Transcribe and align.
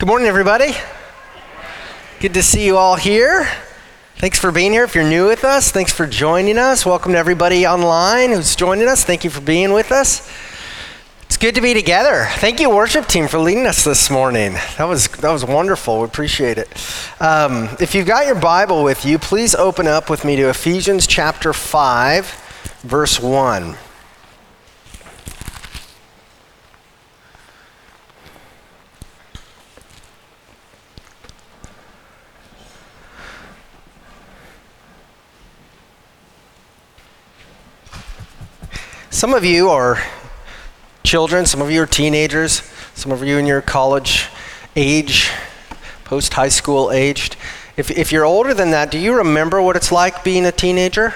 Good 0.00 0.06
morning, 0.06 0.28
everybody. 0.28 0.72
Good 2.20 2.32
to 2.32 2.42
see 2.42 2.64
you 2.64 2.78
all 2.78 2.96
here. 2.96 3.46
Thanks 4.16 4.38
for 4.38 4.50
being 4.50 4.72
here. 4.72 4.84
If 4.84 4.94
you're 4.94 5.04
new 5.04 5.26
with 5.26 5.44
us, 5.44 5.70
thanks 5.70 5.92
for 5.92 6.06
joining 6.06 6.56
us. 6.56 6.86
Welcome 6.86 7.12
to 7.12 7.18
everybody 7.18 7.66
online 7.66 8.30
who's 8.30 8.56
joining 8.56 8.88
us. 8.88 9.04
Thank 9.04 9.24
you 9.24 9.30
for 9.30 9.42
being 9.42 9.74
with 9.74 9.92
us. 9.92 10.26
It's 11.24 11.36
good 11.36 11.54
to 11.54 11.60
be 11.60 11.74
together. 11.74 12.28
Thank 12.36 12.60
you, 12.60 12.70
worship 12.70 13.08
team, 13.08 13.28
for 13.28 13.38
leading 13.38 13.66
us 13.66 13.84
this 13.84 14.08
morning. 14.08 14.54
That 14.78 14.88
was 14.88 15.06
that 15.08 15.30
was 15.30 15.44
wonderful. 15.44 15.98
We 15.98 16.06
appreciate 16.06 16.56
it. 16.56 16.68
Um, 17.20 17.68
if 17.78 17.94
you've 17.94 18.06
got 18.06 18.24
your 18.24 18.40
Bible 18.40 18.82
with 18.82 19.04
you, 19.04 19.18
please 19.18 19.54
open 19.54 19.86
up 19.86 20.08
with 20.08 20.24
me 20.24 20.34
to 20.36 20.48
Ephesians 20.48 21.06
chapter 21.06 21.52
five, 21.52 22.24
verse 22.84 23.20
one. 23.20 23.76
Some 39.12 39.34
of 39.34 39.44
you 39.44 39.70
are 39.70 40.00
children, 41.02 41.44
some 41.44 41.60
of 41.60 41.68
you 41.68 41.82
are 41.82 41.86
teenagers, 41.86 42.62
some 42.94 43.10
of 43.10 43.24
you 43.24 43.38
in 43.38 43.44
your 43.44 43.60
college 43.60 44.28
age, 44.76 45.32
post 46.04 46.34
high 46.34 46.48
school 46.48 46.92
aged. 46.92 47.36
If, 47.76 47.90
if 47.90 48.12
you're 48.12 48.24
older 48.24 48.54
than 48.54 48.70
that, 48.70 48.92
do 48.92 49.00
you 49.00 49.16
remember 49.16 49.60
what 49.60 49.74
it's 49.74 49.90
like 49.90 50.22
being 50.22 50.46
a 50.46 50.52
teenager? 50.52 51.12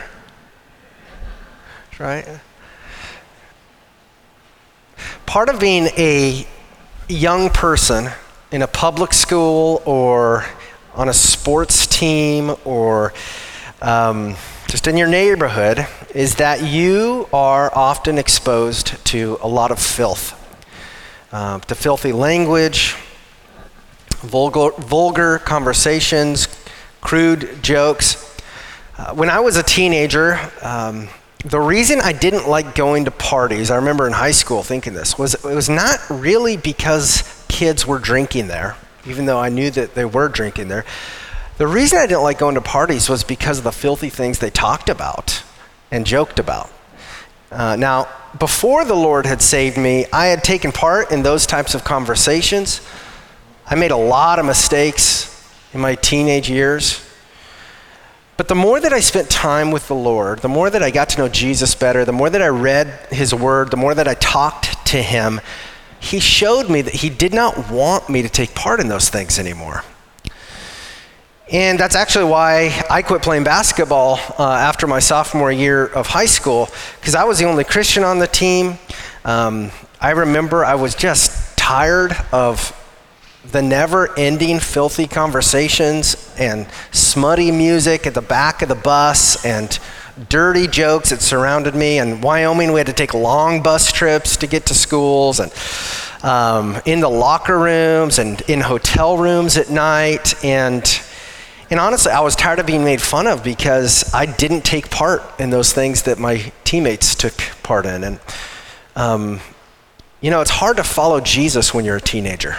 Right? 2.01 2.41
Part 5.25 5.49
of 5.49 5.61
being 5.61 5.85
a 5.97 6.45
young 7.09 7.49
person 7.49 8.09
in 8.51 8.63
a 8.63 8.67
public 8.67 9.15
school 9.15 9.83
or 9.85 10.47
on 10.97 11.09
a 11.09 11.15
sports 11.15 11.87
team 11.87 12.57
or 12.65 13.13
um, 13.81 14.35
just 14.69 14.87
in 14.87 14.97
your 14.97 15.09
neighborhood 15.09 15.87
is 16.15 16.37
that 16.37 16.63
you 16.63 17.29
are 17.33 17.71
often 17.77 18.19
exposed 18.19 19.05
to 19.07 19.39
a 19.43 19.49
lot 19.49 19.71
of 19.71 19.79
filth, 19.79 20.41
uh, 21.33 21.59
to 21.61 21.75
filthy 21.75 22.13
language, 22.13 22.95
vulgar, 24.21 24.71
vulgar 24.79 25.39
conversations, 25.39 26.49
crude 27.01 27.63
jokes. 27.63 28.39
Uh, 28.97 29.15
when 29.15 29.31
I 29.31 29.41
was 29.41 29.57
a 29.57 29.63
teenager, 29.63 30.39
um, 30.63 31.09
the 31.45 31.61
reason 31.61 32.01
I 32.01 32.13
didn't 32.13 32.49
like 32.49 32.75
going 32.75 33.05
to 33.05 33.11
parties, 33.11 33.71
I 33.71 33.77
remember 33.77 34.07
in 34.07 34.15
high 34.15 34.31
school 34.31 34.63
thinking 34.63 34.95
this, 34.95 35.19
was 35.19 35.35
it 35.35 35.55
was 35.55 35.69
not 35.69 35.99
really 36.09 36.57
because 36.57 37.45
kids 37.49 37.87
were 37.87 37.99
drinking 37.99 38.49
there, 38.49 38.77
even 39.07 39.27
though 39.27 39.39
I 39.39 39.51
knew 39.51 39.71
that 39.73 39.95
they 39.95 40.07
were 40.07 40.29
drinking 40.29 40.69
there. 40.69 40.85
The 41.57 41.67
reason 41.69 42.01
I 42.01 42.07
didn't 42.07 42.23
like 42.23 42.39
going 42.39 42.57
to 42.57 42.61
parties 42.61 43.09
was 43.09 43.23
because 43.23 43.59
of 43.59 43.65
the 43.65 43.71
filthy 43.71 44.09
things 44.09 44.41
they 44.41 44.51
talked 44.51 44.89
about 44.89 45.45
and 45.93 46.05
joked 46.05 46.41
about. 46.41 46.69
Uh, 47.53 47.77
now, 47.77 48.09
before 48.41 48.85
the 48.85 48.97
Lord 48.97 49.25
had 49.25 49.41
saved 49.41 49.79
me, 49.79 50.07
I 50.13 50.27
had 50.27 50.43
taken 50.43 50.73
part 50.73 51.13
in 51.13 51.23
those 51.23 51.47
types 51.47 51.77
of 51.77 51.85
conversations. 51.85 52.81
I 53.67 53.77
made 53.77 53.93
a 53.93 53.97
lot 53.97 54.41
of 54.41 54.47
mistakes 54.47 55.31
in 55.73 55.81
my 55.81 55.95
teenage 55.95 56.51
years. 56.51 57.09
But 58.37 58.49
the 58.49 58.57
more 58.57 58.81
that 58.81 58.93
I 58.93 58.99
spent 58.99 59.31
time 59.31 59.71
with 59.71 59.87
the 59.87 59.95
Lord, 59.95 60.41
the 60.41 60.49
more 60.49 60.69
that 60.71 60.83
I 60.83 60.91
got 60.91 61.11
to 61.11 61.19
know 61.19 61.29
Jesus 61.29 61.77
better, 61.77 62.05
the 62.05 62.13
more 62.13 62.31
that 62.31 62.43
I 62.43 62.49
read 62.49 62.89
His 63.13 63.33
Word, 63.33 63.71
the 63.71 63.77
more 63.77 63.95
that 63.95 64.09
I 64.09 64.15
talked 64.15 64.85
to 64.89 65.01
Him, 65.01 65.41
He 66.01 66.19
showed 66.19 66.69
me 66.69 66.83
that 66.83 66.95
He 66.95 67.11
did 67.11 67.33
not 67.33 67.71
want 67.71 68.09
me 68.09 68.23
to 68.23 68.29
take 68.29 68.57
part 68.57 68.81
in 68.81 68.89
those 68.89 69.09
things 69.09 69.39
anymore. 69.39 69.85
And 71.53 71.79
that's 71.79 71.95
actually 71.95 72.25
why 72.25 72.85
I 72.89 73.03
quit 73.03 73.21
playing 73.21 73.45
basketball 73.45 74.19
uh, 74.39 74.51
after 74.51 74.87
my 74.87 74.99
sophomore 74.99 75.53
year 75.53 75.85
of 75.85 76.07
high 76.07 76.25
school, 76.25 76.71
because 76.99 77.15
I 77.15 77.25
was 77.25 77.39
the 77.39 77.45
only 77.45 77.65
Christian 77.65 78.03
on 78.03 78.19
the 78.19 78.27
team. 78.27 78.79
Um, 79.27 79.71
I 80.01 80.13
remember 80.13 80.65
I 80.65 80.75
was 80.77 80.95
just 80.95 81.59
tired 81.59 82.17
of 82.33 82.81
the 83.53 83.61
never 83.61 84.19
ending 84.19 84.59
filthy 84.59 85.07
conversations 85.07 86.35
and 86.39 86.67
smutty 86.93 87.51
music 87.51 88.07
at 88.07 88.15
the 88.15 88.23
back 88.23 88.63
of 88.63 88.71
the 88.71 88.75
bus 88.75 89.45
and 89.45 89.79
dirty 90.31 90.67
jokes 90.67 91.11
that 91.11 91.21
surrounded 91.21 91.75
me. 91.75 91.99
In 91.99 92.23
Wyoming, 92.23 92.73
we 92.73 92.81
had 92.81 92.87
to 92.87 92.95
take 92.95 93.13
long 93.13 93.63
bus 93.63 93.93
trips 93.93 94.39
to 94.39 94.47
get 94.47 94.65
to 94.67 94.75
schools 94.75 95.41
and 95.41 95.53
um, 96.23 96.81
in 96.87 97.01
the 97.01 97.11
locker 97.11 97.59
rooms 97.59 98.19
and 98.19 98.41
in 98.43 98.63
hotel 98.63 99.19
rooms 99.19 99.59
at 99.59 99.69
night. 99.69 100.43
And 100.43 100.83
and 101.75 101.81
honestly, 101.81 102.13
I 102.13 102.21
was 102.21 102.37
tired 102.37 102.61
of 102.61 102.67
being 102.67 102.85
made 102.85 103.03
fun 103.03 103.27
of 103.27 103.43
because 103.43 104.15
I 104.15 104.27
didn't 104.27 104.65
take 104.65 104.91
part 104.91 105.25
in 105.41 105.51
those 105.51 105.73
things 105.73 106.05
that 106.05 106.21
my 106.21 106.53
teammates 106.63 107.17
took 107.17 107.35
part 107.65 107.85
in. 107.85 108.05
And, 108.05 108.21
um, 108.95 109.41
you 110.21 110.31
know, 110.31 110.41
it's 110.41 110.53
hard 110.53 110.77
to 110.77 110.85
follow 110.85 111.19
Jesus 111.19 111.75
when 111.75 111.85
you're 111.85 111.97
a 111.97 112.01
teenager. 112.01 112.59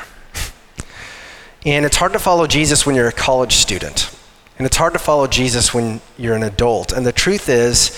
And 1.66 1.86
it's 1.86 1.96
hard 1.96 2.12
to 2.12 2.20
follow 2.20 2.46
Jesus 2.46 2.86
when 2.86 2.94
you're 2.94 3.08
a 3.08 3.14
college 3.14 3.54
student. 3.54 4.14
And 4.58 4.66
it's 4.68 4.76
hard 4.76 4.92
to 4.92 5.00
follow 5.00 5.28
Jesus 5.28 5.74
when 5.74 6.02
you're 6.18 6.36
an 6.36 6.44
adult. 6.44 6.92
And 6.92 7.06
the 7.06 7.14
truth 7.14 7.48
is, 7.48 7.98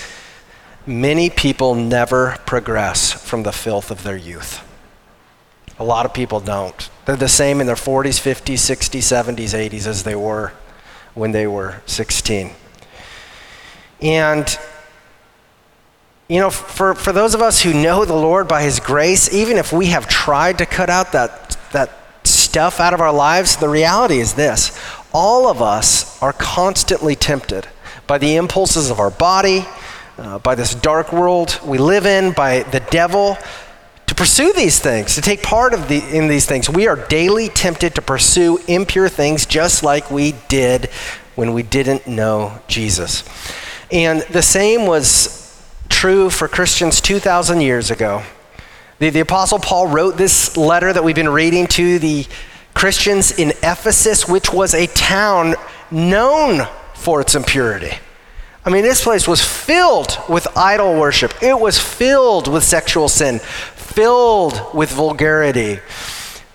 many 0.86 1.30
people 1.30 1.74
never 1.74 2.36
progress 2.46 3.12
from 3.12 3.42
the 3.42 3.50
filth 3.50 3.90
of 3.90 4.04
their 4.04 4.16
youth. 4.16 4.64
A 5.80 5.84
lot 5.84 6.06
of 6.06 6.14
people 6.14 6.38
don't. 6.38 6.88
They're 7.06 7.16
the 7.16 7.26
same 7.26 7.60
in 7.60 7.66
their 7.66 7.74
40s, 7.74 8.20
50s, 8.20 8.54
60s, 8.54 9.34
70s, 9.34 9.68
80s 9.68 9.88
as 9.88 10.04
they 10.04 10.14
were 10.14 10.52
when 11.14 11.32
they 11.32 11.46
were 11.46 11.82
16. 11.86 12.52
And, 14.00 14.58
you 16.28 16.38
know, 16.38 16.50
for, 16.50 16.94
for 16.94 17.12
those 17.12 17.34
of 17.34 17.42
us 17.42 17.62
who 17.62 17.72
know 17.74 18.04
the 18.04 18.14
Lord 18.14 18.46
by 18.48 18.62
His 18.62 18.80
grace, 18.80 19.32
even 19.32 19.56
if 19.56 19.72
we 19.72 19.86
have 19.86 20.08
tried 20.08 20.58
to 20.58 20.66
cut 20.66 20.90
out 20.90 21.12
that, 21.12 21.56
that 21.72 21.90
stuff 22.24 22.80
out 22.80 22.94
of 22.94 23.00
our 23.00 23.12
lives, 23.12 23.56
the 23.56 23.68
reality 23.68 24.18
is 24.18 24.34
this 24.34 24.78
all 25.12 25.48
of 25.48 25.62
us 25.62 26.20
are 26.22 26.32
constantly 26.32 27.16
tempted 27.16 27.66
by 28.06 28.18
the 28.18 28.36
impulses 28.36 28.90
of 28.90 29.00
our 29.00 29.10
body, 29.10 29.66
uh, 30.18 30.38
by 30.38 30.54
this 30.54 30.74
dark 30.74 31.12
world 31.12 31.58
we 31.64 31.78
live 31.78 32.06
in, 32.06 32.32
by 32.32 32.62
the 32.64 32.80
devil 32.80 33.38
to 34.08 34.14
pursue 34.14 34.52
these 34.54 34.80
things, 34.80 35.14
to 35.14 35.20
take 35.20 35.42
part 35.42 35.74
of 35.74 35.88
the, 35.88 36.02
in 36.16 36.28
these 36.28 36.46
things. 36.46 36.68
We 36.68 36.88
are 36.88 36.96
daily 36.96 37.48
tempted 37.48 37.94
to 37.94 38.02
pursue 38.02 38.58
impure 38.66 39.08
things 39.08 39.46
just 39.46 39.82
like 39.82 40.10
we 40.10 40.34
did 40.48 40.86
when 41.36 41.52
we 41.52 41.62
didn't 41.62 42.06
know 42.06 42.60
Jesus. 42.66 43.22
And 43.92 44.22
the 44.22 44.42
same 44.42 44.86
was 44.86 45.62
true 45.88 46.30
for 46.30 46.48
Christians 46.48 47.00
2,000 47.00 47.60
years 47.60 47.90
ago. 47.90 48.22
The, 48.98 49.10
the 49.10 49.20
Apostle 49.20 49.58
Paul 49.58 49.86
wrote 49.86 50.16
this 50.16 50.56
letter 50.56 50.92
that 50.92 51.04
we've 51.04 51.14
been 51.14 51.28
reading 51.28 51.66
to 51.68 51.98
the 51.98 52.26
Christians 52.74 53.38
in 53.38 53.50
Ephesus, 53.62 54.26
which 54.26 54.52
was 54.52 54.74
a 54.74 54.86
town 54.88 55.54
known 55.90 56.66
for 56.94 57.20
its 57.20 57.34
impurity. 57.34 57.92
I 58.64 58.70
mean, 58.70 58.82
this 58.82 59.02
place 59.02 59.26
was 59.26 59.42
filled 59.42 60.18
with 60.28 60.46
idol 60.56 60.98
worship. 60.98 61.32
It 61.42 61.58
was 61.58 61.78
filled 61.78 62.48
with 62.48 62.64
sexual 62.64 63.08
sin, 63.08 63.40
filled 63.88 64.74
with 64.74 64.90
vulgarity. 64.90 65.80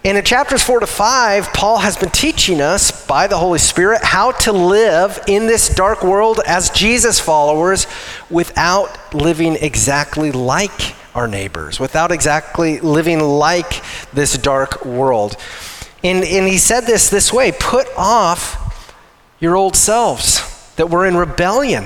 And 0.06 0.18
in 0.18 0.26
chapters 0.26 0.62
four 0.62 0.82
to 0.82 0.88
five, 0.88 1.48
Paul 1.54 1.78
has 1.78 1.96
been 1.96 2.10
teaching 2.10 2.60
us 2.60 3.06
by 3.08 3.28
the 3.28 3.38
Holy 3.38 3.60
Spirit 3.60 4.02
how 4.04 4.32
to 4.32 4.52
live 4.52 5.18
in 5.28 5.48
this 5.48 5.70
dark 5.70 6.04
world 6.04 6.42
as 6.46 6.70
Jesus 6.70 7.22
followers 7.22 7.88
without 8.30 9.14
living 9.14 9.56
exactly 9.56 10.32
like 10.32 10.96
our 11.16 11.28
neighbors, 11.28 11.80
without 11.80 12.12
exactly 12.12 12.82
living 12.82 13.20
like 13.22 13.82
this 14.12 14.38
dark 14.38 14.84
world. 14.84 15.38
And, 16.04 16.24
and 16.26 16.48
he 16.48 16.58
said 16.58 16.82
this 16.82 17.10
this 17.10 17.32
way 17.32 17.54
put 17.58 17.88
off 17.96 18.60
your 19.40 19.56
old 19.56 19.76
selves 19.76 20.74
that 20.76 20.90
were 20.90 21.06
in 21.06 21.16
rebellion 21.16 21.86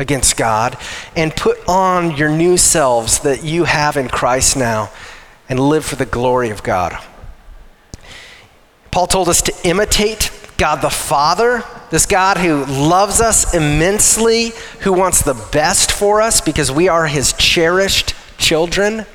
against 0.00 0.36
God 0.36 0.76
and 1.14 1.34
put 1.34 1.58
on 1.68 2.16
your 2.16 2.30
new 2.30 2.56
selves 2.56 3.20
that 3.20 3.44
you 3.44 3.64
have 3.64 3.96
in 3.96 4.08
Christ 4.08 4.56
now 4.56 4.90
and 5.48 5.60
live 5.60 5.84
for 5.84 5.96
the 5.96 6.06
glory 6.06 6.50
of 6.50 6.62
God. 6.62 6.98
Paul 8.90 9.06
told 9.06 9.28
us 9.28 9.42
to 9.42 9.54
imitate 9.62 10.30
God 10.56 10.82
the 10.82 10.90
Father, 10.90 11.64
this 11.90 12.06
God 12.06 12.36
who 12.36 12.64
loves 12.64 13.20
us 13.20 13.54
immensely, 13.54 14.52
who 14.80 14.92
wants 14.92 15.22
the 15.22 15.34
best 15.52 15.92
for 15.92 16.20
us 16.20 16.40
because 16.40 16.72
we 16.72 16.88
are 16.88 17.06
his 17.06 17.32
cherished 17.34 18.14
children. 18.36 19.06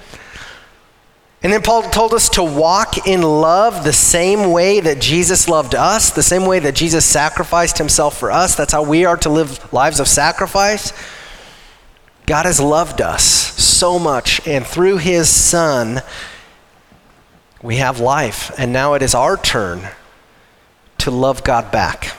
And 1.45 1.53
then 1.53 1.61
Paul 1.61 1.83
told 1.83 2.15
us 2.15 2.27
to 2.29 2.43
walk 2.43 3.05
in 3.05 3.21
love 3.21 3.83
the 3.83 3.93
same 3.93 4.51
way 4.51 4.79
that 4.79 4.99
Jesus 4.99 5.47
loved 5.47 5.75
us, 5.75 6.09
the 6.09 6.23
same 6.23 6.47
way 6.47 6.57
that 6.57 6.73
Jesus 6.73 7.05
sacrificed 7.05 7.77
himself 7.77 8.17
for 8.17 8.31
us. 8.31 8.55
That's 8.55 8.73
how 8.73 8.81
we 8.81 9.05
are 9.05 9.17
to 9.17 9.29
live 9.29 9.71
lives 9.71 9.99
of 9.99 10.07
sacrifice. 10.07 10.91
God 12.25 12.47
has 12.47 12.59
loved 12.59 12.99
us 12.99 13.23
so 13.23 13.99
much, 13.99 14.41
and 14.47 14.65
through 14.65 14.97
his 14.97 15.29
Son, 15.29 16.01
we 17.61 17.75
have 17.75 17.99
life, 17.99 18.51
and 18.57 18.73
now 18.73 18.95
it 18.95 19.03
is 19.03 19.13
our 19.13 19.37
turn 19.37 19.87
to 20.97 21.11
love 21.11 21.43
God 21.43 21.71
back 21.71 22.15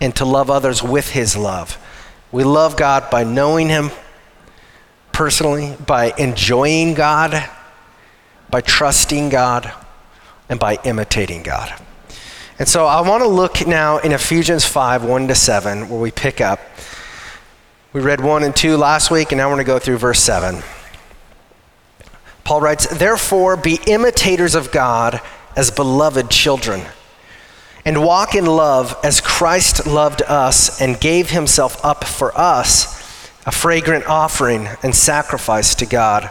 and 0.00 0.12
to 0.16 0.24
love 0.24 0.50
others 0.50 0.82
with 0.82 1.10
His 1.10 1.36
love. 1.36 1.78
We 2.32 2.42
love 2.42 2.76
God 2.76 3.12
by 3.12 3.22
knowing 3.22 3.68
Him 3.68 3.92
personally, 5.12 5.76
by 5.86 6.14
enjoying 6.18 6.94
God, 6.94 7.48
by 8.50 8.60
trusting 8.60 9.28
God, 9.28 9.72
and 10.50 10.58
by 10.58 10.78
imitating 10.84 11.42
God. 11.42 11.72
And 12.58 12.68
so 12.68 12.84
I 12.84 13.00
want 13.00 13.22
to 13.22 13.28
look 13.28 13.66
now 13.66 13.98
in 13.98 14.12
Ephesians 14.12 14.66
5 14.66 15.04
1 15.04 15.28
to 15.28 15.34
7, 15.34 15.88
where 15.88 16.00
we 16.00 16.10
pick 16.10 16.40
up. 16.40 16.60
We 17.92 18.00
read 18.00 18.20
1 18.20 18.42
and 18.42 18.54
2 18.54 18.76
last 18.76 19.10
week, 19.10 19.32
and 19.32 19.38
now 19.38 19.48
we're 19.48 19.54
going 19.54 19.64
to 19.64 19.72
go 19.72 19.78
through 19.78 19.98
verse 19.98 20.20
7. 20.20 20.62
Paul 22.44 22.60
writes, 22.60 22.86
Therefore, 22.86 23.56
be 23.56 23.78
imitators 23.86 24.54
of 24.54 24.72
God 24.72 25.20
as 25.56 25.70
beloved 25.70 26.30
children, 26.30 26.82
and 27.84 28.04
walk 28.04 28.34
in 28.34 28.44
love 28.44 28.98
as 29.02 29.20
Christ 29.20 29.86
loved 29.86 30.20
us 30.22 30.80
and 30.80 31.00
gave 31.00 31.30
himself 31.30 31.82
up 31.84 32.04
for 32.04 32.36
us, 32.38 33.30
a 33.46 33.52
fragrant 33.52 34.06
offering 34.06 34.68
and 34.82 34.94
sacrifice 34.94 35.74
to 35.76 35.86
God. 35.86 36.30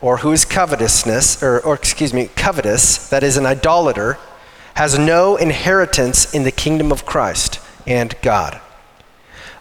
or 0.00 0.18
who 0.18 0.32
is 0.32 0.44
covetousness 0.44 1.42
or, 1.42 1.60
or 1.60 1.74
excuse 1.74 2.14
me 2.14 2.28
covetous 2.36 3.08
that 3.08 3.22
is 3.22 3.36
an 3.36 3.46
idolater 3.46 4.18
has 4.74 4.98
no 4.98 5.36
inheritance 5.36 6.32
in 6.32 6.44
the 6.44 6.52
kingdom 6.52 6.92
of 6.92 7.04
Christ 7.04 7.60
and 7.86 8.14
God. 8.22 8.60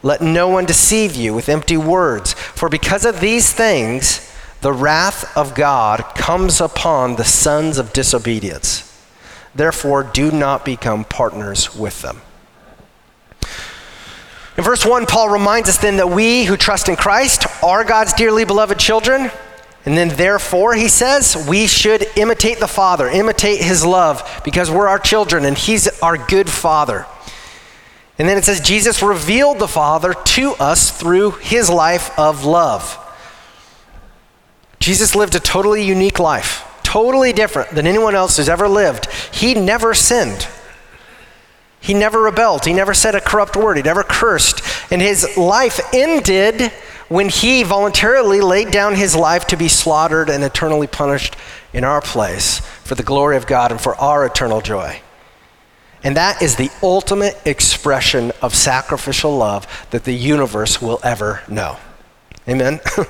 Let 0.04 0.22
no 0.22 0.48
one 0.48 0.66
deceive 0.66 1.16
you 1.16 1.34
with 1.34 1.50
empty 1.50 1.76
words, 1.76 2.34
for 2.34 2.70
because 2.70 3.04
of 3.04 3.20
these 3.20 3.52
things 3.52 4.32
the 4.62 4.74
wrath 4.74 5.36
of 5.36 5.56
God 5.56 6.04
comes 6.16 6.62
upon 6.62 7.16
the 7.16 7.24
sons 7.24 7.78
of 7.78 7.94
disobedience. 7.94 8.84
Therefore, 9.56 10.04
do 10.04 10.32
not 10.32 10.64
become 10.64 11.04
partners 11.04 11.76
with 11.76 12.02
them. 12.02 12.22
In 14.58 14.64
verse 14.64 14.86
1, 14.86 15.06
Paul 15.06 15.30
reminds 15.30 15.70
us 15.70 15.78
then 15.78 15.98
that 15.98 16.10
we 16.10 16.46
who 16.46 16.58
trust 16.58 16.90
in 16.90 16.96
Christ 16.96 17.46
are 17.64 17.84
God's 17.84 18.14
dearly 18.14 18.46
beloved 18.46 18.80
children. 18.80 19.32
And 19.88 19.98
then, 19.98 20.10
therefore, 20.10 20.74
he 20.74 20.90
says, 20.90 21.48
we 21.48 21.66
should 21.66 22.06
imitate 22.18 22.60
the 22.60 22.68
Father, 22.68 23.08
imitate 23.08 23.62
his 23.62 23.86
love, 23.86 24.42
because 24.44 24.70
we're 24.70 24.90
our 24.90 25.00
children 25.00 25.46
and 25.46 25.58
he's 25.58 25.88
our 26.02 26.18
good 26.18 26.50
Father. 26.50 27.06
And 28.20 28.28
then 28.28 28.38
it 28.38 28.44
says, 28.44 28.60
Jesus 28.60 29.02
revealed 29.02 29.60
the 29.60 29.68
Father 29.68 30.14
to 30.14 30.56
us 30.56 30.92
through 30.92 31.32
his 31.40 31.70
life 31.70 32.12
of 32.20 32.44
love. 32.44 33.00
Jesus 34.82 35.16
lived 35.16 35.36
a 35.36 35.40
totally 35.40 35.86
unique 35.86 36.20
life, 36.20 36.66
totally 36.84 37.32
different 37.32 37.70
than 37.70 37.88
anyone 37.88 38.14
else 38.14 38.36
who's 38.36 38.50
ever 38.50 38.68
lived. 38.68 39.10
He 39.34 39.54
never 39.54 39.94
sinned. 39.94 40.50
He 41.80 41.94
never 41.94 42.22
rebelled. 42.22 42.66
He 42.66 42.74
never 42.74 42.94
said 42.94 43.16
a 43.16 43.22
corrupt 43.22 43.56
word. 43.56 43.78
He 43.78 43.84
never 43.84 44.04
cursed. 44.04 44.62
And 44.92 45.02
his 45.02 45.38
life 45.38 45.80
ended 45.94 46.74
when 47.10 47.30
he 47.30 47.64
voluntarily 47.64 48.42
laid 48.42 48.72
down 48.72 48.96
his 48.96 49.16
life 49.16 49.48
to 49.48 49.58
be 49.58 49.68
slaughtered 49.68 50.30
and 50.30 50.44
eternally 50.44 50.88
punished 50.88 51.36
in 51.74 51.84
our 51.84 52.02
place 52.02 52.60
for 52.60 52.96
the 52.96 53.04
glory 53.04 53.38
of 53.38 53.48
God 53.48 53.72
and 53.72 53.80
for 53.80 53.96
our 53.96 54.26
eternal 54.26 54.62
joy. 54.62 55.02
And 56.04 56.16
that 56.18 56.42
is 56.42 56.56
the 56.56 56.70
ultimate 56.84 57.40
expression 57.46 58.32
of 58.42 58.54
sacrificial 58.54 59.36
love 59.36 59.88
that 59.92 60.04
the 60.04 60.14
universe 60.14 60.82
will 60.82 61.00
ever 61.04 61.42
know. 61.48 61.78
Amen? 62.48 62.80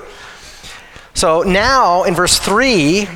So 1.17 1.41
now 1.41 2.03
in 2.03 2.13
verse 2.13 2.37
3, 2.37 3.07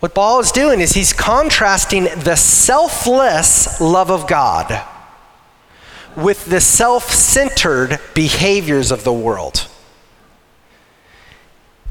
what 0.00 0.14
Paul 0.14 0.40
is 0.40 0.52
doing 0.52 0.82
is 0.82 0.92
he's 0.92 1.14
contrasting 1.14 2.04
the 2.04 2.36
selfless 2.36 3.80
love 3.80 4.10
of 4.10 4.26
God 4.26 4.86
with 6.16 6.44
the 6.46 6.60
self 6.60 7.10
centered 7.10 7.98
behaviors 8.14 8.90
of 8.90 9.04
the 9.04 9.12
world. 9.12 9.68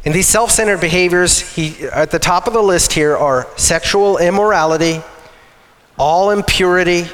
And 0.05 0.13
these 0.13 0.27
self 0.27 0.51
centered 0.51 0.81
behaviors, 0.81 1.39
he, 1.55 1.87
at 1.87 2.11
the 2.11 2.19
top 2.19 2.47
of 2.47 2.53
the 2.53 2.61
list 2.61 2.93
here, 2.93 3.15
are 3.15 3.47
sexual 3.55 4.17
immorality, 4.17 5.01
all 5.97 6.31
impurity, 6.31 7.05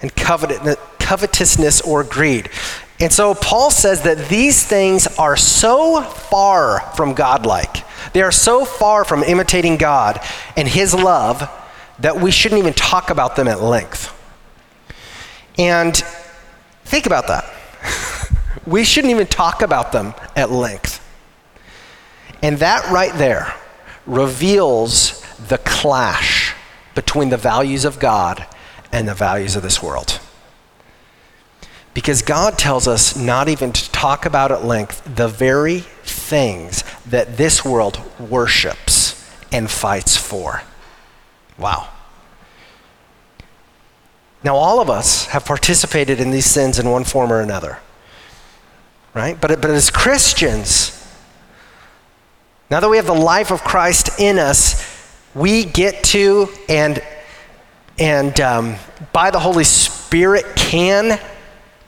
and 0.00 0.14
covetousness 0.16 1.80
or 1.82 2.02
greed. 2.02 2.50
And 2.98 3.12
so 3.12 3.34
Paul 3.34 3.70
says 3.70 4.02
that 4.02 4.28
these 4.28 4.64
things 4.64 5.06
are 5.18 5.36
so 5.36 6.02
far 6.02 6.80
from 6.94 7.14
godlike. 7.14 7.84
They 8.12 8.22
are 8.22 8.32
so 8.32 8.64
far 8.64 9.04
from 9.04 9.22
imitating 9.22 9.76
God 9.76 10.20
and 10.56 10.68
his 10.68 10.94
love 10.94 11.48
that 11.98 12.20
we 12.20 12.30
shouldn't 12.30 12.60
even 12.60 12.74
talk 12.74 13.10
about 13.10 13.36
them 13.36 13.48
at 13.48 13.60
length. 13.60 14.16
And 15.58 16.02
think 16.92 17.06
about 17.06 17.26
that. 17.28 17.50
we 18.66 18.84
shouldn't 18.84 19.10
even 19.10 19.26
talk 19.26 19.62
about 19.62 19.92
them 19.92 20.12
at 20.36 20.50
length. 20.50 21.02
And 22.42 22.58
that 22.58 22.86
right 22.90 23.14
there 23.14 23.54
reveals 24.04 25.24
the 25.48 25.56
clash 25.56 26.54
between 26.94 27.30
the 27.30 27.38
values 27.38 27.86
of 27.86 27.98
God 27.98 28.46
and 28.92 29.08
the 29.08 29.14
values 29.14 29.56
of 29.56 29.62
this 29.62 29.82
world. 29.82 30.20
Because 31.94 32.20
God 32.20 32.58
tells 32.58 32.86
us 32.86 33.16
not 33.16 33.48
even 33.48 33.72
to 33.72 33.90
talk 33.90 34.26
about 34.26 34.52
at 34.52 34.62
length 34.62 35.02
the 35.16 35.28
very 35.28 35.80
things 36.04 36.84
that 37.06 37.38
this 37.38 37.64
world 37.64 38.02
worships 38.20 39.18
and 39.50 39.70
fights 39.70 40.18
for. 40.18 40.60
Wow. 41.56 41.88
Now, 44.44 44.56
all 44.56 44.80
of 44.80 44.90
us 44.90 45.26
have 45.26 45.44
participated 45.44 46.20
in 46.20 46.30
these 46.30 46.46
sins 46.46 46.78
in 46.78 46.88
one 46.88 47.04
form 47.04 47.32
or 47.32 47.40
another, 47.40 47.78
right? 49.14 49.40
But, 49.40 49.60
but 49.60 49.70
as 49.70 49.90
Christians, 49.90 50.98
now 52.70 52.80
that 52.80 52.88
we 52.88 52.96
have 52.96 53.06
the 53.06 53.14
life 53.14 53.52
of 53.52 53.62
Christ 53.62 54.18
in 54.18 54.38
us, 54.38 54.90
we 55.34 55.64
get 55.64 56.04
to 56.04 56.48
and 56.68 57.02
and 57.98 58.40
um, 58.40 58.76
by 59.12 59.30
the 59.30 59.38
Holy 59.38 59.64
Spirit 59.64 60.44
can 60.56 61.20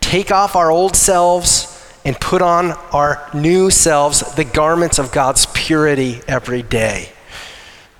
take 0.01 0.31
off 0.31 0.55
our 0.55 0.71
old 0.71 0.95
selves 0.95 1.71
and 2.05 2.19
put 2.21 2.43
on 2.43 2.73
our 2.93 3.29
new 3.33 3.71
selves, 3.71 4.21
the 4.35 4.45
garments 4.45 4.99
of 4.99 5.11
God's 5.11 5.47
purity 5.55 6.21
every 6.29 6.63
day. 6.63 7.09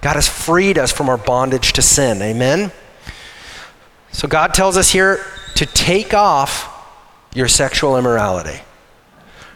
God 0.03 0.17
has 0.17 0.29
freed 0.29 0.77
us 0.77 0.93
from 0.93 1.09
our 1.09 1.17
bondage 1.17 1.73
to 1.73 1.83
sin. 1.83 2.21
Amen? 2.21 2.71
So 4.15 4.29
God 4.29 4.55
tells 4.55 4.77
us 4.77 4.93
here 4.93 5.27
to 5.57 5.67
take 5.67 6.15
off 6.15 6.71
your 7.35 7.49
sexual 7.49 7.99
immorality. 7.99 8.61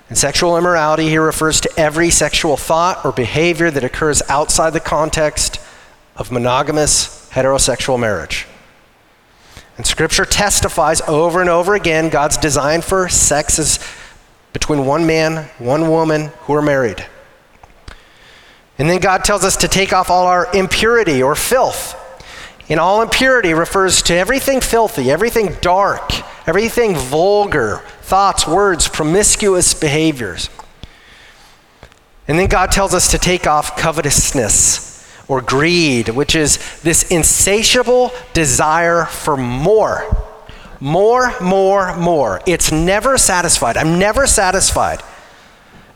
And 0.09 0.19
sexual 0.19 0.59
immorality 0.59 1.09
here 1.09 1.23
refers 1.23 1.61
to 1.61 1.71
every 1.79 2.11
sexual 2.11 2.57
thought 2.57 3.05
or 3.05 3.13
behavior 3.13 3.71
that 3.71 3.85
occurs 3.85 4.21
outside 4.29 4.71
the 4.71 4.81
context 4.81 5.61
of 6.17 6.33
monogamous 6.33 7.31
heterosexual 7.31 8.01
marriage. 8.01 8.49
And 9.77 9.87
Scripture 9.87 10.25
testifies 10.25 11.01
over 11.03 11.41
and 11.41 11.49
over 11.49 11.77
again 11.77 12.09
God's 12.09 12.37
design 12.37 12.81
for 12.81 13.09
sex 13.09 13.61
is 13.61 13.79
between 14.53 14.85
one 14.87 15.07
man, 15.07 15.49
one 15.59 15.89
woman 15.89 16.33
who 16.41 16.55
are 16.55 16.63
married. 16.63 17.07
And 18.77 18.91
then 18.91 18.99
God 18.99 19.23
tells 19.23 19.45
us 19.45 19.57
to 19.59 19.69
take 19.69 19.93
off 19.93 20.11
all 20.11 20.27
our 20.27 20.53
impurity 20.53 21.23
or 21.23 21.37
filth. 21.37 21.95
And 22.69 22.79
all 22.79 23.01
impurity 23.01 23.55
refers 23.55 24.03
to 24.03 24.15
everything 24.15 24.61
filthy, 24.61 25.11
everything 25.11 25.57
dark, 25.61 26.13
everything 26.47 26.95
vulgar, 26.95 27.83
thoughts, 28.03 28.47
words, 28.47 28.89
promiscuous 28.89 29.73
behaviors. 29.73 30.51
And 32.27 32.39
then 32.39 32.49
God 32.49 32.71
tells 32.71 32.93
us 32.93 33.11
to 33.13 33.19
take 33.19 33.47
off 33.47 33.79
covetousness 33.79 34.89
or 35.29 35.41
greed, 35.41 36.11
which 36.11 36.35
is 36.35 36.81
this 36.83 37.11
insatiable 37.11 38.13
desire 38.35 39.07
for 39.07 39.37
more. 39.37 40.07
More, 40.79 41.35
more, 41.41 41.97
more. 41.97 42.43
It's 42.47 42.71
never 42.71 43.17
satisfied. 43.17 43.79
I'm 43.79 43.99
never 43.99 44.27
satisfied. 44.27 45.03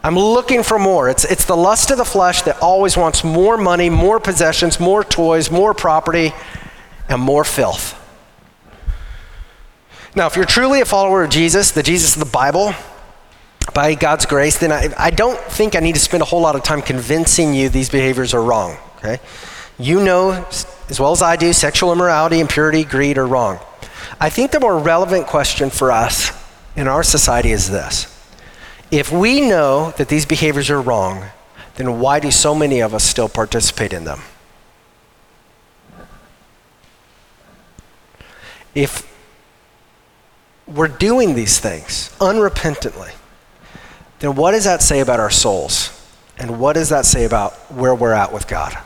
I'm 0.02 0.18
looking 0.18 0.62
for 0.62 0.78
more. 0.78 1.08
It's, 1.08 1.24
it's 1.24 1.44
the 1.44 1.56
lust 1.56 1.90
of 1.90 1.98
the 1.98 2.04
flesh 2.04 2.42
that 2.42 2.60
always 2.60 2.96
wants 2.96 3.22
more 3.22 3.56
money, 3.56 3.88
more 3.88 4.18
possessions, 4.18 4.80
more 4.80 5.04
toys, 5.04 5.50
more 5.50 5.74
property, 5.74 6.32
and 7.12 7.22
more 7.22 7.44
filth. 7.44 7.98
Now, 10.14 10.26
if 10.26 10.36
you're 10.36 10.44
truly 10.44 10.80
a 10.80 10.84
follower 10.84 11.24
of 11.24 11.30
Jesus, 11.30 11.70
the 11.70 11.82
Jesus 11.82 12.16
of 12.16 12.20
the 12.20 12.30
Bible, 12.30 12.74
by 13.72 13.94
God's 13.94 14.26
grace, 14.26 14.58
then 14.58 14.72
I, 14.72 14.92
I 14.98 15.10
don't 15.10 15.38
think 15.40 15.76
I 15.76 15.80
need 15.80 15.94
to 15.94 16.00
spend 16.00 16.22
a 16.22 16.26
whole 16.26 16.40
lot 16.40 16.56
of 16.56 16.62
time 16.62 16.82
convincing 16.82 17.54
you 17.54 17.68
these 17.68 17.88
behaviors 17.88 18.34
are 18.34 18.42
wrong, 18.42 18.76
okay? 18.98 19.20
You 19.78 20.02
know 20.02 20.46
as 20.88 21.00
well 21.00 21.12
as 21.12 21.22
I 21.22 21.36
do, 21.36 21.52
sexual 21.52 21.92
immorality, 21.92 22.40
impurity, 22.40 22.84
greed 22.84 23.16
are 23.16 23.26
wrong. 23.26 23.58
I 24.20 24.28
think 24.28 24.50
the 24.50 24.60
more 24.60 24.78
relevant 24.78 25.26
question 25.26 25.70
for 25.70 25.90
us 25.90 26.30
in 26.76 26.86
our 26.86 27.02
society 27.02 27.50
is 27.52 27.70
this 27.70 28.06
If 28.90 29.10
we 29.10 29.40
know 29.40 29.92
that 29.92 30.08
these 30.08 30.26
behaviors 30.26 30.68
are 30.68 30.80
wrong, 30.80 31.24
then 31.76 31.98
why 32.00 32.20
do 32.20 32.30
so 32.30 32.54
many 32.54 32.80
of 32.80 32.92
us 32.92 33.04
still 33.04 33.28
participate 33.28 33.92
in 33.92 34.04
them? 34.04 34.20
If 38.74 39.10
we're 40.66 40.88
doing 40.88 41.34
these 41.34 41.58
things 41.58 42.14
unrepentantly, 42.18 43.12
then 44.20 44.34
what 44.34 44.52
does 44.52 44.64
that 44.64 44.82
say 44.82 45.00
about 45.00 45.20
our 45.20 45.30
souls? 45.30 45.98
And 46.38 46.58
what 46.58 46.74
does 46.74 46.88
that 46.88 47.04
say 47.04 47.24
about 47.24 47.52
where 47.72 47.94
we're 47.94 48.12
at 48.12 48.32
with 48.32 48.46
God? 48.48 48.76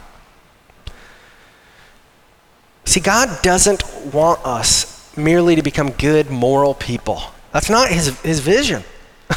See, 2.85 3.01
God 3.01 3.43
doesn't 3.43 3.85
want 4.13 4.45
us 4.47 5.17
merely 5.17 5.57
to 5.57 5.63
become 5.63 5.91
good, 5.91 6.31
moral 6.31 6.75
people. 6.75 7.23
That's 7.53 7.71
not 7.71 7.89
his, 7.89 8.19
his 8.21 8.41
vision. 8.41 8.85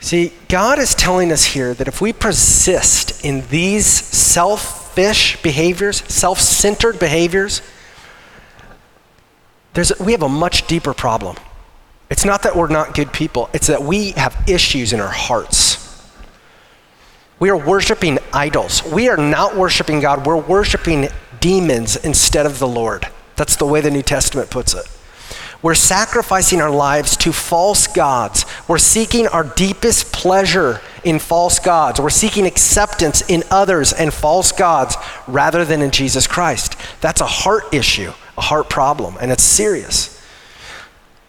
See, 0.00 0.32
God 0.48 0.78
is 0.78 0.94
telling 0.94 1.32
us 1.32 1.44
here 1.44 1.74
that 1.74 1.88
if 1.88 2.00
we 2.00 2.12
persist 2.12 3.24
in 3.24 3.46
these 3.48 3.86
selfish 3.86 5.40
behaviors, 5.42 6.02
self 6.12 6.40
centered 6.40 6.98
behaviors, 6.98 7.62
there's, 9.74 9.92
we 10.00 10.12
have 10.12 10.22
a 10.22 10.28
much 10.28 10.66
deeper 10.66 10.94
problem. 10.94 11.36
It's 12.10 12.24
not 12.24 12.42
that 12.42 12.56
we're 12.56 12.68
not 12.68 12.94
good 12.94 13.12
people, 13.12 13.48
it's 13.52 13.68
that 13.68 13.82
we 13.82 14.10
have 14.12 14.36
issues 14.48 14.92
in 14.92 15.00
our 15.00 15.10
hearts. 15.10 15.78
We 17.38 17.48
are 17.50 17.56
worshiping 17.56 18.18
idols. 18.32 18.82
We 18.84 19.08
are 19.08 19.16
not 19.16 19.56
worshiping 19.56 20.00
God, 20.00 20.26
we're 20.26 20.36
worshiping 20.36 21.08
demons 21.40 21.96
instead 21.96 22.46
of 22.46 22.58
the 22.58 22.68
Lord. 22.68 23.06
That's 23.36 23.56
the 23.56 23.66
way 23.66 23.80
the 23.80 23.90
New 23.90 24.02
Testament 24.02 24.50
puts 24.50 24.74
it. 24.74 24.86
We're 25.62 25.74
sacrificing 25.74 26.60
our 26.60 26.70
lives 26.70 27.16
to 27.18 27.32
false 27.32 27.86
gods. 27.86 28.46
We're 28.66 28.78
seeking 28.78 29.26
our 29.26 29.44
deepest 29.44 30.10
pleasure 30.12 30.80
in 31.04 31.18
false 31.18 31.58
gods. 31.58 32.00
We're 32.00 32.10
seeking 32.10 32.46
acceptance 32.46 33.22
in 33.28 33.42
others 33.50 33.92
and 33.92 34.12
false 34.12 34.52
gods 34.52 34.96
rather 35.26 35.64
than 35.64 35.82
in 35.82 35.90
Jesus 35.90 36.26
Christ. 36.26 36.76
That's 37.02 37.20
a 37.20 37.26
heart 37.26 37.64
issue 37.72 38.12
a 38.40 38.42
heart 38.42 38.70
problem, 38.70 39.18
and 39.20 39.30
it's 39.30 39.42
serious. 39.42 40.18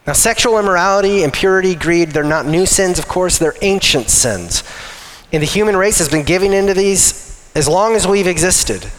Now, 0.08 0.14
sexual 0.14 0.58
immorality, 0.58 1.24
impurity, 1.24 1.76
greed, 1.76 2.12
they're 2.12 2.24
not 2.24 2.46
new 2.46 2.66
sins, 2.66 2.98
of 2.98 3.08
course, 3.10 3.38
they're 3.38 3.56
ancient 3.62 4.10
sins. 4.10 4.64
And 5.34 5.44
the 5.44 5.48
human 5.48 5.76
race 5.76 6.00
has 6.00 6.08
been 6.08 6.24
giving 6.24 6.54
into 6.54 6.74
these 6.74 7.52
as 7.54 7.68
long 7.68 7.96
as 7.96 8.08
we've 8.08 8.28
existed. 8.28 8.90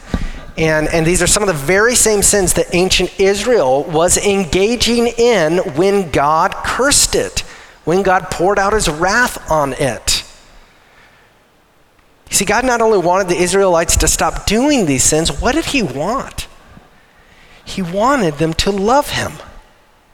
And, 0.59 0.89
and 0.89 1.07
these 1.07 1.23
are 1.23 1.27
some 1.27 1.43
of 1.43 1.47
the 1.47 1.55
very 1.55 1.95
same 1.95 2.21
sins 2.21 2.53
that 2.55 2.75
ancient 2.75 3.19
Israel 3.19 3.85
was 3.85 4.19
engaging 4.19 5.07
in 5.07 5.59
when 5.75 6.11
God 6.11 6.53
cursed 6.53 7.15
it, 7.15 7.41
when 7.85 8.03
God 8.03 8.31
poured 8.31 8.59
out 8.59 8.75
his 8.75 8.91
wrath 8.91 9.51
on 9.51 9.73
it. 9.73 10.23
You 12.29 12.37
see, 12.37 12.45
God 12.45 12.67
not 12.67 12.83
only 12.83 12.99
wanted 12.99 13.29
the 13.29 13.43
Israelites 13.43 13.97
to 13.99 14.09
stop 14.09 14.45
doing 14.45 14.85
these 14.85 15.03
sins, 15.03 15.41
what 15.41 15.55
did 15.55 15.65
he 15.65 15.83
want? 15.83 16.47
He 17.73 17.81
wanted 17.81 18.35
them 18.35 18.53
to 18.55 18.71
love 18.71 19.11
him. 19.11 19.33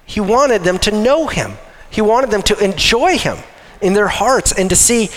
He 0.07 0.21
wanted 0.21 0.63
them 0.63 0.79
to 0.79 0.93
know 0.93 1.27
him. 1.27 1.55
He 1.91 2.01
wanted 2.01 2.31
them 2.31 2.43
to 2.43 2.65
enjoy 2.65 3.19
him 3.19 3.39
in 3.81 3.95
their 3.95 4.07
hearts 4.07 4.53
and 4.53 4.71
to 4.71 4.77
see 4.77 5.11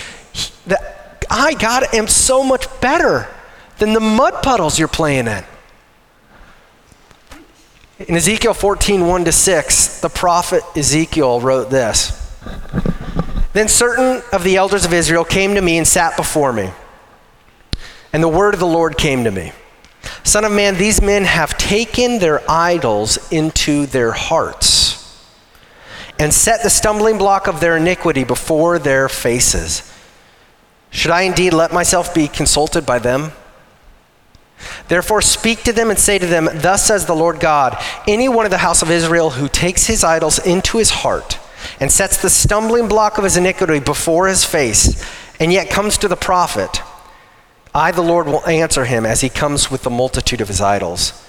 that 0.66 1.24
I, 1.30 1.54
God, 1.54 1.84
am 1.94 2.08
so 2.08 2.42
much 2.42 2.66
better 2.80 3.28
than 3.78 3.92
the 3.92 4.00
mud 4.00 4.42
puddles 4.42 4.76
you're 4.76 4.88
playing 4.88 5.28
in. 5.28 5.44
In 8.08 8.16
Ezekiel 8.16 8.54
14, 8.54 9.06
1 9.06 9.24
to 9.26 9.32
6, 9.32 10.00
the 10.00 10.08
prophet 10.08 10.64
Ezekiel 10.74 11.40
wrote 11.40 11.70
this 11.70 12.36
Then 13.52 13.68
certain 13.68 14.20
of 14.32 14.42
the 14.42 14.56
elders 14.56 14.84
of 14.84 14.92
Israel 14.92 15.24
came 15.24 15.54
to 15.54 15.60
me 15.62 15.78
and 15.78 15.86
sat 15.86 16.16
before 16.16 16.52
me. 16.52 16.72
And 18.12 18.20
the 18.20 18.28
word 18.28 18.52
of 18.52 18.60
the 18.60 18.66
Lord 18.66 18.98
came 18.98 19.22
to 19.24 19.30
me. 19.30 19.52
Son 20.24 20.44
of 20.44 20.52
man, 20.52 20.76
these 20.76 21.00
men 21.00 21.24
have 21.24 21.56
taken 21.58 22.18
their 22.18 22.42
idols 22.50 23.30
into 23.30 23.86
their 23.86 24.12
hearts 24.12 24.98
and 26.18 26.32
set 26.32 26.62
the 26.62 26.70
stumbling 26.70 27.18
block 27.18 27.46
of 27.46 27.60
their 27.60 27.76
iniquity 27.76 28.24
before 28.24 28.78
their 28.78 29.08
faces. 29.08 29.92
Should 30.90 31.10
I 31.10 31.22
indeed 31.22 31.52
let 31.52 31.72
myself 31.72 32.14
be 32.14 32.28
consulted 32.28 32.86
by 32.86 32.98
them? 32.98 33.32
Therefore, 34.88 35.22
speak 35.22 35.64
to 35.64 35.72
them 35.72 35.90
and 35.90 35.98
say 35.98 36.18
to 36.18 36.26
them, 36.26 36.48
Thus 36.54 36.86
says 36.86 37.06
the 37.06 37.16
Lord 37.16 37.40
God 37.40 37.76
Any 38.06 38.28
one 38.28 38.44
of 38.44 38.50
the 38.50 38.58
house 38.58 38.82
of 38.82 38.90
Israel 38.90 39.30
who 39.30 39.48
takes 39.48 39.86
his 39.86 40.04
idols 40.04 40.38
into 40.38 40.78
his 40.78 40.90
heart 40.90 41.38
and 41.80 41.90
sets 41.90 42.20
the 42.20 42.30
stumbling 42.30 42.88
block 42.88 43.18
of 43.18 43.24
his 43.24 43.36
iniquity 43.36 43.80
before 43.80 44.28
his 44.28 44.44
face, 44.44 45.04
and 45.40 45.52
yet 45.52 45.70
comes 45.70 45.98
to 45.98 46.08
the 46.08 46.16
prophet, 46.16 46.82
I, 47.74 47.90
the 47.90 48.02
Lord, 48.02 48.26
will 48.26 48.46
answer 48.46 48.84
him 48.84 49.06
as 49.06 49.22
he 49.22 49.28
comes 49.30 49.70
with 49.70 49.82
the 49.82 49.90
multitude 49.90 50.40
of 50.40 50.48
his 50.48 50.60
idols, 50.60 51.26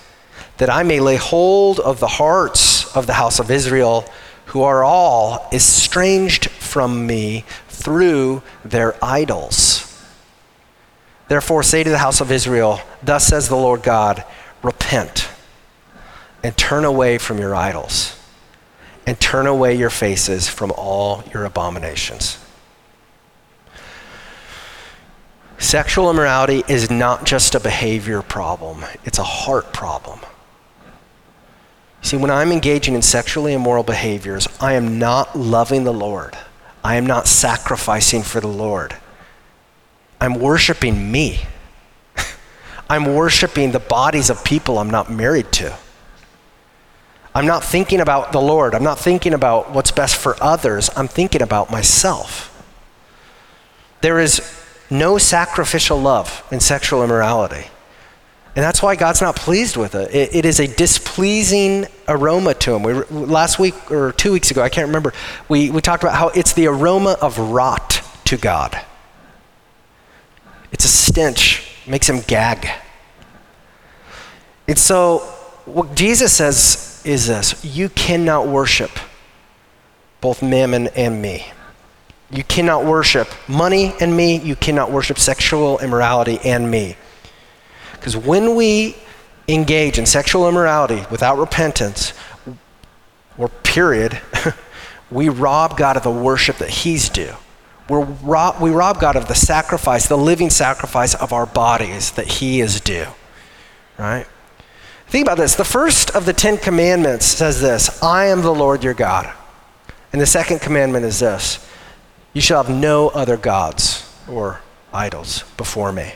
that 0.57 0.69
I 0.69 0.83
may 0.83 1.00
lay 1.00 1.15
hold 1.15 1.79
of 1.79 2.00
the 2.00 2.07
hearts 2.07 2.95
of 2.95 3.07
the 3.07 3.13
house 3.13 3.39
of 3.39 3.50
Israel, 3.50 4.05
who 4.47 4.62
are 4.62 4.83
all 4.83 5.47
estranged 5.53 6.50
from 6.50 7.07
me 7.07 7.45
through 7.69 8.43
their 8.65 8.95
idols. 9.03 9.89
Therefore, 11.29 11.63
say 11.63 11.83
to 11.83 11.89
the 11.89 11.97
house 11.97 12.19
of 12.19 12.31
Israel, 12.31 12.81
Thus 13.01 13.25
says 13.25 13.47
the 13.47 13.55
Lord 13.55 13.81
God, 13.81 14.25
repent 14.62 15.29
and 16.43 16.55
turn 16.57 16.83
away 16.83 17.17
from 17.17 17.39
your 17.39 17.55
idols, 17.55 18.19
and 19.07 19.17
turn 19.19 19.47
away 19.47 19.75
your 19.75 19.89
faces 19.89 20.50
from 20.50 20.71
all 20.75 21.23
your 21.33 21.45
abominations. 21.45 22.42
Sexual 25.63 26.10
immorality 26.10 26.62
is 26.67 26.91
not 26.91 27.24
just 27.24 27.55
a 27.55 27.60
behavior 27.60 28.22
problem, 28.22 28.84
it's 29.05 29.17
a 29.17 29.24
heart 29.24 29.72
problem. 29.72 30.20
See, 32.01 32.17
when 32.17 32.29
I'm 32.29 32.51
engaging 32.51 32.96
in 32.96 33.01
sexually 33.01 33.53
immoral 33.53 33.84
behaviors, 33.84 34.46
I 34.60 34.74
am 34.74 35.00
not 35.00 35.38
loving 35.38 35.86
the 35.86 35.93
Lord. 35.93 36.38
I 36.84 36.98
am 36.98 37.05
not 37.05 37.27
sacrificing 37.27 38.24
for 38.24 38.41
the 38.41 38.48
Lord. 38.48 38.98
I'm 40.20 40.36
worshiping 40.36 41.10
me. 41.10 41.39
I'm 42.89 43.15
worshiping 43.15 43.72
the 43.72 43.79
bodies 43.79 44.29
of 44.29 44.43
people 44.43 44.77
I'm 44.77 44.89
not 44.89 45.10
married 45.10 45.53
to. 45.53 45.77
I'm 47.34 47.48
not 47.48 47.63
thinking 47.63 48.01
about 48.01 48.34
the 48.34 48.41
Lord. 48.41 48.75
I'm 48.75 48.84
not 48.84 49.00
thinking 49.00 49.34
about 49.34 49.72
what's 49.72 49.91
best 49.91 50.17
for 50.17 50.36
others. 50.43 50.89
I'm 50.98 51.08
thinking 51.08 51.41
about 51.41 51.72
myself. 51.72 52.50
There 54.01 54.20
is 54.20 54.60
no 54.90 55.18
sacrificial 55.18 56.00
love 56.00 56.46
in 56.52 56.60
sexual 56.60 57.04
immorality. 57.04 57.68
And 58.56 58.63
that's 58.63 58.84
why 58.84 58.96
God's 58.96 59.20
not 59.20 59.36
pleased 59.36 59.78
with 59.78 59.96
it. 59.96 60.13
It, 60.13 60.36
it 60.36 60.46
is 60.46 60.60
a 60.60 60.68
displeasing 60.68 61.88
aroma 62.08 62.54
to 62.56 62.75
Him. 62.75 62.84
We, 62.84 62.94
last 62.94 63.58
week 63.58 63.74
or 63.90 64.12
two 64.12 64.32
weeks 64.32 64.52
ago, 64.52 64.62
I 64.62 64.70
can't 64.70 64.88
remember, 64.88 65.12
we, 65.50 65.72
we 65.72 65.82
talked 65.82 66.04
about 66.04 66.16
how 66.16 66.28
it's 66.30 66.54
the 66.54 66.68
aroma 66.68 67.18
of 67.20 67.40
rot 67.40 68.02
to 68.25 68.38
God. 68.38 68.80
It's 70.72 70.86
a 70.86 70.90
stench, 70.90 71.68
makes 71.88 72.08
Him 72.08 72.20
gag. 72.22 72.70
And 74.68 74.78
so, 74.78 75.20
what 75.66 75.96
Jesus 75.96 76.34
says 76.34 77.02
is 77.06 77.28
this 77.28 77.63
you 77.66 77.90
cannot 77.90 78.48
worship 78.48 78.92
both 80.22 80.44
mammon 80.44 80.88
and 80.90 81.22
me. 81.22 81.46
You 82.34 82.44
cannot 82.44 82.84
worship 82.84 83.28
money 83.48 83.94
and 84.00 84.18
me. 84.18 84.40
You 84.40 84.56
cannot 84.56 84.92
worship 84.92 85.20
sexual 85.20 85.78
immorality 85.80 86.40
and 86.44 86.70
me. 86.70 86.98
Because 87.94 88.18
when 88.18 88.56
we 88.56 88.96
engage 89.48 90.00
in 90.00 90.06
sexual 90.06 90.50
immorality 90.50 91.04
without 91.12 91.38
repentance, 91.38 92.13
or 93.38 93.50
period, 93.50 94.20
we 95.12 95.30
rob 95.30 95.78
God 95.78 95.96
of 95.98 96.04
the 96.04 96.12
worship 96.12 96.58
that 96.58 96.70
He's 96.70 97.10
due. 97.10 97.34
We 97.90 97.98
rob 98.72 99.00
God 99.00 99.16
of 99.16 99.28
the 99.28 99.36
sacrifice, 99.36 100.08
the 100.08 100.18
living 100.18 100.50
sacrifice 100.50 101.13
of 101.13 101.34
our 101.34 101.46
bodies 101.46 102.12
that 102.12 102.25
He 102.25 102.62
is 102.62 102.80
due. 102.80 103.08
Right? 103.98 104.25
Think 105.08 105.28
about 105.28 105.38
this. 105.38 105.56
The 105.56 105.66
first 105.66 106.10
of 106.12 106.25
the 106.25 106.34
Ten 106.34 106.58
Commandments 106.58 107.25
says 107.25 107.62
this 107.62 108.02
I 108.02 108.25
am 108.25 108.42
the 108.42 108.54
Lord 108.54 108.84
your 108.84 108.96
God. 108.96 109.32
And 110.12 110.22
the 110.22 110.25
second 110.25 110.62
commandment 110.62 111.06
is 111.06 111.20
this 111.20 111.68
you 112.34 112.42
shall 112.42 112.63
have 112.63 112.74
no 112.74 113.10
other 113.10 113.38
gods 113.38 114.12
or 114.28 114.62
idols 114.92 115.44
before 115.58 115.92
me. 115.92 116.13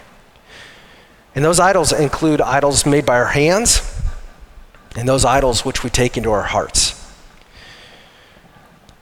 And 1.35 1.45
those 1.45 1.59
idols 1.59 1.93
include 1.93 2.41
idols 2.41 2.85
made 2.85 3.05
by 3.05 3.17
our 3.17 3.27
hands, 3.27 4.01
and 4.95 5.07
those 5.07 5.23
idols 5.23 5.63
which 5.63 5.83
we 5.83 5.89
take 5.91 6.17
into 6.17 6.31
our 6.31 6.43
hearts. 6.43 6.95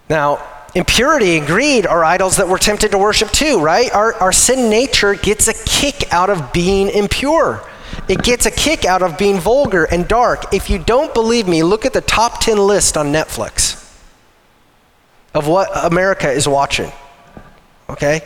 Now, 0.09 0.45
impurity 0.75 1.37
and 1.37 1.47
greed 1.47 1.87
are 1.87 2.03
idols 2.03 2.35
that 2.37 2.49
we're 2.49 2.57
tempted 2.57 2.91
to 2.91 2.97
worship 2.97 3.31
too, 3.31 3.61
right? 3.61 3.89
Our, 3.93 4.13
our 4.15 4.33
sin 4.33 4.69
nature 4.69 5.15
gets 5.15 5.47
a 5.47 5.53
kick 5.53 6.11
out 6.11 6.29
of 6.29 6.51
being 6.51 6.89
impure. 6.89 7.63
It 8.09 8.21
gets 8.21 8.45
a 8.45 8.51
kick 8.51 8.83
out 8.83 9.01
of 9.01 9.17
being 9.17 9.39
vulgar 9.39 9.85
and 9.85 10.07
dark. 10.07 10.53
If 10.53 10.69
you 10.69 10.77
don't 10.77 11.13
believe 11.13 11.47
me, 11.47 11.63
look 11.63 11.85
at 11.85 11.93
the 11.93 12.01
top 12.01 12.41
10 12.41 12.57
list 12.57 12.97
on 12.97 13.07
Netflix 13.07 13.81
of 15.33 15.47
what 15.47 15.69
America 15.85 16.29
is 16.29 16.47
watching. 16.47 16.91
Okay? 17.89 18.21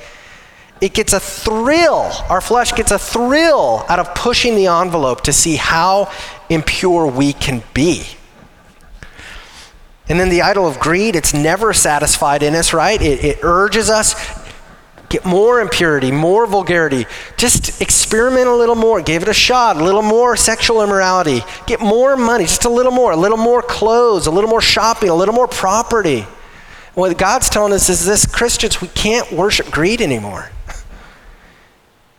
It 0.81 0.93
gets 0.93 1.11
a 1.11 1.19
thrill, 1.19 2.11
our 2.29 2.39
flesh 2.39 2.73
gets 2.73 2.91
a 2.91 2.99
thrill 2.99 3.85
out 3.89 3.99
of 3.99 4.15
pushing 4.15 4.55
the 4.55 4.67
envelope 4.67 5.21
to 5.21 5.33
see 5.33 5.57
how 5.57 6.11
impure 6.49 7.05
we 7.05 7.33
can 7.33 7.63
be. 7.73 8.05
And 10.07 10.19
then 10.19 10.29
the 10.29 10.41
idol 10.41 10.67
of 10.67 10.79
greed, 10.79 11.15
it's 11.15 11.33
never 11.33 11.73
satisfied 11.73 12.43
in 12.43 12.55
us, 12.55 12.73
right? 12.73 12.99
It, 12.99 13.23
it 13.23 13.39
urges 13.43 13.89
us, 13.89 14.15
get 15.09 15.25
more 15.25 15.59
impurity, 15.59 16.11
more 16.11 16.47
vulgarity. 16.47 17.05
Just 17.37 17.81
experiment 17.81 18.47
a 18.47 18.55
little 18.55 18.75
more, 18.75 19.01
give 19.01 19.21
it 19.21 19.27
a 19.27 19.33
shot, 19.33 19.77
a 19.77 19.83
little 19.83 20.01
more 20.01 20.35
sexual 20.35 20.81
immorality, 20.81 21.41
get 21.67 21.81
more 21.81 22.15
money, 22.15 22.45
just 22.45 22.65
a 22.65 22.69
little 22.69 22.91
more, 22.91 23.11
a 23.11 23.17
little 23.17 23.37
more 23.37 23.61
clothes, 23.61 24.27
a 24.27 24.31
little 24.31 24.49
more 24.49 24.61
shopping, 24.61 25.09
a 25.09 25.15
little 25.15 25.35
more 25.35 25.47
property. 25.47 26.25
What 26.99 27.17
God's 27.17 27.49
telling 27.49 27.71
us 27.71 27.87
is 27.87 28.05
this 28.05 28.25
Christians, 28.25 28.81
we 28.81 28.89
can't 28.89 29.31
worship 29.31 29.71
greed 29.71 30.01
anymore. 30.01 30.51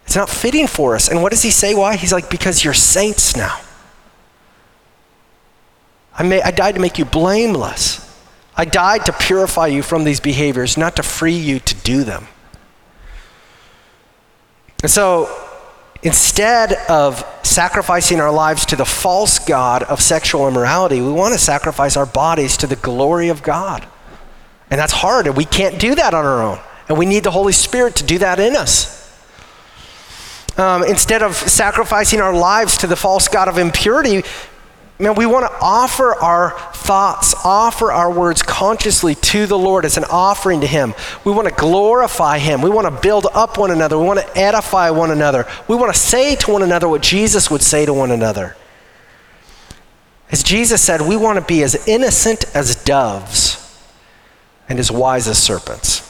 It's 0.07 0.17
not 0.17 0.31
fitting 0.31 0.67
for 0.67 0.95
us. 0.95 1.09
And 1.09 1.23
what 1.23 1.33
does 1.33 1.43
he 1.43 1.51
say? 1.51 1.75
Why? 1.75 1.97
He's 1.97 2.15
like, 2.15 2.31
because 2.31 2.65
you're 2.65 2.73
saints 2.73 3.37
now. 3.37 3.61
I, 6.15 6.23
may, 6.23 6.41
I 6.41 6.51
died 6.51 6.77
to 6.77 6.81
make 6.81 6.99
you 6.99 7.05
blameless. 7.05 8.07
I 8.57 8.65
died 8.65 9.05
to 9.05 9.13
purify 9.13 9.67
you 9.67 9.83
from 9.83 10.05
these 10.05 10.19
behaviors, 10.19 10.79
not 10.79 10.97
to 10.97 11.03
free 11.03 11.37
you 11.37 11.61
to 11.61 11.75
do 11.75 12.03
them. 12.03 12.27
And 14.83 14.91
so, 14.91 15.29
instead 16.03 16.73
of 16.89 17.23
sacrificing 17.43 18.19
our 18.19 18.33
lives 18.33 18.65
to 18.65 18.77
the 18.77 18.87
false 18.87 19.39
God 19.39 19.83
of 19.83 20.01
sexual 20.01 20.49
immorality, 20.49 21.03
we 21.03 21.13
want 21.13 21.35
to 21.35 21.39
sacrifice 21.39 21.99
our 21.99 22.07
bodies 22.07 22.57
to 22.57 22.67
the 22.67 22.77
glory 22.77 23.29
of 23.29 23.43
God. 23.43 23.87
And 24.71 24.79
that's 24.79 24.93
hard, 24.93 25.27
and 25.27 25.37
we 25.37 25.45
can't 25.45 25.81
do 25.81 25.97
that 25.97 26.15
on 26.15 26.25
our 26.25 26.41
own. 26.41 26.59
And 26.89 26.97
we 26.97 27.05
need 27.05 27.25
the 27.25 27.33
Holy 27.33 27.53
Spirit 27.53 27.97
to 27.97 28.05
do 28.05 28.19
that 28.19 28.39
in 28.39 28.55
us. 28.57 28.99
Um, 30.57 30.85
instead 30.85 31.23
of 31.23 31.35
sacrificing 31.35 32.21
our 32.21 32.35
lives 32.35 32.79
to 32.79 32.87
the 32.87 32.97
false 32.97 33.27
God 33.29 33.49
of 33.49 33.59
impurity, 33.59 34.23
man, 34.99 35.15
we 35.15 35.27
want 35.27 35.47
to 35.47 35.59
offer 35.61 36.15
our 36.15 36.51
thoughts, 36.73 37.35
offer 37.45 37.91
our 37.91 38.13
words 38.13 38.43
consciously 38.43 39.15
to 39.17 39.47
the 39.47 39.59
Lord 39.59 39.85
as 39.85 39.97
an 39.97 40.05
offering 40.05 40.61
to 40.61 40.67
Him. 40.67 40.95
We 41.25 41.33
want 41.33 41.49
to 41.49 41.55
glorify 41.55 42.39
Him. 42.39 42.63
We 42.63 42.71
want 42.71 42.87
to 42.87 43.01
build 43.03 43.27
up 43.33 43.59
one 43.59 43.71
another. 43.71 43.99
We 43.99 44.05
want 44.05 44.21
to 44.21 44.39
edify 44.39 44.91
one 44.91 45.11
another. 45.11 45.47
We 45.67 45.77
want 45.77 45.93
to 45.93 45.99
say 45.99 46.37
to 46.37 46.51
one 46.53 46.63
another 46.63 46.89
what 46.89 47.03
Jesus 47.03 47.51
would 47.51 47.63
say 47.63 47.87
to 47.87 47.95
one 47.95 48.11
another. 48.13 48.57
As 50.31 50.45
Jesus 50.45 50.81
said, 50.81 51.01
we 51.01 51.17
want 51.17 51.41
to 51.41 51.45
be 51.45 51.65
as 51.65 51.89
innocent 51.89 52.45
as 52.55 52.77
doves 52.85 53.60
and 54.71 54.79
as 54.79 54.91
wise 54.91 55.29
as 55.29 55.37
serpents. 55.37 56.07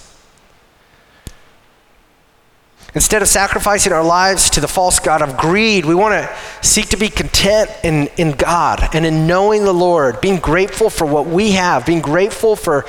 Instead 2.94 3.22
of 3.22 3.28
sacrificing 3.28 3.92
our 3.92 4.04
lives 4.04 4.50
to 4.50 4.60
the 4.60 4.68
false 4.68 4.98
God 4.98 5.22
of 5.22 5.36
greed, 5.36 5.84
we 5.84 5.94
want 5.94 6.12
to 6.12 6.36
seek 6.60 6.88
to 6.90 6.96
be 6.96 7.08
content 7.08 7.70
in, 7.82 8.08
in 8.18 8.32
God 8.32 8.94
and 8.94 9.06
in 9.06 9.26
knowing 9.26 9.64
the 9.64 9.72
Lord, 9.72 10.20
being 10.20 10.38
grateful 10.38 10.90
for 10.90 11.06
what 11.06 11.26
we 11.26 11.52
have, 11.52 11.86
being 11.86 12.02
grateful 12.02 12.54
for, 12.54 12.82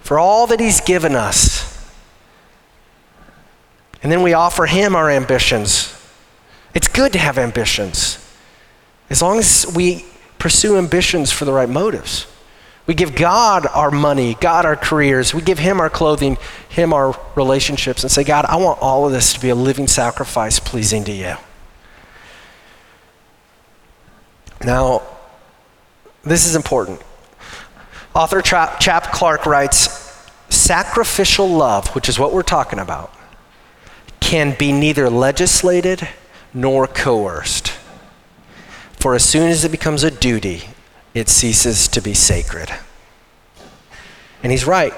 for 0.00 0.18
all 0.18 0.46
that 0.48 0.60
He's 0.60 0.80
given 0.80 1.14
us. 1.14 1.70
And 4.02 4.10
then 4.10 4.22
we 4.22 4.32
offer 4.32 4.66
Him 4.66 4.96
our 4.96 5.10
ambitions. 5.10 5.94
It's 6.74 6.88
good 6.88 7.12
to 7.12 7.18
have 7.18 7.38
ambitions, 7.38 8.18
as 9.10 9.22
long 9.22 9.38
as 9.38 9.70
we 9.76 10.06
pursue 10.38 10.76
ambitions 10.76 11.30
for 11.30 11.44
the 11.44 11.52
right 11.52 11.68
motives. 11.68 12.26
We 12.86 12.94
give 12.94 13.14
God 13.14 13.66
our 13.66 13.90
money, 13.90 14.34
God 14.40 14.66
our 14.66 14.76
careers. 14.76 15.32
We 15.32 15.40
give 15.40 15.58
Him 15.58 15.80
our 15.80 15.88
clothing, 15.88 16.36
Him 16.68 16.92
our 16.92 17.18
relationships, 17.34 18.02
and 18.02 18.12
say, 18.12 18.24
God, 18.24 18.44
I 18.46 18.56
want 18.56 18.78
all 18.80 19.06
of 19.06 19.12
this 19.12 19.32
to 19.32 19.40
be 19.40 19.48
a 19.48 19.54
living 19.54 19.86
sacrifice 19.86 20.60
pleasing 20.60 21.04
to 21.04 21.12
you. 21.12 21.34
Now, 24.62 25.02
this 26.22 26.46
is 26.46 26.54
important. 26.54 27.00
Author 28.14 28.42
Chap, 28.42 28.80
Chap 28.80 29.12
Clark 29.12 29.46
writes 29.46 30.02
Sacrificial 30.50 31.48
love, 31.48 31.88
which 31.94 32.08
is 32.08 32.18
what 32.18 32.32
we're 32.32 32.42
talking 32.42 32.78
about, 32.78 33.12
can 34.20 34.54
be 34.58 34.72
neither 34.72 35.10
legislated 35.10 36.06
nor 36.52 36.86
coerced. 36.86 37.72
For 38.92 39.14
as 39.14 39.24
soon 39.24 39.50
as 39.50 39.64
it 39.64 39.70
becomes 39.70 40.02
a 40.02 40.10
duty, 40.10 40.64
it 41.14 41.28
ceases 41.28 41.88
to 41.88 42.02
be 42.02 42.12
sacred. 42.12 42.70
And 44.42 44.52
he's 44.52 44.66
right. 44.66 44.92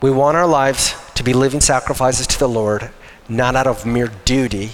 We 0.00 0.10
want 0.10 0.36
our 0.36 0.46
lives 0.46 0.94
to 1.14 1.24
be 1.24 1.32
living 1.32 1.60
sacrifices 1.60 2.26
to 2.28 2.38
the 2.38 2.48
Lord, 2.48 2.90
not 3.28 3.56
out 3.56 3.66
of 3.66 3.84
mere 3.84 4.10
duty, 4.24 4.72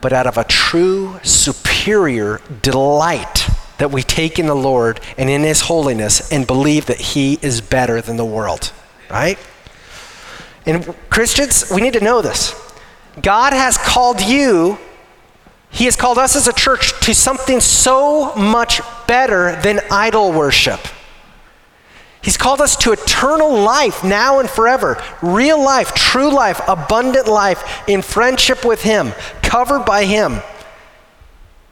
but 0.00 0.12
out 0.12 0.26
of 0.26 0.36
a 0.36 0.44
true, 0.44 1.18
superior 1.22 2.40
delight 2.62 3.48
that 3.78 3.90
we 3.90 4.02
take 4.02 4.38
in 4.38 4.46
the 4.46 4.54
Lord 4.54 5.00
and 5.16 5.30
in 5.30 5.42
His 5.42 5.62
holiness 5.62 6.30
and 6.30 6.46
believe 6.46 6.86
that 6.86 6.98
He 6.98 7.38
is 7.42 7.60
better 7.60 8.00
than 8.00 8.16
the 8.16 8.24
world, 8.24 8.72
right? 9.08 9.38
And 10.66 10.94
Christians, 11.08 11.70
we 11.74 11.80
need 11.80 11.94
to 11.94 12.04
know 12.04 12.20
this. 12.20 12.54
God 13.22 13.52
has 13.52 13.78
called 13.78 14.20
you 14.20 14.78
he 15.70 15.84
has 15.84 15.96
called 15.96 16.18
us 16.18 16.34
as 16.34 16.48
a 16.48 16.52
church 16.52 16.98
to 17.00 17.14
something 17.14 17.60
so 17.60 18.34
much 18.34 18.80
better 19.06 19.60
than 19.62 19.80
idol 19.90 20.32
worship. 20.32 20.80
He's 22.22 22.36
called 22.36 22.60
us 22.60 22.76
to 22.78 22.92
eternal 22.92 23.60
life 23.60 24.02
now 24.02 24.40
and 24.40 24.50
forever. 24.50 25.02
Real 25.22 25.62
life, 25.62 25.94
true 25.94 26.30
life, 26.30 26.60
abundant 26.66 27.28
life 27.28 27.88
in 27.88 28.02
friendship 28.02 28.64
with 28.64 28.82
Him, 28.82 29.12
covered 29.42 29.84
by 29.84 30.04
Him, 30.04 30.40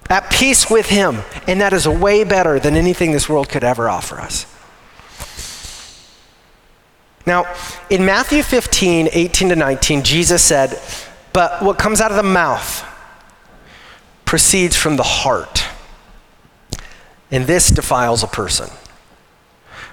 at 0.09 0.31
peace 0.31 0.71
with 0.71 0.89
Him. 0.89 1.19
And 1.47 1.61
that 1.61 1.73
is 1.73 1.89
way 1.89 2.23
better 2.23 2.61
than 2.61 2.77
anything 2.77 3.13
this 3.13 3.29
world 3.29 3.49
could 3.49 3.65
ever 3.65 3.89
offer 3.89 4.21
us. 4.21 4.47
Now, 7.27 7.53
in 7.91 8.05
Matthew 8.05 8.45
15, 8.45 9.09
18 9.13 9.49
to 9.49 9.57
19, 9.57 10.05
Jesus 10.05 10.45
said, 10.45 10.81
But 11.33 11.61
what 11.61 11.77
comes 11.77 12.01
out 12.01 12.13
of 12.13 12.17
the 12.17 12.23
mouth, 12.23 12.85
proceeds 14.27 14.77
from 14.77 14.97
the 14.97 15.03
heart, 15.03 15.65
and 17.31 17.47
this 17.47 17.69
defiles 17.71 18.23
a 18.23 18.27
person. 18.27 18.69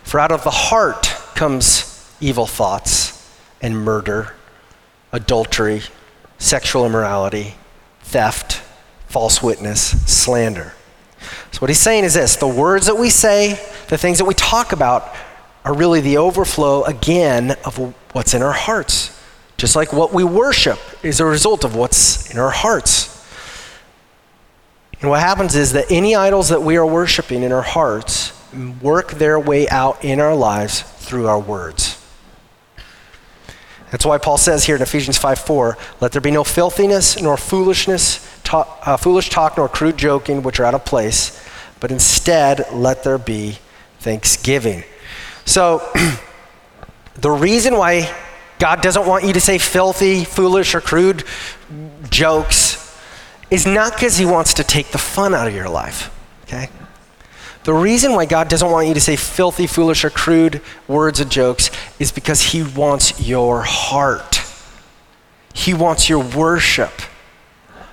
For 0.03 0.19
out 0.19 0.31
of 0.31 0.43
the 0.43 0.51
heart 0.51 1.05
comes 1.35 2.11
evil 2.19 2.45
thoughts 2.45 3.31
and 3.61 3.77
murder, 3.77 4.35
adultery, 5.13 5.83
sexual 6.39 6.85
immorality, 6.85 7.55
theft, 8.01 8.61
false 9.07 9.41
witness, 9.41 9.81
slander. 10.11 10.73
So, 11.51 11.59
what 11.59 11.69
he's 11.69 11.79
saying 11.79 12.03
is 12.03 12.15
this 12.15 12.35
the 12.35 12.47
words 12.47 12.87
that 12.87 12.97
we 12.97 13.09
say, 13.09 13.53
the 13.87 13.97
things 13.97 14.17
that 14.17 14.25
we 14.25 14.33
talk 14.33 14.73
about, 14.73 15.15
are 15.63 15.73
really 15.73 16.01
the 16.01 16.17
overflow 16.17 16.83
again 16.83 17.51
of 17.63 17.77
what's 18.13 18.33
in 18.33 18.41
our 18.41 18.51
hearts. 18.51 19.17
Just 19.57 19.75
like 19.75 19.93
what 19.93 20.11
we 20.11 20.23
worship 20.23 20.79
is 21.03 21.19
a 21.19 21.25
result 21.25 21.63
of 21.63 21.75
what's 21.75 22.29
in 22.31 22.39
our 22.39 22.49
hearts. 22.49 23.12
And 25.03 25.09
what 25.09 25.19
happens 25.19 25.53
is 25.57 25.73
that 25.73 25.91
any 25.91 26.15
idols 26.15 26.47
that 26.47 26.61
we 26.61 26.77
are 26.77 26.85
worshiping 26.85 27.43
in 27.43 27.51
our 27.51 27.61
hearts 27.61 28.31
work 28.81 29.11
their 29.11 29.37
way 29.37 29.67
out 29.67 30.01
in 30.05 30.21
our 30.21 30.33
lives 30.33 30.81
through 30.81 31.27
our 31.27 31.41
words. 31.41 32.01
That's 33.91 34.05
why 34.05 34.17
Paul 34.17 34.37
says 34.37 34.63
here 34.63 34.77
in 34.77 34.81
Ephesians 34.81 35.17
5 35.17 35.39
4, 35.39 35.77
let 35.99 36.13
there 36.13 36.21
be 36.21 36.31
no 36.31 36.45
filthiness, 36.45 37.21
nor 37.21 37.35
foolishness, 37.35 38.25
talk, 38.45 38.79
uh, 38.87 38.95
foolish 38.95 39.29
talk, 39.29 39.57
nor 39.57 39.67
crude 39.67 39.97
joking, 39.97 40.41
which 40.41 40.61
are 40.61 40.63
out 40.63 40.73
of 40.73 40.85
place, 40.85 41.37
but 41.81 41.91
instead 41.91 42.65
let 42.71 43.03
there 43.03 43.17
be 43.17 43.57
thanksgiving. 43.99 44.85
So, 45.43 45.83
the 47.15 47.29
reason 47.29 47.75
why 47.75 48.09
God 48.57 48.81
doesn't 48.81 49.05
want 49.05 49.25
you 49.25 49.33
to 49.33 49.41
say 49.41 49.57
filthy, 49.57 50.23
foolish, 50.23 50.73
or 50.73 50.79
crude 50.79 51.25
jokes 52.09 52.72
is 53.53 53.67
not 53.67 53.93
because 53.93 54.17
he 54.17 54.25
wants 54.25 54.55
to 54.55 54.63
take 54.63 54.87
the 54.87 54.97
fun 54.97 55.35
out 55.35 55.47
of 55.47 55.53
your 55.53 55.69
life, 55.69 56.11
okay? 56.45 56.69
The 57.65 57.73
reason 57.73 58.13
why 58.13 58.25
God 58.25 58.49
doesn't 58.49 58.69
want 58.69 58.87
you 58.87 58.95
to 58.95 58.99
say 58.99 59.15
filthy, 59.15 59.67
foolish, 59.67 60.03
or 60.03 60.09
crude 60.09 60.59
words 60.87 61.19
and 61.19 61.29
jokes 61.29 61.69
is 61.99 62.11
because 62.11 62.41
he 62.41 62.63
wants 62.63 63.21
your 63.21 63.61
heart. 63.61 64.41
He 65.53 65.71
wants 65.71 66.09
your 66.09 66.19
worship. 66.19 66.91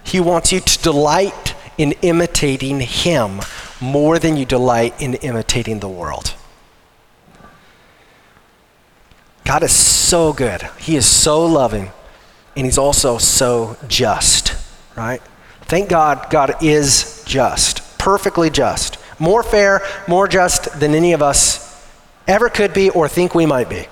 He 0.03 0.19
wants 0.19 0.51
you 0.51 0.61
to 0.61 0.83
delight 0.83 1.55
in 1.77 1.93
imitating 2.01 2.81
him 2.81 3.43
more 3.83 4.19
than 4.19 4.39
you 4.39 4.47
delight 4.47 4.95
in 4.99 5.13
imitating 5.17 5.81
the 5.81 5.89
world. 5.91 6.35
God 9.45 9.63
is 9.63 9.73
so 9.73 10.33
good. 10.33 10.63
He 10.79 10.97
is 10.97 11.05
so 11.05 11.45
loving, 11.45 11.91
and 12.57 12.65
He's 12.65 12.79
also 12.79 13.19
so 13.19 13.77
just, 13.89 14.55
right? 14.97 15.21
Thank 15.71 15.89
God, 15.89 16.31
God 16.31 16.65
is 16.65 17.23
just, 17.25 17.97
perfectly 17.97 18.51
just, 18.51 18.99
more 19.21 19.45
fair, 19.45 19.83
more 20.09 20.27
just 20.27 20.81
than 20.81 20.97
any 20.97 21.13
of 21.13 21.23
us 21.23 21.89
ever 22.27 22.49
could 22.49 22.75
be 22.75 22.91
or 22.91 23.07
think 23.07 23.37
we 23.37 23.47
might 23.47 23.69
be. 23.69 23.87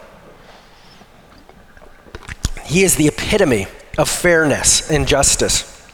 He 2.64 2.82
is 2.82 2.96
the 2.96 3.06
epitome 3.06 3.68
of 3.96 4.08
fairness 4.08 4.90
and 4.90 5.06
justice. 5.06 5.88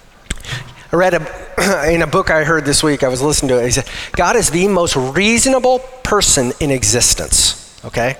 I 0.90 0.96
read 0.96 1.12
a, 1.12 1.86
in 1.92 2.00
a 2.00 2.06
book 2.06 2.30
I 2.30 2.44
heard 2.44 2.64
this 2.64 2.82
week, 2.82 3.02
I 3.02 3.08
was 3.08 3.20
listening 3.20 3.50
to 3.50 3.60
it, 3.60 3.66
he 3.66 3.70
said, 3.70 3.86
God 4.12 4.36
is 4.36 4.48
the 4.48 4.68
most 4.68 4.96
reasonable 4.96 5.80
person 6.02 6.52
in 6.60 6.70
existence, 6.70 7.78
okay? 7.84 8.16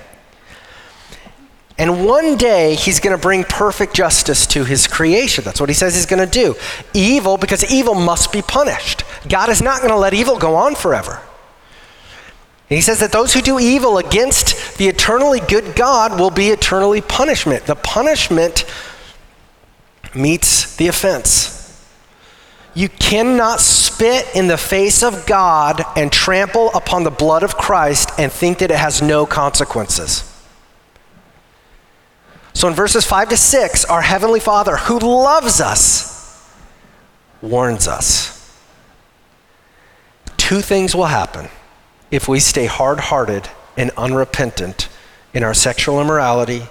And 1.76 2.06
one 2.06 2.36
day 2.36 2.76
he's 2.76 3.00
going 3.00 3.16
to 3.16 3.20
bring 3.20 3.42
perfect 3.42 3.94
justice 3.94 4.46
to 4.48 4.64
his 4.64 4.86
creation. 4.86 5.42
That's 5.44 5.60
what 5.60 5.68
he 5.68 5.74
says 5.74 5.94
he's 5.94 6.06
going 6.06 6.24
to 6.24 6.30
do. 6.30 6.54
Evil, 6.92 7.36
because 7.36 7.68
evil 7.70 7.94
must 7.94 8.32
be 8.32 8.42
punished. 8.42 9.02
God 9.28 9.48
is 9.48 9.60
not 9.60 9.78
going 9.78 9.90
to 9.90 9.98
let 9.98 10.14
evil 10.14 10.38
go 10.38 10.54
on 10.54 10.76
forever. 10.76 11.20
And 12.70 12.76
he 12.76 12.80
says 12.80 13.00
that 13.00 13.12
those 13.12 13.34
who 13.34 13.40
do 13.40 13.58
evil 13.58 13.98
against 13.98 14.78
the 14.78 14.86
eternally 14.86 15.40
good 15.40 15.74
God 15.74 16.18
will 16.18 16.30
be 16.30 16.48
eternally 16.48 17.00
punishment. 17.00 17.66
The 17.66 17.74
punishment 17.74 18.64
meets 20.14 20.76
the 20.76 20.86
offense. 20.86 21.60
You 22.72 22.88
cannot 22.88 23.60
spit 23.60 24.26
in 24.34 24.46
the 24.46 24.56
face 24.56 25.02
of 25.02 25.26
God 25.26 25.82
and 25.96 26.12
trample 26.12 26.70
upon 26.74 27.04
the 27.04 27.10
blood 27.10 27.42
of 27.42 27.56
Christ 27.56 28.10
and 28.18 28.32
think 28.32 28.58
that 28.58 28.70
it 28.70 28.76
has 28.76 29.02
no 29.02 29.26
consequences. 29.26 30.33
So 32.64 32.68
in 32.68 32.74
verses 32.74 33.04
5 33.04 33.28
to 33.28 33.36
6, 33.36 33.84
our 33.84 34.00
Heavenly 34.00 34.40
Father, 34.40 34.78
who 34.78 34.98
loves 34.98 35.60
us, 35.60 36.50
warns 37.42 37.86
us. 37.86 38.58
Two 40.38 40.62
things 40.62 40.94
will 40.94 41.04
happen 41.04 41.50
if 42.10 42.26
we 42.26 42.40
stay 42.40 42.64
hard 42.64 43.00
hearted 43.00 43.50
and 43.76 43.90
unrepentant 43.98 44.88
in 45.34 45.44
our 45.44 45.52
sexual 45.52 46.00
immorality, 46.00 46.62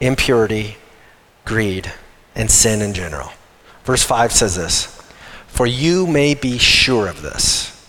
impurity, 0.00 0.78
greed, 1.44 1.92
and 2.34 2.50
sin 2.50 2.80
in 2.80 2.94
general. 2.94 3.30
Verse 3.84 4.02
5 4.02 4.32
says 4.32 4.56
this 4.56 4.86
For 5.46 5.66
you 5.66 6.06
may 6.06 6.32
be 6.32 6.56
sure 6.56 7.06
of 7.06 7.20
this, 7.20 7.86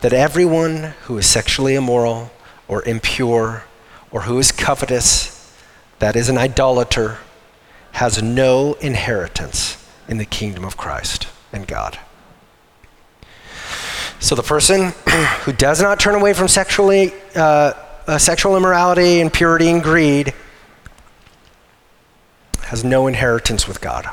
that 0.00 0.12
everyone 0.12 0.94
who 1.02 1.16
is 1.16 1.26
sexually 1.26 1.76
immoral 1.76 2.32
or 2.66 2.82
impure 2.88 3.62
or 4.10 4.22
who 4.22 4.40
is 4.40 4.50
covetous, 4.50 5.35
that 5.98 6.16
is 6.16 6.28
an 6.28 6.38
idolater, 6.38 7.18
has 7.92 8.22
no 8.22 8.74
inheritance 8.74 9.82
in 10.08 10.18
the 10.18 10.24
kingdom 10.24 10.64
of 10.64 10.76
Christ 10.76 11.28
and 11.52 11.66
God. 11.66 11.98
So 14.18 14.34
the 14.34 14.42
person 14.42 14.92
who 15.44 15.52
does 15.52 15.80
not 15.80 16.00
turn 16.00 16.14
away 16.14 16.32
from 16.32 16.48
sexually, 16.48 17.12
uh, 17.34 17.72
uh, 18.06 18.18
sexual 18.18 18.56
immorality, 18.56 19.20
impurity, 19.20 19.68
and 19.68 19.82
greed 19.82 20.32
has 22.62 22.84
no 22.84 23.06
inheritance 23.06 23.68
with 23.68 23.80
God. 23.80 24.08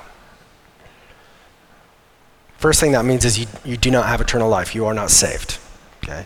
First 2.58 2.80
thing 2.80 2.94
that 2.94 3.04
means 3.04 3.26
is 3.26 3.40
you, 3.40 3.48
you 3.66 3.76
do 3.76 3.92
not 3.92 4.06
have 4.06 4.22
eternal 4.22 4.48
life. 4.48 4.74
You 4.74 4.86
are 4.86 4.94
not 4.94 5.12
saved. 5.12 5.58
Okay? 6.04 6.26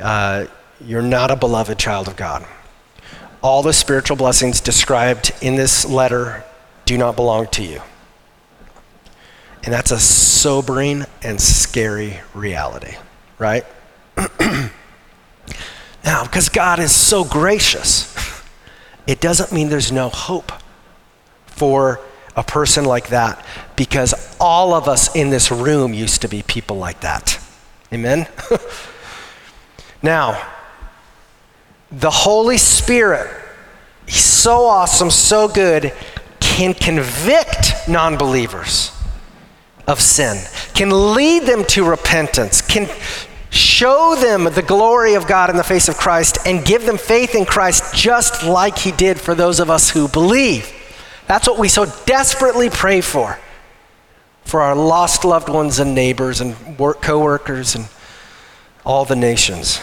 Uh, 0.00 0.46
you're 0.80 1.02
not 1.02 1.30
a 1.30 1.36
beloved 1.36 1.78
child 1.78 2.08
of 2.08 2.16
God. 2.16 2.44
All 3.42 3.62
the 3.62 3.72
spiritual 3.72 4.16
blessings 4.16 4.60
described 4.60 5.32
in 5.42 5.56
this 5.56 5.84
letter 5.84 6.44
do 6.84 6.96
not 6.96 7.16
belong 7.16 7.48
to 7.48 7.62
you. 7.62 7.82
And 9.64 9.72
that's 9.72 9.90
a 9.90 9.98
sobering 9.98 11.04
and 11.22 11.40
scary 11.40 12.20
reality, 12.34 12.96
right? 13.38 13.64
now, 16.04 16.24
because 16.24 16.48
God 16.48 16.78
is 16.78 16.94
so 16.94 17.24
gracious, 17.24 18.12
it 19.06 19.20
doesn't 19.20 19.52
mean 19.52 19.68
there's 19.68 19.92
no 19.92 20.08
hope 20.08 20.52
for 21.46 22.00
a 22.34 22.42
person 22.42 22.84
like 22.84 23.08
that 23.08 23.44
because 23.76 24.36
all 24.40 24.74
of 24.74 24.88
us 24.88 25.14
in 25.14 25.30
this 25.30 25.50
room 25.50 25.92
used 25.92 26.22
to 26.22 26.28
be 26.28 26.42
people 26.42 26.76
like 26.76 27.00
that. 27.00 27.38
Amen? 27.92 28.26
now, 30.02 30.40
the 31.92 32.10
Holy 32.10 32.58
Spirit, 32.58 33.30
He's 34.06 34.24
so 34.24 34.64
awesome, 34.64 35.10
so 35.10 35.46
good, 35.48 35.92
can 36.40 36.74
convict 36.74 37.88
non 37.88 38.18
believers 38.18 38.90
of 39.86 40.00
sin, 40.00 40.42
can 40.74 41.14
lead 41.14 41.44
them 41.44 41.64
to 41.66 41.88
repentance, 41.88 42.60
can 42.62 42.88
show 43.50 44.16
them 44.16 44.44
the 44.44 44.62
glory 44.62 45.14
of 45.14 45.26
God 45.26 45.50
in 45.50 45.56
the 45.56 45.64
face 45.64 45.88
of 45.88 45.96
Christ, 45.96 46.38
and 46.46 46.64
give 46.64 46.84
them 46.84 46.98
faith 46.98 47.34
in 47.34 47.44
Christ 47.44 47.94
just 47.94 48.44
like 48.44 48.78
He 48.78 48.92
did 48.92 49.20
for 49.20 49.34
those 49.34 49.60
of 49.60 49.70
us 49.70 49.90
who 49.90 50.08
believe. 50.08 50.70
That's 51.28 51.46
what 51.46 51.58
we 51.58 51.68
so 51.68 51.86
desperately 52.06 52.70
pray 52.70 53.00
for 53.00 53.38
for 54.44 54.60
our 54.60 54.74
lost 54.74 55.24
loved 55.24 55.48
ones 55.48 55.78
and 55.78 55.94
neighbors 55.94 56.40
and 56.40 56.78
work 56.78 57.00
co-workers 57.00 57.74
and 57.74 57.88
all 58.84 59.04
the 59.04 59.16
nations. 59.16 59.80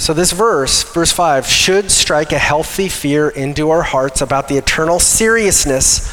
So, 0.00 0.14
this 0.14 0.32
verse, 0.32 0.82
verse 0.82 1.12
5, 1.12 1.46
should 1.46 1.90
strike 1.90 2.32
a 2.32 2.38
healthy 2.38 2.88
fear 2.88 3.28
into 3.28 3.68
our 3.68 3.82
hearts 3.82 4.22
about 4.22 4.48
the 4.48 4.56
eternal 4.56 4.98
seriousness 4.98 6.10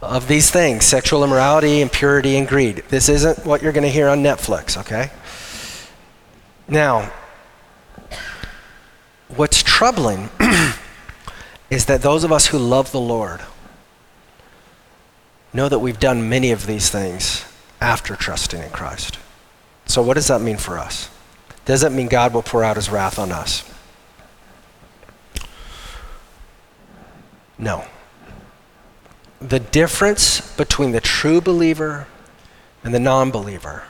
of 0.00 0.28
these 0.28 0.52
things 0.52 0.84
sexual 0.84 1.24
immorality, 1.24 1.80
impurity, 1.80 2.36
and 2.36 2.46
greed. 2.46 2.84
This 2.90 3.08
isn't 3.08 3.44
what 3.44 3.60
you're 3.60 3.72
going 3.72 3.82
to 3.82 3.90
hear 3.90 4.06
on 4.06 4.22
Netflix, 4.22 4.78
okay? 4.78 5.10
Now, 6.68 7.10
what's 9.34 9.64
troubling 9.64 10.28
is 11.70 11.86
that 11.86 12.02
those 12.02 12.22
of 12.22 12.30
us 12.30 12.46
who 12.46 12.58
love 12.58 12.92
the 12.92 13.00
Lord 13.00 13.40
know 15.52 15.68
that 15.68 15.80
we've 15.80 15.98
done 15.98 16.28
many 16.28 16.52
of 16.52 16.68
these 16.68 16.88
things 16.88 17.44
after 17.80 18.14
trusting 18.14 18.62
in 18.62 18.70
Christ. 18.70 19.18
So, 19.86 20.02
what 20.02 20.14
does 20.14 20.28
that 20.28 20.40
mean 20.40 20.56
for 20.56 20.78
us? 20.78 21.10
Does 21.68 21.82
that 21.82 21.92
mean 21.92 22.08
God 22.08 22.32
will 22.32 22.42
pour 22.42 22.64
out 22.64 22.76
his 22.76 22.88
wrath 22.88 23.18
on 23.18 23.30
us? 23.30 23.62
No. 27.58 27.84
The 29.38 29.60
difference 29.60 30.56
between 30.56 30.92
the 30.92 31.02
true 31.02 31.42
believer 31.42 32.06
and 32.82 32.94
the 32.94 32.98
non 32.98 33.30
believer 33.30 33.82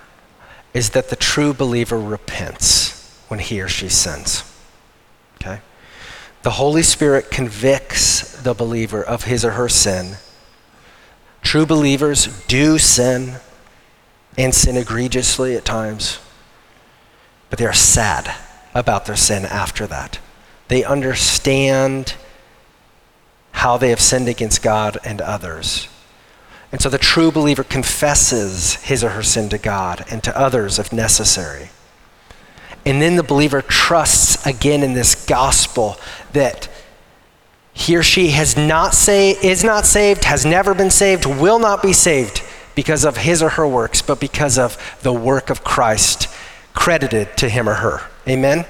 is 0.74 0.90
that 0.90 1.08
the 1.08 1.14
true 1.14 1.54
believer 1.54 2.00
repents 2.00 3.16
when 3.28 3.38
he 3.38 3.60
or 3.60 3.68
she 3.68 3.88
sins. 3.88 4.42
Okay? 5.36 5.60
The 6.42 6.50
Holy 6.50 6.82
Spirit 6.82 7.30
convicts 7.30 8.42
the 8.42 8.54
believer 8.54 9.04
of 9.04 9.22
his 9.22 9.44
or 9.44 9.52
her 9.52 9.68
sin. 9.68 10.16
True 11.42 11.64
believers 11.64 12.44
do 12.48 12.76
sin 12.76 13.36
and 14.36 14.52
sin 14.52 14.76
egregiously 14.76 15.54
at 15.54 15.64
times 15.64 16.18
but 17.50 17.58
they 17.58 17.66
are 17.66 17.72
sad 17.72 18.34
about 18.74 19.06
their 19.06 19.16
sin 19.16 19.44
after 19.44 19.86
that. 19.86 20.18
They 20.68 20.84
understand 20.84 22.14
how 23.52 23.76
they 23.76 23.90
have 23.90 24.00
sinned 24.00 24.28
against 24.28 24.62
God 24.62 24.98
and 25.04 25.20
others. 25.20 25.88
And 26.70 26.80
so 26.80 26.88
the 26.88 26.98
true 26.98 27.32
believer 27.32 27.64
confesses 27.64 28.74
his 28.74 29.02
or 29.02 29.10
her 29.10 29.22
sin 29.22 29.48
to 29.48 29.58
God 29.58 30.04
and 30.10 30.22
to 30.24 30.38
others 30.38 30.78
if 30.78 30.92
necessary. 30.92 31.70
And 32.84 33.02
then 33.02 33.16
the 33.16 33.22
believer 33.22 33.62
trusts 33.62 34.46
again 34.46 34.82
in 34.82 34.92
this 34.92 35.26
gospel 35.26 35.96
that 36.32 36.68
he 37.72 37.96
or 37.96 38.02
she 38.02 38.28
has 38.30 38.56
not 38.56 38.92
say, 38.92 39.30
is 39.42 39.64
not 39.64 39.86
saved, 39.86 40.24
has 40.24 40.44
never 40.44 40.74
been 40.74 40.90
saved, 40.90 41.24
will 41.24 41.58
not 41.58 41.82
be 41.82 41.92
saved 41.92 42.42
because 42.74 43.04
of 43.04 43.16
his 43.16 43.42
or 43.42 43.50
her 43.50 43.66
works, 43.66 44.02
but 44.02 44.20
because 44.20 44.58
of 44.58 44.76
the 45.02 45.12
work 45.12 45.48
of 45.50 45.64
Christ 45.64 46.28
credited 46.78 47.36
to 47.36 47.48
him 47.48 47.68
or 47.68 47.74
her. 47.74 48.00
Amen? 48.28 48.64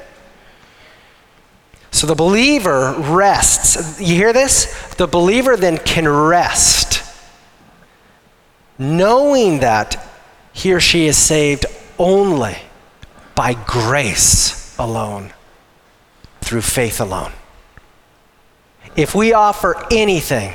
So 1.90 2.07
the 2.07 2.14
believer 2.14 2.94
rests. 2.97 4.01
You 4.01 4.14
hear 4.14 4.33
this? 4.33 4.94
The 4.94 5.07
believer 5.07 5.59
then 5.59 5.77
can 5.77 6.09
rest, 6.09 7.03
knowing 8.79 9.61
that 9.61 10.03
he 10.55 10.73
or 10.73 10.81
she 10.81 11.07
is 11.07 11.18
saved 11.18 11.66
only 11.99 12.57
by 13.35 13.53
grace 13.66 14.75
alone, 14.79 15.35
through 16.40 16.62
faith 16.62 17.03
alone. 17.03 17.33
If 18.97 19.14
we 19.14 19.35
offer 19.35 19.77
anything 19.92 20.55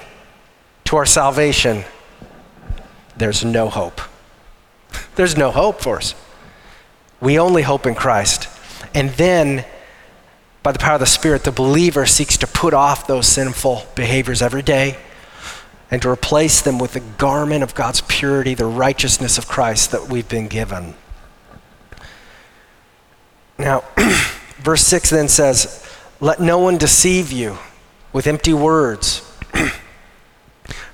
to 0.86 0.98
our 0.98 1.06
salvation, 1.06 1.84
there's 3.16 3.46
no 3.46 3.70
hope. 3.70 4.02
There's 5.16 5.38
no 5.38 5.52
hope 5.52 5.82
for 5.82 5.98
us. 5.98 6.16
We 7.24 7.40
only 7.40 7.62
hope 7.62 7.86
in 7.86 7.96
Christ. 7.96 8.50
And 8.94 9.12
then, 9.12 9.64
by 10.62 10.74
the 10.74 10.80
power 10.80 10.96
of 10.96 11.00
the 11.00 11.06
Spirit, 11.06 11.46
the 11.46 11.54
believer 11.54 12.06
seeks 12.06 12.36
to 12.40 12.48
put 12.48 12.74
off 12.74 13.08
those 13.08 13.28
sinful 13.28 13.88
behaviors 13.96 14.42
every 14.42 14.62
day 14.62 14.98
and 15.90 16.02
to 16.02 16.10
replace 16.10 16.62
them 16.62 16.80
with 16.80 16.94
the 16.94 17.00
garment 17.00 17.64
of 17.64 17.76
God's 17.76 18.02
purity, 18.02 18.56
the 18.56 18.66
righteousness 18.66 19.38
of 19.38 19.48
Christ 19.48 19.92
that 19.92 20.10
we've 20.10 20.28
been 20.28 20.50
given. 20.50 20.96
Now, 23.58 23.86
verse 24.58 24.82
6 24.82 25.10
then 25.10 25.30
says, 25.30 25.90
Let 26.20 26.42
no 26.42 26.60
one 26.60 26.78
deceive 26.78 27.32
you 27.32 27.58
with 28.12 28.28
empty 28.28 28.54
words. 28.54 29.33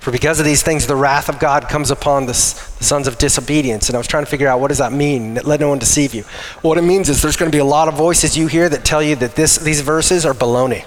For 0.09 0.13
because 0.13 0.39
of 0.39 0.45
these 0.47 0.63
things, 0.63 0.87
the 0.87 0.95
wrath 0.95 1.29
of 1.29 1.37
God 1.37 1.69
comes 1.69 1.91
upon 1.91 2.25
the, 2.25 2.31
the, 2.31 2.83
sons 2.83 3.07
of 3.07 3.19
disobedience. 3.19 3.89
And 3.89 3.95
I 3.95 3.99
was 3.99 4.07
trying 4.07 4.25
to 4.25 4.29
figure 4.31 4.47
out 4.47 4.59
what 4.59 4.69
does 4.69 4.79
that 4.79 4.91
mean? 4.91 5.35
Let 5.35 5.59
no 5.59 5.69
one 5.69 5.77
deceive 5.77 6.15
you. 6.15 6.23
What 6.63 6.79
it 6.79 6.81
means 6.81 7.09
is 7.09 7.21
there's 7.21 7.35
going 7.35 7.51
to 7.51 7.55
be 7.55 7.59
a 7.59 7.63
lot 7.63 7.87
of 7.87 7.93
voices 7.93 8.35
you 8.35 8.47
hear 8.47 8.67
that 8.69 8.83
tell 8.83 9.03
you 9.03 9.15
that 9.17 9.35
this, 9.35 9.57
these 9.57 9.81
verses 9.81 10.25
are 10.25 10.33
baloney. 10.33 10.83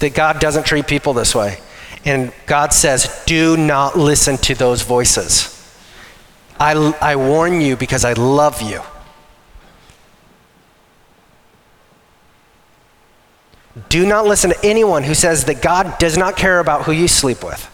That 0.00 0.12
God 0.12 0.38
doesn't 0.38 0.66
treat 0.66 0.86
people 0.86 1.14
this 1.14 1.34
way. 1.34 1.60
And 2.04 2.30
God 2.44 2.74
says, 2.74 3.22
do 3.24 3.56
not 3.56 3.96
listen 3.96 4.36
to 4.36 4.54
those 4.54 4.82
voices. 4.82 5.48
I, 6.60 6.74
I 7.00 7.16
warn 7.16 7.62
you 7.62 7.74
because 7.74 8.04
I 8.04 8.12
love 8.12 8.60
you. 8.60 8.82
Do 13.88 14.06
not 14.06 14.26
listen 14.26 14.50
to 14.50 14.64
anyone 14.64 15.02
who 15.02 15.14
says 15.14 15.44
that 15.46 15.62
God 15.62 15.98
does 15.98 16.18
not 16.18 16.36
care 16.36 16.60
about 16.60 16.82
who 16.82 16.92
you 16.92 17.08
sleep 17.08 17.42
with, 17.42 17.68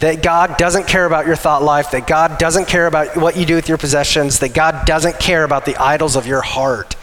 that 0.00 0.22
God 0.22 0.58
doesn't 0.58 0.86
care 0.86 1.06
about 1.06 1.26
your 1.26 1.36
thought 1.36 1.62
life, 1.62 1.90
that 1.92 2.06
God 2.06 2.38
doesn't 2.38 2.68
care 2.68 2.86
about 2.86 3.16
what 3.16 3.36
you 3.36 3.46
do 3.46 3.54
with 3.54 3.68
your 3.68 3.78
possessions, 3.78 4.40
that 4.40 4.52
God 4.52 4.86
doesn't 4.86 5.18
care 5.18 5.44
about 5.44 5.64
the 5.64 5.76
idols 5.76 6.16
of 6.16 6.26
your 6.26 6.42
heart. 6.42 6.96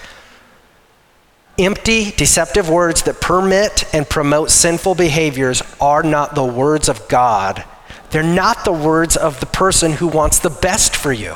Empty, 1.57 2.11
deceptive 2.11 2.69
words 2.69 3.01
that 3.03 3.19
permit 3.19 3.83
and 3.91 4.07
promote 4.07 4.51
sinful 4.51 4.93
behaviors 4.93 5.63
are 5.81 6.03
not 6.03 6.35
the 6.35 6.45
words 6.45 6.87
of 6.87 7.07
God. 7.07 7.65
They're 8.11 8.21
not 8.21 8.63
the 8.63 8.71
words 8.71 9.17
of 9.17 9.39
the 9.39 9.47
person 9.47 9.93
who 9.93 10.07
wants 10.07 10.37
the 10.37 10.51
best 10.51 10.95
for 10.95 11.11
you. 11.11 11.35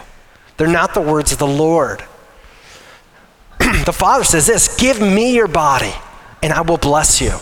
They're 0.58 0.68
not 0.68 0.94
the 0.94 1.02
words 1.02 1.32
of 1.32 1.40
the 1.40 1.48
Lord. 1.48 2.04
the 3.58 3.94
Father 3.94 4.24
says 4.24 4.46
this 4.46 4.78
Give 4.78 5.02
me 5.02 5.34
your 5.34 5.48
body 5.48 5.94
and 6.42 6.52
I 6.54 6.62
will 6.62 6.78
bless 6.78 7.22
you. 7.22 7.34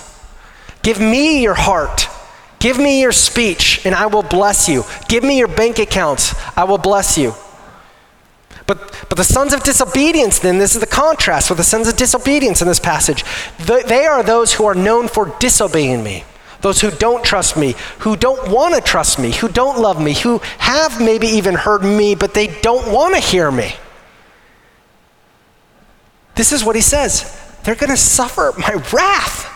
Give 0.81 0.99
me 0.99 1.41
your 1.41 1.55
heart. 1.55 2.07
Give 2.59 2.77
me 2.77 3.01
your 3.01 3.13
speech, 3.13 3.85
and 3.85 3.95
I 3.95 4.07
will 4.07 4.23
bless 4.23 4.67
you. 4.67 4.83
Give 5.07 5.23
me 5.23 5.37
your 5.37 5.47
bank 5.47 5.79
accounts, 5.79 6.35
I 6.57 6.65
will 6.65 6.77
bless 6.77 7.17
you. 7.17 7.33
But, 8.67 9.05
but 9.09 9.17
the 9.17 9.23
sons 9.23 9.53
of 9.53 9.63
disobedience, 9.63 10.39
then, 10.39 10.59
this 10.59 10.75
is 10.75 10.81
the 10.81 10.87
contrast 10.87 11.49
with 11.49 11.57
the 11.57 11.63
sons 11.63 11.87
of 11.87 11.95
disobedience 11.95 12.61
in 12.61 12.67
this 12.67 12.79
passage. 12.79 13.23
they 13.57 14.05
are 14.05 14.21
those 14.21 14.53
who 14.53 14.65
are 14.65 14.75
known 14.75 15.07
for 15.07 15.33
disobeying 15.39 16.03
me, 16.03 16.25
those 16.61 16.81
who 16.81 16.91
don't 16.91 17.23
trust 17.23 17.55
me, 17.55 17.75
who 17.99 18.17
don't 18.17 18.51
want 18.51 18.75
to 18.75 18.81
trust 18.81 19.17
me, 19.17 19.31
who 19.31 19.47
don't 19.47 19.79
love 19.79 19.99
me, 20.01 20.13
who 20.13 20.39
have 20.59 21.01
maybe 21.01 21.27
even 21.27 21.55
heard 21.55 21.81
me, 21.81 22.13
but 22.13 22.33
they 22.33 22.47
don't 22.61 22.91
want 22.91 23.15
to 23.15 23.21
hear 23.21 23.49
me. 23.49 23.73
This 26.35 26.51
is 26.51 26.63
what 26.63 26.75
he 26.75 26.81
says 26.81 27.38
they're 27.63 27.75
going 27.75 27.89
to 27.89 27.97
suffer 27.97 28.53
my 28.57 28.73
wrath. 28.93 29.47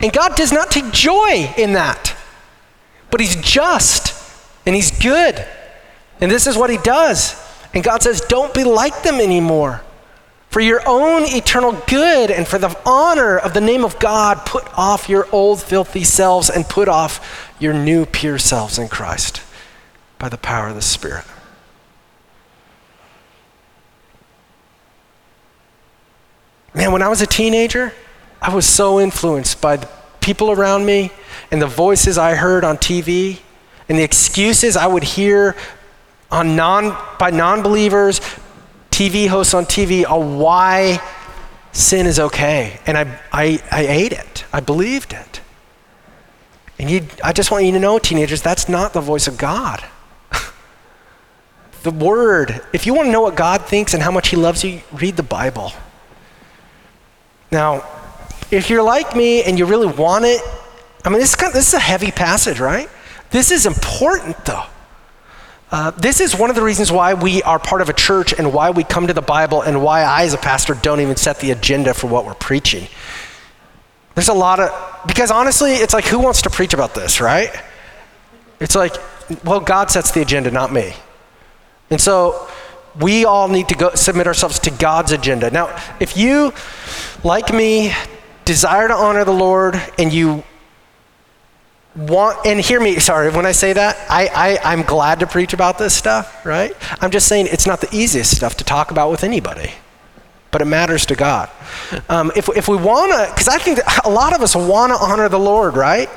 And 0.00 0.12
God 0.12 0.34
does 0.34 0.52
not 0.52 0.70
take 0.70 0.90
joy 0.92 1.52
in 1.56 1.74
that. 1.74 2.16
But 3.10 3.20
He's 3.20 3.36
just 3.36 4.14
and 4.66 4.74
He's 4.74 4.90
good. 4.90 5.46
And 6.20 6.30
this 6.30 6.46
is 6.46 6.56
what 6.56 6.70
He 6.70 6.78
does. 6.78 7.40
And 7.74 7.82
God 7.82 8.02
says, 8.02 8.20
don't 8.20 8.52
be 8.52 8.64
like 8.64 9.02
them 9.02 9.16
anymore. 9.16 9.82
For 10.50 10.60
your 10.60 10.82
own 10.86 11.22
eternal 11.24 11.72
good 11.86 12.30
and 12.30 12.46
for 12.46 12.58
the 12.58 12.78
honor 12.84 13.38
of 13.38 13.54
the 13.54 13.60
name 13.60 13.84
of 13.84 13.98
God, 13.98 14.44
put 14.44 14.66
off 14.78 15.08
your 15.08 15.26
old 15.32 15.62
filthy 15.62 16.04
selves 16.04 16.50
and 16.50 16.68
put 16.68 16.88
off 16.88 17.50
your 17.58 17.72
new 17.72 18.04
pure 18.04 18.38
selves 18.38 18.78
in 18.78 18.88
Christ 18.88 19.40
by 20.18 20.28
the 20.28 20.36
power 20.36 20.68
of 20.68 20.74
the 20.74 20.82
Spirit. 20.82 21.24
Man, 26.74 26.92
when 26.92 27.02
I 27.02 27.08
was 27.08 27.20
a 27.20 27.26
teenager, 27.26 27.92
I 28.40 28.54
was 28.54 28.66
so 28.66 28.98
influenced 28.98 29.60
by 29.60 29.76
the 29.76 29.88
people 30.20 30.50
around 30.50 30.86
me 30.86 31.10
and 31.50 31.60
the 31.60 31.66
voices 31.66 32.16
I 32.16 32.34
heard 32.34 32.64
on 32.64 32.78
TV 32.78 33.40
and 33.88 33.98
the 33.98 34.02
excuses 34.02 34.76
I 34.76 34.86
would 34.86 35.02
hear 35.02 35.54
on 36.30 36.56
non, 36.56 36.96
by 37.18 37.30
non 37.30 37.62
believers, 37.62 38.20
TV 38.90 39.28
hosts 39.28 39.52
on 39.52 39.66
TV, 39.66 40.08
on 40.08 40.38
why 40.38 41.00
sin 41.72 42.06
is 42.06 42.18
okay. 42.18 42.80
And 42.86 42.96
I, 42.96 43.20
I, 43.30 43.62
I 43.70 43.86
ate 43.86 44.12
it, 44.12 44.44
I 44.52 44.60
believed 44.60 45.12
it. 45.12 45.40
And 46.78 46.90
you, 46.90 47.06
I 47.22 47.32
just 47.32 47.50
want 47.50 47.64
you 47.64 47.72
to 47.72 47.78
know, 47.78 47.98
teenagers, 47.98 48.40
that's 48.40 48.68
not 48.68 48.94
the 48.94 49.00
voice 49.00 49.28
of 49.28 49.36
God. 49.36 49.84
the 51.82 51.90
Word, 51.90 52.62
if 52.72 52.86
you 52.86 52.94
want 52.94 53.06
to 53.06 53.12
know 53.12 53.20
what 53.20 53.36
God 53.36 53.66
thinks 53.66 53.92
and 53.92 54.02
how 54.02 54.10
much 54.10 54.30
He 54.30 54.36
loves 54.36 54.64
you, 54.64 54.80
read 54.92 55.16
the 55.16 55.22
Bible. 55.22 55.72
Now, 57.52 57.86
if 58.50 58.70
you're 58.70 58.82
like 58.82 59.14
me 59.14 59.42
and 59.44 59.58
you 59.58 59.66
really 59.66 59.86
want 59.86 60.24
it, 60.24 60.40
I 61.04 61.10
mean, 61.10 61.20
this 61.20 61.36
this 61.36 61.68
is 61.68 61.74
a 61.74 61.78
heavy 61.78 62.10
passage, 62.10 62.58
right? 62.58 62.88
This 63.30 63.50
is 63.50 63.66
important, 63.66 64.42
though. 64.46 64.64
Uh, 65.70 65.90
this 65.90 66.20
is 66.20 66.34
one 66.34 66.50
of 66.50 66.56
the 66.56 66.62
reasons 66.62 66.90
why 66.90 67.14
we 67.14 67.42
are 67.42 67.58
part 67.58 67.80
of 67.80 67.88
a 67.88 67.92
church 67.92 68.32
and 68.32 68.52
why 68.52 68.70
we 68.70 68.84
come 68.84 69.06
to 69.06 69.14
the 69.14 69.22
Bible 69.22 69.62
and 69.62 69.82
why 69.82 70.02
I, 70.02 70.24
as 70.24 70.34
a 70.34 70.38
pastor, 70.38 70.74
don't 70.74 71.00
even 71.00 71.16
set 71.16 71.40
the 71.40 71.50
agenda 71.50 71.94
for 71.94 72.08
what 72.08 72.26
we're 72.26 72.34
preaching. 72.34 72.88
There's 74.14 74.28
a 74.28 74.34
lot 74.34 74.60
of, 74.60 74.70
because 75.06 75.30
honestly, 75.30 75.72
it's 75.72 75.94
like, 75.94 76.04
who 76.04 76.18
wants 76.18 76.42
to 76.42 76.50
preach 76.50 76.74
about 76.74 76.94
this, 76.94 77.20
right? 77.20 77.50
It's 78.60 78.74
like, 78.74 78.96
well, 79.44 79.60
God 79.60 79.90
sets 79.90 80.10
the 80.10 80.20
agenda, 80.20 80.50
not 80.50 80.72
me. 80.72 80.92
And 81.88 82.00
so 82.00 82.48
we 83.00 83.24
all 83.24 83.48
need 83.48 83.68
to 83.68 83.74
go 83.74 83.94
submit 83.94 84.26
ourselves 84.26 84.58
to 84.60 84.70
God's 84.70 85.12
agenda. 85.12 85.50
Now, 85.50 85.78
if 86.00 86.16
you, 86.16 86.52
like 87.24 87.52
me, 87.52 87.92
desire 88.44 88.88
to 88.88 88.94
honor 88.94 89.24
the 89.24 89.32
Lord 89.32 89.80
and 89.98 90.12
you 90.12 90.44
want, 91.96 92.46
and 92.46 92.60
hear 92.60 92.80
me, 92.80 92.98
sorry, 92.98 93.30
when 93.30 93.46
I 93.46 93.52
say 93.52 93.72
that, 93.72 93.96
I, 94.10 94.28
I, 94.34 94.72
I'm 94.72 94.82
glad 94.82 95.20
to 95.20 95.26
preach 95.26 95.52
about 95.52 95.78
this 95.78 95.94
stuff, 95.94 96.44
right? 96.44 96.74
I'm 97.00 97.10
just 97.10 97.28
saying 97.28 97.48
it's 97.50 97.66
not 97.66 97.80
the 97.80 97.88
easiest 97.92 98.36
stuff 98.36 98.56
to 98.56 98.64
talk 98.64 98.90
about 98.90 99.10
with 99.10 99.24
anybody, 99.24 99.72
but 100.50 100.62
it 100.62 100.66
matters 100.66 101.06
to 101.06 101.14
God. 101.14 101.50
Um, 102.08 102.32
if, 102.34 102.48
if 102.56 102.68
we 102.68 102.76
want 102.76 103.12
to, 103.12 103.32
because 103.32 103.48
I 103.48 103.58
think 103.58 103.78
a 104.04 104.08
lot 104.08 104.34
of 104.34 104.40
us 104.40 104.54
want 104.56 104.92
to 104.92 104.98
honor 104.98 105.28
the 105.28 105.38
Lord, 105.38 105.76
right? 105.76 106.08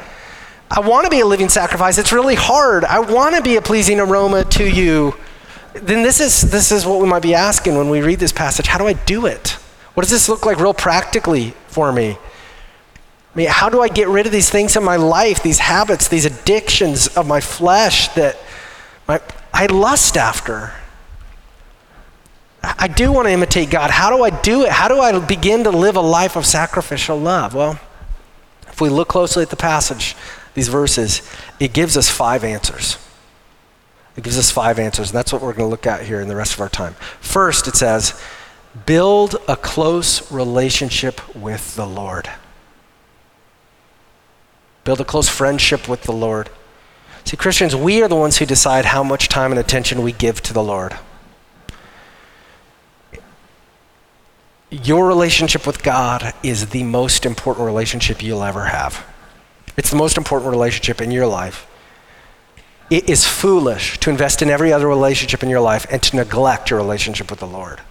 I 0.69 0.79
want 0.81 1.05
to 1.05 1.09
be 1.09 1.19
a 1.19 1.25
living 1.25 1.49
sacrifice. 1.49 1.97
It's 1.97 2.11
really 2.11 2.35
hard. 2.35 2.83
I 2.85 2.99
want 2.99 3.35
to 3.35 3.41
be 3.41 3.55
a 3.55 3.61
pleasing 3.61 3.99
aroma 3.99 4.43
to 4.45 4.69
you 4.69 5.15
then 5.81 6.03
this 6.03 6.19
is, 6.19 6.49
this 6.51 6.71
is 6.71 6.85
what 6.85 7.01
we 7.01 7.07
might 7.07 7.21
be 7.21 7.35
asking 7.35 7.77
when 7.77 7.89
we 7.89 8.01
read 8.01 8.19
this 8.19 8.31
passage. 8.31 8.67
How 8.67 8.77
do 8.77 8.87
I 8.87 8.93
do 8.93 9.25
it? 9.25 9.51
What 9.93 10.03
does 10.03 10.11
this 10.11 10.29
look 10.29 10.45
like 10.45 10.59
real 10.59 10.73
practically 10.73 11.53
for 11.67 11.91
me? 11.91 12.11
I 12.11 13.37
mean, 13.37 13.49
how 13.49 13.69
do 13.69 13.81
I 13.81 13.89
get 13.89 14.07
rid 14.07 14.25
of 14.25 14.31
these 14.31 14.49
things 14.49 14.75
in 14.77 14.83
my 14.83 14.95
life, 14.95 15.43
these 15.43 15.59
habits, 15.59 16.07
these 16.07 16.25
addictions 16.25 17.07
of 17.07 17.27
my 17.27 17.41
flesh 17.41 18.07
that 18.09 18.37
my, 19.07 19.19
I 19.53 19.65
lust 19.65 20.15
after? 20.15 20.73
I 22.63 22.87
do 22.87 23.11
want 23.11 23.27
to 23.27 23.31
imitate 23.31 23.69
God. 23.69 23.91
How 23.91 24.15
do 24.15 24.23
I 24.23 24.29
do 24.29 24.63
it? 24.63 24.71
How 24.71 24.87
do 24.87 24.99
I 24.99 25.19
begin 25.19 25.65
to 25.65 25.71
live 25.71 25.97
a 25.97 26.01
life 26.01 26.35
of 26.35 26.45
sacrificial 26.45 27.17
love? 27.17 27.53
Well, 27.53 27.79
if 28.67 28.81
we 28.81 28.89
look 28.89 29.07
closely 29.07 29.43
at 29.43 29.49
the 29.49 29.55
passage, 29.55 30.15
these 30.53 30.67
verses, 30.67 31.21
it 31.59 31.73
gives 31.73 31.95
us 31.95 32.09
five 32.09 32.43
answers. 32.43 32.97
It 34.15 34.23
gives 34.23 34.37
us 34.37 34.49
five 34.49 34.79
answers, 34.79 35.09
and 35.09 35.17
that's 35.17 35.33
what 35.33 35.41
we're 35.41 35.53
going 35.53 35.67
to 35.67 35.71
look 35.71 35.87
at 35.87 36.03
here 36.03 36.21
in 36.21 36.27
the 36.27 36.35
rest 36.35 36.53
of 36.53 36.61
our 36.61 36.69
time. 36.69 36.93
First, 37.19 37.67
it 37.67 37.75
says, 37.75 38.19
build 38.85 39.35
a 39.47 39.55
close 39.55 40.31
relationship 40.31 41.35
with 41.35 41.75
the 41.75 41.85
Lord. 41.85 42.29
Build 44.85 45.01
a 45.01 45.05
close 45.05 45.27
friendship 45.27 45.89
with 45.89 46.03
the 46.03 46.13
Lord. 46.13 46.49
See, 47.25 47.35
Christians, 47.35 47.75
we 47.75 48.01
are 48.03 48.07
the 48.07 48.15
ones 48.15 48.37
who 48.37 48.45
decide 48.45 48.85
how 48.85 49.03
much 49.03 49.27
time 49.27 49.51
and 49.51 49.59
attention 49.59 50.03
we 50.03 50.11
give 50.11 50.41
to 50.43 50.53
the 50.53 50.63
Lord. 50.63 50.95
Your 54.69 55.07
relationship 55.07 55.65
with 55.65 55.83
God 55.83 56.33
is 56.43 56.67
the 56.67 56.83
most 56.83 57.25
important 57.25 57.65
relationship 57.65 58.21
you'll 58.21 58.43
ever 58.43 58.65
have. 58.65 59.05
It's 59.75 59.89
the 59.89 59.95
most 59.95 60.17
important 60.17 60.51
relationship 60.51 61.01
in 61.01 61.11
your 61.11 61.27
life. 61.27 61.67
It 62.89 63.09
is 63.09 63.25
foolish 63.25 63.99
to 63.99 64.09
invest 64.09 64.41
in 64.41 64.49
every 64.49 64.71
other 64.71 64.87
relationship 64.87 65.41
in 65.41 65.49
your 65.49 65.61
life 65.61 65.87
and 65.89 66.01
to 66.03 66.15
neglect 66.15 66.69
your 66.69 66.79
relationship 66.79 67.29
with 67.29 67.39
the 67.39 67.47
Lord. 67.47 67.81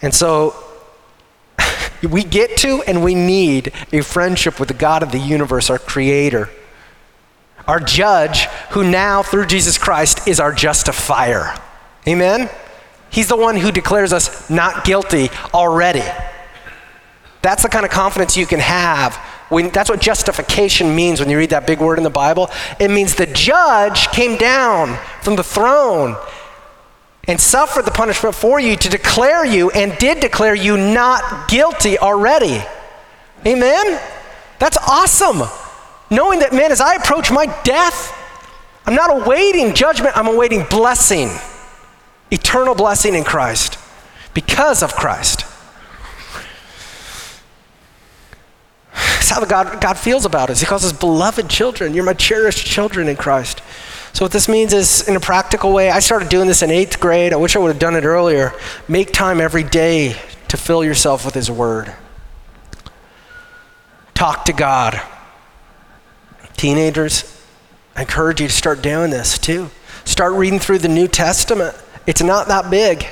And 0.00 0.14
so 0.14 0.54
we 2.08 2.24
get 2.24 2.56
to 2.58 2.82
and 2.86 3.04
we 3.04 3.14
need 3.14 3.72
a 3.92 4.00
friendship 4.02 4.58
with 4.58 4.68
the 4.68 4.74
God 4.74 5.02
of 5.02 5.12
the 5.12 5.18
universe, 5.18 5.68
our 5.68 5.78
creator. 5.78 6.48
Our 7.66 7.80
judge, 7.80 8.46
who 8.70 8.82
now, 8.82 9.22
through 9.22 9.46
Jesus 9.46 9.76
Christ, 9.76 10.26
is 10.26 10.40
our 10.40 10.52
justifier. 10.52 11.54
Amen? 12.08 12.48
He's 13.10 13.28
the 13.28 13.36
one 13.36 13.56
who 13.56 13.70
declares 13.70 14.12
us 14.12 14.48
not 14.48 14.84
guilty 14.84 15.30
already. 15.52 16.04
That's 17.42 17.62
the 17.62 17.68
kind 17.68 17.84
of 17.84 17.90
confidence 17.90 18.36
you 18.36 18.46
can 18.46 18.60
have. 18.60 19.18
When, 19.50 19.68
that's 19.70 19.90
what 19.90 20.00
justification 20.00 20.94
means 20.94 21.20
when 21.20 21.28
you 21.28 21.36
read 21.36 21.50
that 21.50 21.66
big 21.66 21.80
word 21.80 21.98
in 21.98 22.04
the 22.04 22.10
Bible. 22.10 22.50
It 22.78 22.90
means 22.90 23.14
the 23.14 23.26
judge 23.26 24.08
came 24.08 24.38
down 24.38 24.96
from 25.22 25.36
the 25.36 25.44
throne 25.44 26.16
and 27.24 27.38
suffered 27.40 27.84
the 27.84 27.90
punishment 27.90 28.34
for 28.34 28.58
you 28.58 28.76
to 28.76 28.88
declare 28.88 29.44
you 29.44 29.70
and 29.70 29.96
did 29.98 30.20
declare 30.20 30.54
you 30.54 30.76
not 30.76 31.48
guilty 31.48 31.98
already. 31.98 32.62
Amen? 33.46 34.00
That's 34.58 34.78
awesome. 34.88 35.42
Knowing 36.10 36.40
that, 36.40 36.52
man, 36.52 36.72
as 36.72 36.80
I 36.80 36.94
approach 36.94 37.30
my 37.30 37.46
death, 37.62 38.16
I'm 38.86 38.94
not 38.94 39.10
awaiting 39.10 39.74
judgment, 39.74 40.16
I'm 40.16 40.26
awaiting 40.26 40.64
blessing, 40.70 41.28
eternal 42.30 42.74
blessing 42.74 43.14
in 43.14 43.24
Christ 43.24 43.78
because 44.32 44.82
of 44.82 44.94
Christ. 44.94 45.44
That's 49.14 49.30
how 49.30 49.44
God, 49.44 49.80
God 49.80 49.98
feels 49.98 50.24
about 50.24 50.50
us. 50.50 50.60
He 50.60 50.66
calls 50.66 50.84
us 50.84 50.92
beloved 50.92 51.48
children. 51.48 51.94
You're 51.94 52.04
my 52.04 52.14
cherished 52.14 52.66
children 52.66 53.08
in 53.08 53.16
Christ. 53.16 53.62
So, 54.12 54.24
what 54.24 54.32
this 54.32 54.48
means 54.48 54.72
is, 54.72 55.06
in 55.08 55.14
a 55.14 55.20
practical 55.20 55.72
way, 55.72 55.90
I 55.90 56.00
started 56.00 56.28
doing 56.28 56.48
this 56.48 56.62
in 56.62 56.70
eighth 56.70 56.98
grade. 56.98 57.32
I 57.32 57.36
wish 57.36 57.54
I 57.54 57.60
would 57.60 57.68
have 57.68 57.78
done 57.78 57.94
it 57.94 58.04
earlier. 58.04 58.52
Make 58.88 59.12
time 59.12 59.40
every 59.40 59.62
day 59.62 60.16
to 60.48 60.56
fill 60.56 60.82
yourself 60.82 61.24
with 61.24 61.34
His 61.34 61.50
Word. 61.50 61.94
Talk 64.14 64.44
to 64.46 64.52
God. 64.52 65.00
Teenagers, 66.56 67.40
I 67.96 68.02
encourage 68.02 68.40
you 68.40 68.48
to 68.48 68.52
start 68.52 68.82
doing 68.82 69.10
this 69.10 69.38
too. 69.38 69.70
Start 70.04 70.32
reading 70.32 70.58
through 70.58 70.78
the 70.78 70.88
New 70.88 71.06
Testament. 71.06 71.76
It's 72.06 72.22
not 72.22 72.48
that 72.48 72.70
big. 72.70 73.06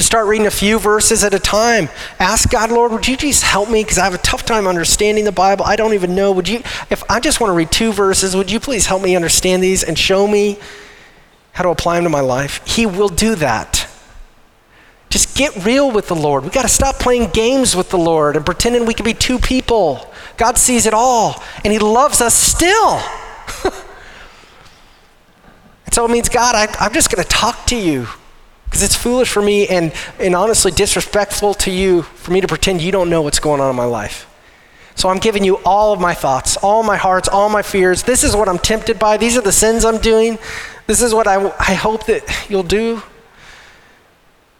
Just 0.00 0.08
start 0.08 0.28
reading 0.28 0.46
a 0.46 0.50
few 0.50 0.78
verses 0.78 1.22
at 1.24 1.34
a 1.34 1.38
time. 1.38 1.90
Ask 2.18 2.48
God, 2.48 2.72
Lord, 2.72 2.90
would 2.90 3.06
you 3.06 3.18
just 3.18 3.42
help 3.42 3.68
me? 3.68 3.82
Because 3.84 3.98
I 3.98 4.04
have 4.04 4.14
a 4.14 4.18
tough 4.18 4.46
time 4.46 4.66
understanding 4.66 5.26
the 5.26 5.30
Bible. 5.30 5.66
I 5.66 5.76
don't 5.76 5.92
even 5.92 6.14
know. 6.14 6.32
Would 6.32 6.48
you, 6.48 6.60
if 6.88 7.02
I 7.10 7.20
just 7.20 7.38
want 7.38 7.50
to 7.50 7.54
read 7.54 7.70
two 7.70 7.92
verses, 7.92 8.34
would 8.34 8.50
you 8.50 8.60
please 8.60 8.86
help 8.86 9.02
me 9.02 9.14
understand 9.14 9.62
these 9.62 9.84
and 9.84 9.98
show 9.98 10.26
me 10.26 10.58
how 11.52 11.64
to 11.64 11.68
apply 11.68 11.96
them 11.96 12.04
to 12.04 12.08
my 12.08 12.20
life? 12.20 12.66
He 12.66 12.86
will 12.86 13.10
do 13.10 13.34
that. 13.34 13.86
Just 15.10 15.36
get 15.36 15.66
real 15.66 15.90
with 15.90 16.08
the 16.08 16.16
Lord. 16.16 16.44
We 16.44 16.48
got 16.48 16.62
to 16.62 16.68
stop 16.68 16.94
playing 16.94 17.28
games 17.32 17.76
with 17.76 17.90
the 17.90 17.98
Lord 17.98 18.36
and 18.36 18.46
pretending 18.46 18.86
we 18.86 18.94
can 18.94 19.04
be 19.04 19.12
two 19.12 19.38
people. 19.38 20.10
God 20.38 20.56
sees 20.56 20.86
it 20.86 20.94
all, 20.94 21.42
and 21.62 21.74
He 21.74 21.78
loves 21.78 22.22
us 22.22 22.34
still. 22.34 23.00
so 25.92 26.06
it 26.06 26.10
means, 26.10 26.30
God, 26.30 26.54
I, 26.54 26.74
I'm 26.82 26.94
just 26.94 27.14
going 27.14 27.22
to 27.22 27.28
talk 27.28 27.66
to 27.66 27.76
you. 27.76 28.08
Because 28.70 28.84
it's 28.84 28.94
foolish 28.94 29.28
for 29.28 29.42
me 29.42 29.66
and, 29.66 29.92
and 30.20 30.36
honestly 30.36 30.70
disrespectful 30.70 31.54
to 31.54 31.72
you 31.72 32.02
for 32.02 32.30
me 32.30 32.40
to 32.40 32.46
pretend 32.46 32.80
you 32.80 32.92
don't 32.92 33.10
know 33.10 33.20
what's 33.20 33.40
going 33.40 33.60
on 33.60 33.68
in 33.68 33.74
my 33.74 33.84
life. 33.84 34.28
So 34.94 35.08
I'm 35.08 35.18
giving 35.18 35.42
you 35.42 35.56
all 35.64 35.92
of 35.92 36.00
my 36.00 36.14
thoughts, 36.14 36.56
all 36.58 36.84
my 36.84 36.96
hearts, 36.96 37.28
all 37.28 37.48
my 37.48 37.62
fears. 37.62 38.04
This 38.04 38.22
is 38.22 38.36
what 38.36 38.48
I'm 38.48 38.58
tempted 38.58 38.98
by. 38.98 39.16
These 39.16 39.36
are 39.36 39.40
the 39.40 39.50
sins 39.50 39.84
I'm 39.84 39.98
doing. 39.98 40.38
This 40.86 41.02
is 41.02 41.12
what 41.12 41.26
I, 41.26 41.52
I 41.58 41.74
hope 41.74 42.06
that 42.06 42.22
you'll 42.48 42.62
do. 42.62 43.02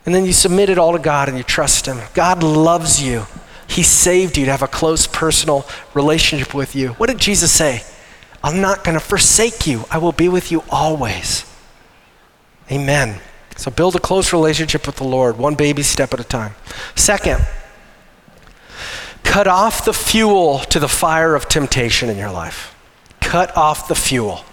And 0.06 0.14
then 0.14 0.24
you 0.24 0.32
submit 0.32 0.70
it 0.70 0.78
all 0.78 0.92
to 0.92 0.98
God 0.98 1.28
and 1.28 1.38
you 1.38 1.44
trust 1.44 1.86
Him. 1.86 1.98
God 2.14 2.42
loves 2.42 3.00
you. 3.00 3.26
He 3.68 3.84
saved 3.84 4.36
you 4.36 4.46
to 4.46 4.50
have 4.50 4.62
a 4.62 4.68
close 4.68 5.06
personal 5.06 5.64
relationship 5.94 6.52
with 6.52 6.74
you. 6.74 6.88
What 6.94 7.08
did 7.08 7.18
Jesus 7.18 7.52
say? 7.52 7.84
I'm 8.42 8.60
not 8.60 8.82
going 8.82 8.98
to 8.98 9.04
forsake 9.04 9.66
you, 9.66 9.84
I 9.90 9.98
will 9.98 10.12
be 10.12 10.28
with 10.28 10.50
you 10.50 10.64
always. 10.70 11.44
Amen. 12.72 13.20
So 13.60 13.70
build 13.70 13.94
a 13.94 14.00
close 14.00 14.32
relationship 14.32 14.86
with 14.86 14.96
the 14.96 15.04
Lord, 15.04 15.36
one 15.36 15.54
baby 15.54 15.82
step 15.82 16.14
at 16.14 16.18
a 16.18 16.24
time. 16.24 16.54
Second, 16.94 17.46
cut 19.22 19.46
off 19.46 19.84
the 19.84 19.92
fuel 19.92 20.60
to 20.70 20.78
the 20.78 20.88
fire 20.88 21.34
of 21.34 21.46
temptation 21.46 22.08
in 22.08 22.16
your 22.16 22.30
life. 22.30 22.74
Cut 23.20 23.54
off 23.58 23.86
the 23.86 23.94
fuel. 23.94 24.46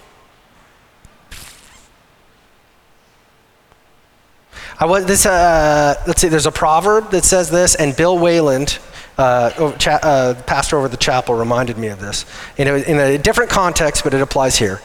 I 4.78 4.84
was 4.84 5.06
this. 5.06 5.24
Uh, 5.24 5.94
let's 6.06 6.20
see. 6.20 6.28
There's 6.28 6.44
a 6.44 6.52
proverb 6.52 7.10
that 7.12 7.24
says 7.24 7.48
this, 7.48 7.76
and 7.76 7.96
Bill 7.96 8.18
Wayland, 8.18 8.78
uh, 9.16 9.72
cha- 9.78 10.00
uh, 10.02 10.34
pastor 10.42 10.76
over 10.76 10.88
the 10.88 10.98
chapel, 10.98 11.34
reminded 11.34 11.78
me 11.78 11.88
of 11.88 11.98
this 11.98 12.26
in 12.58 12.68
a, 12.68 12.74
in 12.74 12.98
a 12.98 13.16
different 13.16 13.50
context, 13.50 14.04
but 14.04 14.12
it 14.12 14.20
applies 14.20 14.58
here. 14.58 14.82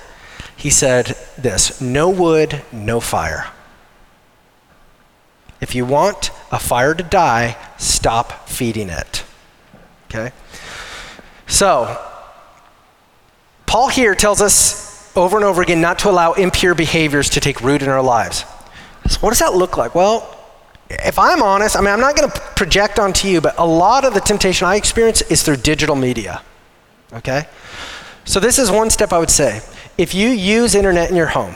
He 0.56 0.70
said 0.70 1.18
this: 1.38 1.82
"No 1.82 2.10
wood, 2.10 2.64
no 2.72 3.02
fire." 3.02 3.52
If 5.64 5.76
you 5.76 5.86
want 5.86 6.32
a 6.52 6.60
fire 6.60 6.94
to 6.94 7.04
die, 7.04 7.56
stop 7.78 8.50
feeding 8.50 8.90
it. 8.90 9.24
Okay? 10.10 10.34
So, 11.48 11.98
Paul 13.66 13.88
here 13.88 14.14
tells 14.14 14.42
us 14.42 15.10
over 15.16 15.38
and 15.38 15.46
over 15.46 15.62
again 15.62 15.80
not 15.80 16.00
to 16.00 16.10
allow 16.10 16.34
impure 16.34 16.76
behaviors 16.76 17.30
to 17.30 17.40
take 17.40 17.62
root 17.62 17.82
in 17.82 17.88
our 17.88 18.02
lives. 18.02 18.44
So, 19.08 19.22
what 19.22 19.30
does 19.30 19.40
that 19.40 19.54
look 19.54 19.78
like? 19.78 19.96
Well, 19.96 20.38
if 20.90 21.18
I'm 21.18 21.42
honest, 21.42 21.78
I 21.78 21.80
mean, 21.80 21.92
I'm 21.92 22.02
not 22.02 22.18
going 22.18 22.30
to 22.30 22.40
project 22.58 23.00
onto 23.00 23.30
you, 23.30 23.40
but 23.40 23.58
a 23.58 23.66
lot 23.66 24.04
of 24.04 24.14
the 24.14 24.20
temptation 24.20 24.68
I 24.68 24.76
experience 24.76 25.22
is 25.22 25.44
through 25.44 25.58
digital 25.58 25.96
media. 25.96 26.42
Okay? 27.14 27.48
So, 28.26 28.42
this 28.42 28.60
is 28.60 28.70
one 28.70 28.90
step 28.90 29.14
I 29.14 29.18
would 29.18 29.32
say. 29.32 29.62
If 29.98 30.14
you 30.14 30.28
use 30.28 30.76
internet 30.76 31.10
in 31.10 31.16
your 31.16 31.28
home, 31.28 31.56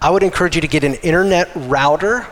I 0.00 0.08
would 0.08 0.22
encourage 0.22 0.54
you 0.54 0.62
to 0.62 0.68
get 0.68 0.82
an 0.82 0.94
internet 0.94 1.50
router 1.54 2.26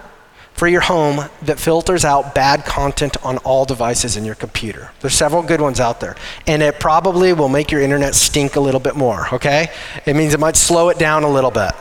for 0.61 0.69
your 0.69 0.83
home 0.83 1.25
that 1.41 1.59
filters 1.59 2.05
out 2.05 2.35
bad 2.35 2.67
content 2.67 3.17
on 3.25 3.39
all 3.39 3.65
devices 3.65 4.19
in 4.19 4.27
your 4.27 4.35
computer. 4.35 4.91
There's 5.01 5.15
several 5.15 5.43
good 5.43 5.63
ones 5.63 5.81
out 5.81 6.01
there. 6.01 6.17
And 6.47 6.63
it 6.63 6.79
probably 6.79 7.33
will 7.33 7.49
make 7.49 7.71
your 7.71 7.81
internet 7.81 8.15
stink 8.15 8.57
a 8.57 8.61
little 8.61 8.79
bit 8.79 8.95
more, 8.95 9.27
okay? 9.33 9.69
It 10.05 10.17
means 10.17 10.35
it 10.35 10.39
might 10.39 10.57
slow 10.57 10.91
it 10.91 10.99
down 10.99 11.23
a 11.23 11.31
little 11.31 11.51
bit. 11.51 11.73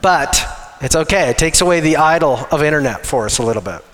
But 0.00 0.42
it's 0.80 0.96
okay. 0.96 1.28
It 1.28 1.36
takes 1.36 1.60
away 1.60 1.80
the 1.80 1.98
idol 1.98 2.38
of 2.50 2.62
internet 2.62 3.04
for 3.04 3.26
us 3.26 3.36
a 3.36 3.42
little 3.42 3.60
bit. 3.60 3.84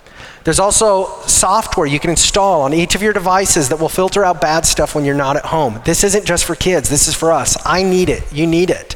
There's 0.45 0.59
also 0.59 1.19
software 1.27 1.85
you 1.85 1.99
can 1.99 2.11
install 2.11 2.61
on 2.61 2.73
each 2.73 2.95
of 2.95 3.01
your 3.01 3.11
devices 3.11 3.67
that 3.67 3.77
will 3.81 3.89
filter 3.89 4.23
out 4.23 4.39
bad 4.39 4.65
stuff 4.65 4.95
when 4.95 5.03
you're 5.03 5.15
not 5.15 5.35
at 5.35 5.43
home. 5.43 5.81
This 5.83 6.05
isn't 6.05 6.23
just 6.23 6.45
for 6.45 6.55
kids, 6.55 6.87
this 6.89 7.09
is 7.09 7.13
for 7.13 7.33
us. 7.33 7.57
I 7.65 7.83
need 7.83 8.07
it. 8.07 8.23
You 8.31 8.47
need 8.47 8.69
it. 8.69 8.95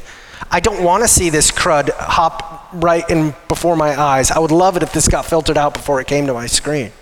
I 0.50 0.60
don't 0.60 0.82
want 0.82 1.02
to 1.02 1.08
see 1.08 1.30
this 1.30 1.50
crud 1.50 1.90
hop 1.90 2.68
right 2.72 3.08
in 3.10 3.34
before 3.48 3.76
my 3.76 4.00
eyes. 4.00 4.30
I 4.30 4.38
would 4.38 4.50
love 4.50 4.76
it 4.76 4.82
if 4.82 4.92
this 4.92 5.08
got 5.08 5.26
filtered 5.26 5.58
out 5.58 5.74
before 5.74 6.00
it 6.00 6.06
came 6.06 6.26
to 6.26 6.34
my 6.34 6.46
screen. 6.46 6.92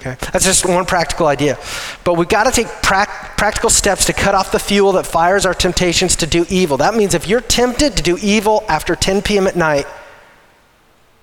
Okay? 0.00 0.16
That's 0.32 0.44
just 0.44 0.66
one 0.66 0.84
practical 0.84 1.26
idea. 1.26 1.58
But 2.04 2.14
we've 2.14 2.28
got 2.28 2.44
to 2.44 2.50
take 2.50 2.66
pra- 2.82 3.06
practical 3.36 3.70
steps 3.70 4.04
to 4.06 4.12
cut 4.12 4.34
off 4.34 4.52
the 4.52 4.58
fuel 4.58 4.92
that 4.92 5.06
fires 5.06 5.46
our 5.46 5.54
temptations 5.54 6.16
to 6.16 6.26
do 6.26 6.44
evil. 6.48 6.76
That 6.76 6.94
means 6.94 7.14
if 7.14 7.28
you're 7.28 7.40
tempted 7.40 7.96
to 7.96 8.02
do 8.02 8.18
evil 8.20 8.64
after 8.68 8.94
10 8.96 9.22
p.m. 9.22 9.46
at 9.46 9.56
night, 9.56 9.86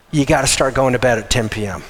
you 0.10 0.26
got 0.26 0.42
to 0.42 0.48
start 0.48 0.74
going 0.74 0.94
to 0.94 1.00
bed 1.00 1.20
at 1.20 1.30
10 1.30 1.50
p.m. 1.50 1.84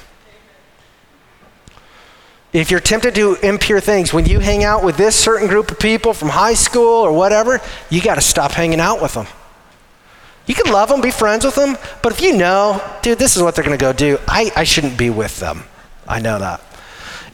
If 2.52 2.70
you're 2.70 2.80
tempted 2.80 3.14
to 3.14 3.20
do 3.20 3.34
impure 3.36 3.80
things, 3.80 4.12
when 4.12 4.26
you 4.26 4.40
hang 4.40 4.62
out 4.62 4.84
with 4.84 4.98
this 4.98 5.16
certain 5.16 5.48
group 5.48 5.70
of 5.70 5.78
people 5.78 6.12
from 6.12 6.28
high 6.28 6.54
school 6.54 7.00
or 7.00 7.12
whatever, 7.12 7.62
you 7.88 8.02
got 8.02 8.16
to 8.16 8.20
stop 8.20 8.52
hanging 8.52 8.80
out 8.80 9.00
with 9.00 9.14
them. 9.14 9.26
You 10.46 10.54
can 10.54 10.72
love 10.72 10.88
them, 10.88 11.00
be 11.00 11.10
friends 11.10 11.44
with 11.44 11.54
them, 11.54 11.76
but 12.02 12.12
if 12.12 12.20
you 12.20 12.36
know, 12.36 12.82
dude, 13.02 13.18
this 13.18 13.36
is 13.36 13.42
what 13.42 13.54
they're 13.54 13.64
going 13.64 13.78
to 13.78 13.82
go 13.82 13.92
do, 13.92 14.18
I, 14.26 14.50
I 14.56 14.64
shouldn't 14.64 14.98
be 14.98 15.08
with 15.08 15.38
them. 15.38 15.64
I 16.08 16.18
know 16.18 16.38
that. 16.38 16.60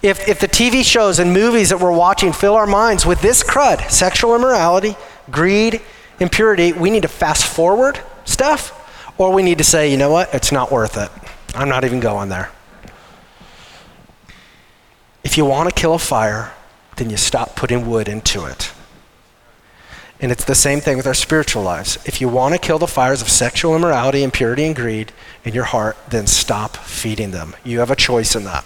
If, 0.03 0.29
if 0.29 0.39
the 0.41 0.47
TV 0.47 0.85
shows 0.85 1.19
and 1.19 1.33
movies 1.33 1.71
that 1.71 1.81
we're 1.81 1.97
watching 1.97 2.33
fill 2.33 2.55
our 2.55 2.67
minds 2.67 3.07
with 3.07 3.21
this 3.21 3.43
crud, 3.43 3.91
sexual 3.91 4.37
immorality, 4.37 4.97
greed, 5.31 5.81
impurity, 6.21 6.73
we 6.73 6.91
need 6.91 7.03
to 7.03 7.09
fast 7.09 7.45
forward 7.45 8.01
stuff, 8.25 8.75
or 9.19 9.33
we 9.33 9.43
need 9.43 9.59
to 9.59 9.65
say, 9.65 9.91
you 9.91 9.97
know 9.97 10.11
what, 10.11 10.33
it's 10.35 10.53
not 10.53 10.71
worth 10.71 10.97
it. 10.97 11.11
I'm 11.55 11.69
not 11.69 11.85
even 11.85 12.01
going 12.01 12.29
there. 12.29 12.51
If 15.25 15.37
you 15.37 15.45
want 15.45 15.69
to 15.69 15.75
kill 15.75 15.95
a 15.95 15.99
fire, 15.99 16.53
then 16.97 17.11
you 17.11 17.17
stop 17.17 17.57
putting 17.57 17.89
wood 17.89 18.09
into 18.09 18.45
it. 18.45 18.73
And 20.21 20.33
it's 20.33 20.45
the 20.45 20.55
same 20.55 20.81
thing 20.81 20.97
with 20.97 21.07
our 21.07 21.15
spiritual 21.15 21.63
lives. 21.63 21.99
If 22.05 22.21
you 22.21 22.29
want 22.29 22.55
to 22.55 22.59
kill 22.59 22.79
the 22.79 22.89
fires 22.89 23.23
of 23.23 23.29
sexual 23.29 23.77
immorality, 23.77 24.25
impurity, 24.25 24.65
and 24.65 24.75
greed 24.75 25.13
in 25.45 25.55
your 25.55 25.65
heart, 25.65 25.97
then 26.09 26.27
stop 26.27 26.77
feeding 26.77 27.31
them. 27.31 27.55
You 27.65 27.79
have 27.79 27.91
a 27.91 27.97
choice 27.97 28.35
in 28.35 28.45
that. 28.45 28.65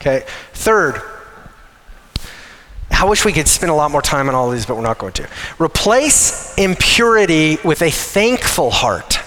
Okay? 0.00 0.24
Third, 0.52 1.00
I 2.90 3.04
wish 3.04 3.24
we 3.24 3.32
could 3.32 3.48
spend 3.48 3.70
a 3.70 3.74
lot 3.74 3.90
more 3.90 4.02
time 4.02 4.28
on 4.28 4.34
all 4.34 4.50
these, 4.50 4.66
but 4.66 4.76
we're 4.76 4.82
not 4.82 4.98
going 4.98 5.12
to. 5.14 5.28
Replace 5.58 6.56
impurity 6.56 7.58
with 7.64 7.82
a 7.82 7.90
thankful 7.90 8.70
heart, 8.70 9.20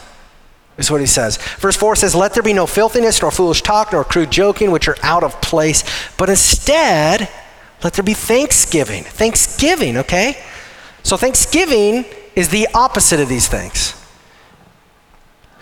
is 0.77 0.89
what 0.89 1.01
he 1.01 1.07
says. 1.07 1.37
Verse 1.57 1.75
4 1.75 1.95
says, 1.95 2.15
Let 2.15 2.33
there 2.33 2.43
be 2.43 2.53
no 2.53 2.67
filthiness, 2.67 3.21
nor 3.21 3.31
foolish 3.31 3.61
talk, 3.61 3.91
nor 3.91 4.03
crude 4.03 4.31
joking, 4.31 4.71
which 4.71 4.87
are 4.87 4.97
out 5.01 5.23
of 5.23 5.39
place, 5.41 5.83
but 6.17 6.29
instead, 6.29 7.29
let 7.83 7.93
there 7.93 8.03
be 8.03 8.13
thanksgiving. 8.13 9.03
Thanksgiving, 9.03 9.97
okay? 9.97 10.41
So, 11.09 11.17
thanksgiving 11.17 12.05
is 12.35 12.49
the 12.49 12.67
opposite 12.75 13.19
of 13.19 13.27
these 13.27 13.47
things. 13.47 13.99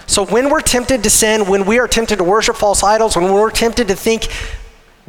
So 0.06 0.26
when 0.26 0.50
we're 0.50 0.60
tempted 0.60 1.04
to 1.04 1.10
sin, 1.10 1.48
when 1.48 1.66
we 1.66 1.80
are 1.80 1.88
tempted 1.88 2.18
to 2.18 2.26
worship 2.26 2.58
false 2.58 2.84
idols, 2.84 3.16
when 3.16 3.32
we're 3.32 3.50
tempted 3.50 3.88
to 3.88 3.96
think 3.96 4.28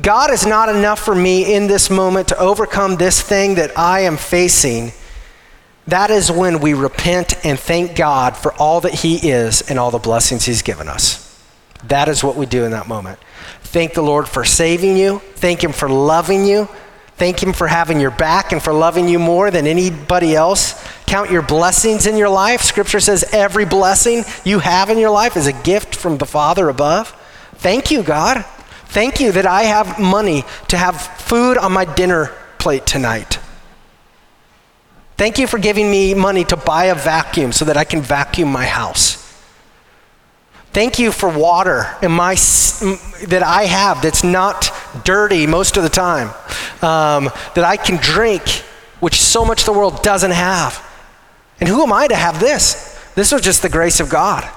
God 0.01 0.31
is 0.31 0.47
not 0.47 0.69
enough 0.69 1.01
for 1.01 1.13
me 1.13 1.57
in 1.57 1.67
this 1.67 1.91
moment 1.91 2.29
to 2.29 2.39
overcome 2.39 2.95
this 2.95 3.21
thing 3.21 3.57
that 3.57 3.77
I 3.77 4.03
am 4.03 4.17
facing, 4.17 4.93
that 5.89 6.09
is 6.09 6.31
when 6.31 6.61
we 6.61 6.73
repent 6.73 7.45
and 7.45 7.59
thank 7.59 7.97
God 7.97 8.37
for 8.37 8.53
all 8.61 8.81
that 8.83 8.95
He 8.95 9.17
is 9.17 9.69
and 9.69 9.77
all 9.77 9.91
the 9.91 9.99
blessings 9.99 10.45
He's 10.45 10.63
given 10.63 10.87
us. 10.87 11.37
That 11.89 12.09
is 12.09 12.23
what 12.23 12.37
we 12.37 12.47
do 12.47 12.65
in 12.65 12.71
that 12.71 12.87
moment. 12.87 13.19
Thank 13.63 13.95
the 13.95 14.03
Lord 14.03 14.29
for 14.29 14.45
saving 14.45 14.97
you, 14.97 15.19
thank 15.35 15.65
Him 15.65 15.73
for 15.73 15.89
loving 15.89 16.47
you, 16.47 16.69
thank 17.19 17.43
Him 17.43 17.53
for 17.53 17.67
having 17.67 18.01
your 18.01 18.11
back 18.11 18.53
and 18.53 18.63
for 18.63 18.73
loving 18.73 19.09
you 19.09 19.19
more 19.19 19.51
than 19.51 19.67
anybody 19.67 20.35
else. 20.35 20.83
Count 21.07 21.31
your 21.31 21.43
blessings 21.43 22.07
in 22.07 22.17
your 22.17 22.29
life. 22.29 22.63
Scripture 22.63 23.01
says 23.01 23.25
every 23.33 23.65
blessing 23.65 24.25
you 24.45 24.61
have 24.61 24.89
in 24.89 24.99
your 24.99 25.11
life 25.11 25.37
is 25.37 25.47
a 25.47 25.53
gift 25.53 25.95
from 25.95 26.19
the 26.19 26.27
Father 26.27 26.69
above. 26.69 27.09
Thank 27.57 27.91
you, 27.91 28.03
God. 28.03 28.45
Thank 28.87 29.21
you 29.21 29.33
that 29.33 29.47
I 29.47 29.65
have 29.65 29.99
money 29.99 30.45
to 30.69 30.77
have 30.79 31.01
food 31.01 31.59
on 31.59 31.73
my 31.73 31.85
dinner 31.85 32.33
plate 32.59 32.87
tonight. 32.87 33.39
Thank 35.19 35.39
you 35.39 35.47
for 35.47 35.59
giving 35.59 35.91
me 35.91 36.15
money 36.15 36.45
to 36.45 36.57
buy 36.57 36.85
a 36.85 36.95
vacuum 36.95 37.53
so 37.53 37.65
that 37.65 37.77
I 37.77 37.85
can 37.85 38.01
vacuum 38.01 38.51
my 38.51 38.65
house. 38.65 39.17
Thank 40.73 40.99
you 40.99 41.11
for 41.11 41.29
water 41.29 41.97
in 42.03 42.13
my, 42.13 42.35
that 42.35 43.43
I 43.45 43.65
have 43.65 44.01
that's 44.01 44.23
not 44.23 44.71
dirty 45.05 45.47
most 45.47 45.77
of 45.77 45.83
the 45.83 45.89
time, 45.89 46.29
um, 46.83 47.31
that 47.55 47.65
I 47.65 47.77
can 47.77 47.97
drink, 47.97 48.43
which 49.01 49.21
so 49.21 49.45
much 49.45 49.65
the 49.65 49.73
world 49.73 50.03
doesn't 50.03 50.31
have. 50.31 50.85
And 51.61 51.69
who 51.69 51.83
am 51.83 51.93
I 51.93 52.07
to 52.09 52.15
have 52.15 52.41
this? 52.41 52.99
This 53.15 53.33
was 53.33 53.43
just 53.43 53.63
the 53.63 53.69
grace 53.69 54.01
of 54.01 54.09
God. 54.09 54.49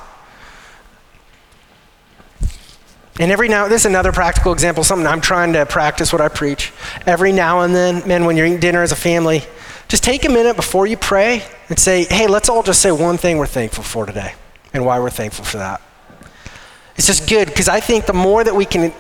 And 3.20 3.32
every 3.32 3.50
now, 3.50 3.68
this 3.68 3.82
is 3.82 3.86
another 3.86 4.12
practical 4.12 4.54
example, 4.54 4.84
something 4.84 5.06
I'm 5.06 5.22
trying 5.22 5.54
to 5.54 5.66
practice 5.66 6.12
what 6.12 6.22
I 6.22 6.28
preach. 6.28 6.72
Every 7.06 7.32
now 7.32 7.62
and 7.62 7.76
then, 7.76 8.08
men, 8.08 8.26
when 8.26 8.38
you're 8.38 8.46
eating 8.46 8.60
dinner 8.60 8.82
as 8.82 8.92
a 8.92 8.96
family, 8.96 9.44
just 9.88 10.04
take 10.04 10.26
a 10.26 10.30
minute 10.30 10.56
before 10.56 10.88
you 10.88 10.96
pray 10.96 11.44
and 11.70 11.78
say, 11.78 12.06
hey, 12.06 12.28
let's 12.28 12.50
all 12.50 12.64
just 12.64 12.82
say 12.82 12.92
one 12.92 13.18
thing 13.18 13.38
we're 13.38 13.46
thankful 13.46 13.84
for 13.84 14.06
today 14.06 14.34
and 14.74 14.86
why 14.86 15.00
we're 15.00 15.10
thankful 15.10 15.44
for 15.44 15.58
that. 15.58 15.82
It's 16.96 17.08
just 17.08 17.28
good 17.28 17.48
because 17.48 17.68
I 17.68 17.80
think 17.80 18.06
the 18.06 18.14
more 18.14 18.44
that 18.44 18.56
we 18.56 18.66
can 18.66 18.94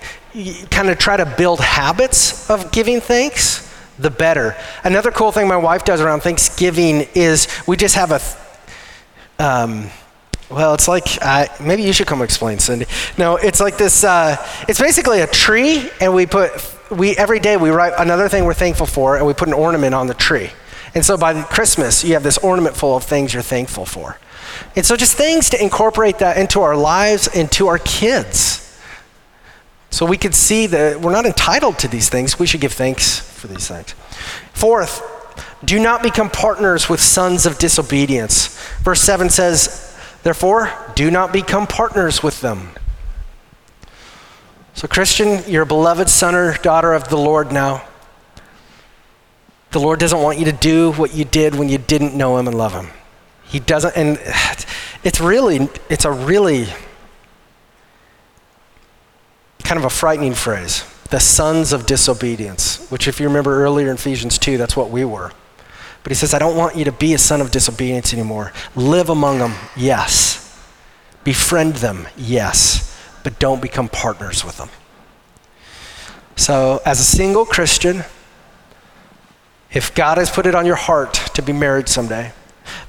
kind 0.69 0.89
of 0.89 0.97
try 0.97 1.17
to 1.17 1.25
build 1.37 1.59
habits 1.59 2.49
of 2.49 2.71
giving 2.71 3.01
thanks, 3.01 3.69
the 3.99 4.09
better. 4.09 4.55
Another 4.83 5.11
cool 5.11 5.31
thing 5.31 5.47
my 5.47 5.57
wife 5.57 5.83
does 5.83 6.01
around 6.01 6.21
Thanksgiving 6.21 7.07
is 7.13 7.47
we 7.67 7.77
just 7.77 7.95
have 7.95 8.11
a, 8.11 9.43
um, 9.43 9.89
well, 10.49 10.73
it's 10.73 10.87
like, 10.87 11.05
uh, 11.21 11.47
maybe 11.61 11.83
you 11.83 11.93
should 11.93 12.07
come 12.07 12.21
explain, 12.21 12.59
Cindy. 12.59 12.85
No, 13.17 13.35
it's 13.35 13.59
like 13.59 13.77
this, 13.77 14.03
uh, 14.03 14.35
it's 14.67 14.79
basically 14.79 15.21
a 15.21 15.27
tree, 15.27 15.89
and 15.99 16.13
we 16.13 16.25
put, 16.25 16.51
we, 16.89 17.15
every 17.15 17.39
day 17.39 17.57
we 17.57 17.69
write 17.69 17.93
another 17.97 18.27
thing 18.27 18.45
we're 18.45 18.53
thankful 18.53 18.87
for, 18.87 19.17
and 19.17 19.25
we 19.25 19.33
put 19.33 19.47
an 19.47 19.53
ornament 19.53 19.93
on 19.93 20.07
the 20.07 20.13
tree. 20.13 20.49
And 20.93 21.05
so 21.05 21.17
by 21.17 21.41
Christmas, 21.43 22.03
you 22.03 22.13
have 22.13 22.23
this 22.23 22.37
ornament 22.39 22.75
full 22.75 22.97
of 22.97 23.03
things 23.03 23.33
you're 23.33 23.43
thankful 23.43 23.85
for. 23.85 24.17
And 24.75 24.85
so 24.85 24.97
just 24.97 25.15
things 25.15 25.49
to 25.51 25.61
incorporate 25.61 26.19
that 26.19 26.37
into 26.37 26.61
our 26.61 26.75
lives 26.75 27.29
and 27.33 27.51
to 27.53 27.67
our 27.67 27.77
kids. 27.79 28.70
So 29.91 30.05
we 30.05 30.17
could 30.17 30.33
see 30.33 30.67
that 30.67 31.01
we're 31.01 31.11
not 31.11 31.25
entitled 31.25 31.77
to 31.79 31.87
these 31.87 32.09
things. 32.09 32.39
We 32.39 32.47
should 32.47 32.61
give 32.61 32.73
thanks 32.73 33.19
for 33.19 33.47
these 33.47 33.67
things. 33.67 33.91
Fourth, 34.53 35.03
do 35.63 35.79
not 35.79 36.01
become 36.01 36.29
partners 36.29 36.89
with 36.89 37.01
sons 37.01 37.45
of 37.45 37.59
disobedience. 37.59 38.57
Verse 38.79 39.01
7 39.01 39.29
says, 39.29 39.95
Therefore, 40.23 40.71
do 40.95 41.11
not 41.11 41.33
become 41.33 41.67
partners 41.67 42.23
with 42.23 42.41
them. 42.41 42.69
So, 44.73 44.87
Christian, 44.87 45.43
you're 45.47 45.63
a 45.63 45.67
beloved 45.67 46.09
son 46.09 46.35
or 46.35 46.53
daughter 46.57 46.93
of 46.93 47.09
the 47.09 47.17
Lord 47.17 47.51
now. 47.51 47.85
The 49.71 49.79
Lord 49.79 49.99
doesn't 49.99 50.21
want 50.21 50.39
you 50.39 50.45
to 50.45 50.51
do 50.51 50.93
what 50.93 51.13
you 51.13 51.25
did 51.25 51.55
when 51.55 51.69
you 51.69 51.77
didn't 51.77 52.15
know 52.15 52.37
Him 52.37 52.47
and 52.47 52.57
love 52.57 52.73
Him. 52.73 52.87
He 53.43 53.59
doesn't, 53.59 53.95
and 53.97 54.17
it's 55.03 55.19
really, 55.19 55.69
it's 55.89 56.05
a 56.05 56.11
really 56.11 56.67
kind 59.61 59.77
of 59.77 59.85
a 59.85 59.89
frightening 59.89 60.33
phrase. 60.33 60.85
The 61.09 61.19
sons 61.19 61.73
of 61.73 61.85
disobedience, 61.85 62.89
which, 62.89 63.07
if 63.07 63.19
you 63.19 63.27
remember 63.27 63.63
earlier 63.63 63.89
in 63.89 63.95
Ephesians 63.95 64.37
2, 64.37 64.57
that's 64.57 64.77
what 64.77 64.89
we 64.89 65.03
were. 65.03 65.31
But 66.03 66.11
he 66.11 66.15
says, 66.15 66.33
I 66.33 66.39
don't 66.39 66.55
want 66.55 66.75
you 66.75 66.85
to 66.85 66.91
be 66.91 67.13
a 67.13 67.17
son 67.17 67.41
of 67.41 67.51
disobedience 67.51 68.13
anymore. 68.13 68.53
Live 68.75 69.09
among 69.09 69.39
them, 69.39 69.53
yes. 69.75 70.37
Befriend 71.23 71.75
them, 71.75 72.07
yes. 72.17 72.97
But 73.23 73.39
don't 73.39 73.61
become 73.61 73.89
partners 73.89 74.43
with 74.43 74.57
them. 74.57 74.69
So, 76.35 76.81
as 76.85 76.99
a 76.99 77.03
single 77.03 77.45
Christian, 77.45 78.03
if 79.71 79.93
God 79.93 80.17
has 80.17 80.31
put 80.31 80.45
it 80.45 80.55
on 80.55 80.65
your 80.65 80.75
heart 80.75 81.13
to 81.35 81.41
be 81.41 81.53
married 81.53 81.87
someday, 81.87 82.31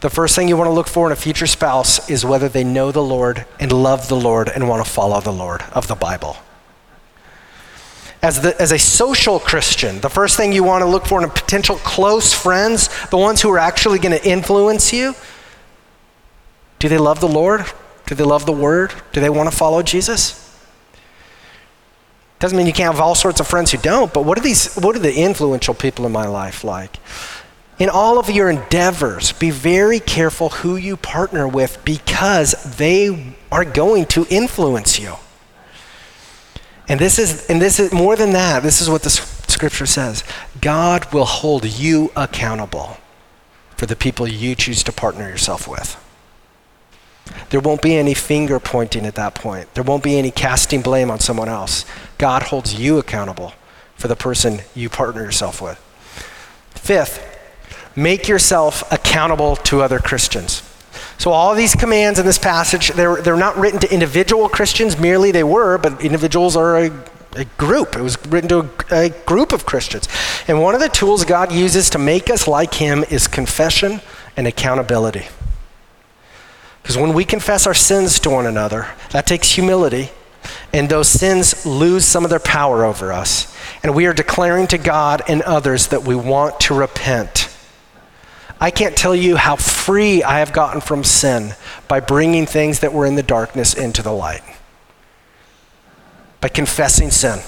the 0.00 0.10
first 0.10 0.34
thing 0.34 0.48
you 0.48 0.56
want 0.56 0.68
to 0.68 0.72
look 0.72 0.88
for 0.88 1.06
in 1.06 1.12
a 1.12 1.16
future 1.16 1.46
spouse 1.46 2.08
is 2.08 2.24
whether 2.24 2.48
they 2.48 2.64
know 2.64 2.92
the 2.92 3.02
Lord 3.02 3.46
and 3.60 3.72
love 3.72 4.08
the 4.08 4.16
Lord 4.16 4.48
and 4.48 4.68
want 4.68 4.84
to 4.84 4.90
follow 4.90 5.20
the 5.20 5.32
Lord 5.32 5.62
of 5.72 5.86
the 5.88 5.94
Bible 5.94 6.36
as, 8.22 8.40
the, 8.40 8.60
as 8.62 8.70
a 8.70 8.78
social 8.78 9.40
Christian, 9.40 10.00
the 10.00 10.08
first 10.08 10.36
thing 10.36 10.52
you 10.52 10.62
want 10.62 10.82
to 10.82 10.88
look 10.88 11.06
for 11.06 11.18
in 11.18 11.28
a 11.28 11.32
potential 11.32 11.76
close 11.76 12.32
friends, 12.32 12.88
the 13.06 13.18
ones 13.18 13.42
who 13.42 13.50
are 13.50 13.58
actually 13.58 13.98
going 13.98 14.16
to 14.16 14.28
influence 14.28 14.92
you, 14.92 15.14
do 16.78 16.88
they 16.88 16.98
love 16.98 17.20
the 17.20 17.28
Lord? 17.28 17.64
Do 18.06 18.14
they 18.14 18.24
love 18.24 18.46
the 18.46 18.52
Word? 18.52 18.92
Do 19.12 19.20
they 19.20 19.30
want 19.30 19.50
to 19.50 19.56
follow 19.56 19.82
Jesus? 19.82 20.38
Doesn't 22.38 22.56
mean 22.56 22.66
you 22.66 22.72
can't 22.72 22.92
have 22.92 23.00
all 23.00 23.14
sorts 23.14 23.38
of 23.38 23.46
friends 23.46 23.70
who 23.70 23.78
don't, 23.78 24.12
but 24.12 24.24
what 24.24 24.36
are 24.36 24.40
these 24.40 24.74
what 24.74 24.96
are 24.96 24.98
the 24.98 25.14
influential 25.14 25.74
people 25.74 26.06
in 26.06 26.12
my 26.12 26.26
life 26.26 26.64
like? 26.64 26.96
In 27.78 27.88
all 27.88 28.18
of 28.18 28.28
your 28.28 28.50
endeavors, 28.50 29.30
be 29.30 29.50
very 29.50 30.00
careful 30.00 30.48
who 30.48 30.74
you 30.76 30.96
partner 30.96 31.46
with 31.46 31.84
because 31.84 32.52
they 32.76 33.34
are 33.52 33.64
going 33.64 34.06
to 34.06 34.26
influence 34.28 34.98
you. 34.98 35.14
And 36.92 37.00
this 37.00 37.18
is 37.18 37.46
and 37.46 37.58
this 37.58 37.80
is 37.80 37.90
more 37.90 38.16
than 38.16 38.32
that. 38.32 38.62
This 38.62 38.82
is 38.82 38.90
what 38.90 39.02
the 39.02 39.08
scripture 39.08 39.86
says. 39.86 40.22
God 40.60 41.10
will 41.10 41.24
hold 41.24 41.64
you 41.64 42.12
accountable 42.14 42.98
for 43.78 43.86
the 43.86 43.96
people 43.96 44.28
you 44.28 44.54
choose 44.54 44.82
to 44.82 44.92
partner 44.92 45.26
yourself 45.26 45.66
with. 45.66 45.96
There 47.48 47.60
won't 47.60 47.80
be 47.80 47.96
any 47.96 48.12
finger 48.12 48.60
pointing 48.60 49.06
at 49.06 49.14
that 49.14 49.34
point. 49.34 49.72
There 49.72 49.82
won't 49.82 50.02
be 50.02 50.18
any 50.18 50.30
casting 50.30 50.82
blame 50.82 51.10
on 51.10 51.18
someone 51.18 51.48
else. 51.48 51.86
God 52.18 52.42
holds 52.42 52.78
you 52.78 52.98
accountable 52.98 53.54
for 53.94 54.08
the 54.08 54.14
person 54.14 54.60
you 54.74 54.90
partner 54.90 55.22
yourself 55.22 55.62
with. 55.62 55.78
Fifth, 56.74 57.26
make 57.96 58.28
yourself 58.28 58.84
accountable 58.92 59.56
to 59.56 59.80
other 59.80 59.98
Christians. 59.98 60.60
So, 61.18 61.30
all 61.30 61.54
these 61.54 61.74
commands 61.74 62.18
in 62.18 62.26
this 62.26 62.38
passage, 62.38 62.88
they're, 62.90 63.16
they're 63.16 63.36
not 63.36 63.56
written 63.56 63.80
to 63.80 63.92
individual 63.92 64.48
Christians 64.48 64.98
merely, 64.98 65.30
they 65.30 65.44
were, 65.44 65.78
but 65.78 66.04
individuals 66.04 66.56
are 66.56 66.78
a, 66.78 67.04
a 67.36 67.44
group. 67.56 67.96
It 67.96 68.02
was 68.02 68.24
written 68.26 68.48
to 68.48 68.70
a, 68.90 69.06
a 69.06 69.08
group 69.10 69.52
of 69.52 69.64
Christians. 69.64 70.08
And 70.48 70.60
one 70.60 70.74
of 70.74 70.80
the 70.80 70.88
tools 70.88 71.24
God 71.24 71.52
uses 71.52 71.90
to 71.90 71.98
make 71.98 72.30
us 72.30 72.48
like 72.48 72.74
Him 72.74 73.04
is 73.10 73.28
confession 73.28 74.00
and 74.36 74.46
accountability. 74.46 75.26
Because 76.82 76.96
when 76.96 77.12
we 77.12 77.24
confess 77.24 77.66
our 77.66 77.74
sins 77.74 78.18
to 78.20 78.30
one 78.30 78.46
another, 78.46 78.88
that 79.10 79.26
takes 79.26 79.52
humility, 79.52 80.10
and 80.72 80.88
those 80.88 81.08
sins 81.08 81.64
lose 81.64 82.04
some 82.04 82.24
of 82.24 82.30
their 82.30 82.40
power 82.40 82.84
over 82.84 83.12
us. 83.12 83.56
And 83.82 83.94
we 83.94 84.06
are 84.06 84.12
declaring 84.12 84.66
to 84.68 84.78
God 84.78 85.22
and 85.28 85.42
others 85.42 85.88
that 85.88 86.02
we 86.02 86.16
want 86.16 86.58
to 86.60 86.74
repent 86.74 87.51
I 88.62 88.70
can't 88.70 88.96
tell 88.96 89.16
you 89.16 89.34
how 89.34 89.56
free 89.56 90.22
I 90.22 90.38
have 90.38 90.52
gotten 90.52 90.80
from 90.80 91.02
sin 91.02 91.56
by 91.88 91.98
bringing 91.98 92.46
things 92.46 92.78
that 92.78 92.92
were 92.92 93.06
in 93.06 93.16
the 93.16 93.22
darkness 93.24 93.74
into 93.74 94.02
the 94.02 94.12
light. 94.12 94.44
By 96.40 96.46
confessing 96.46 97.10
sin. 97.10 97.40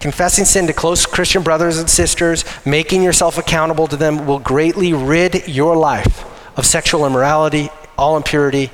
Confessing 0.00 0.46
sin 0.46 0.66
to 0.66 0.72
close 0.72 1.06
Christian 1.06 1.44
brothers 1.44 1.78
and 1.78 1.88
sisters, 1.88 2.44
making 2.66 3.04
yourself 3.04 3.38
accountable 3.38 3.86
to 3.86 3.96
them, 3.96 4.26
will 4.26 4.40
greatly 4.40 4.92
rid 4.92 5.46
your 5.46 5.76
life 5.76 6.24
of 6.58 6.66
sexual 6.66 7.06
immorality, 7.06 7.70
all 7.96 8.16
impurity, 8.16 8.72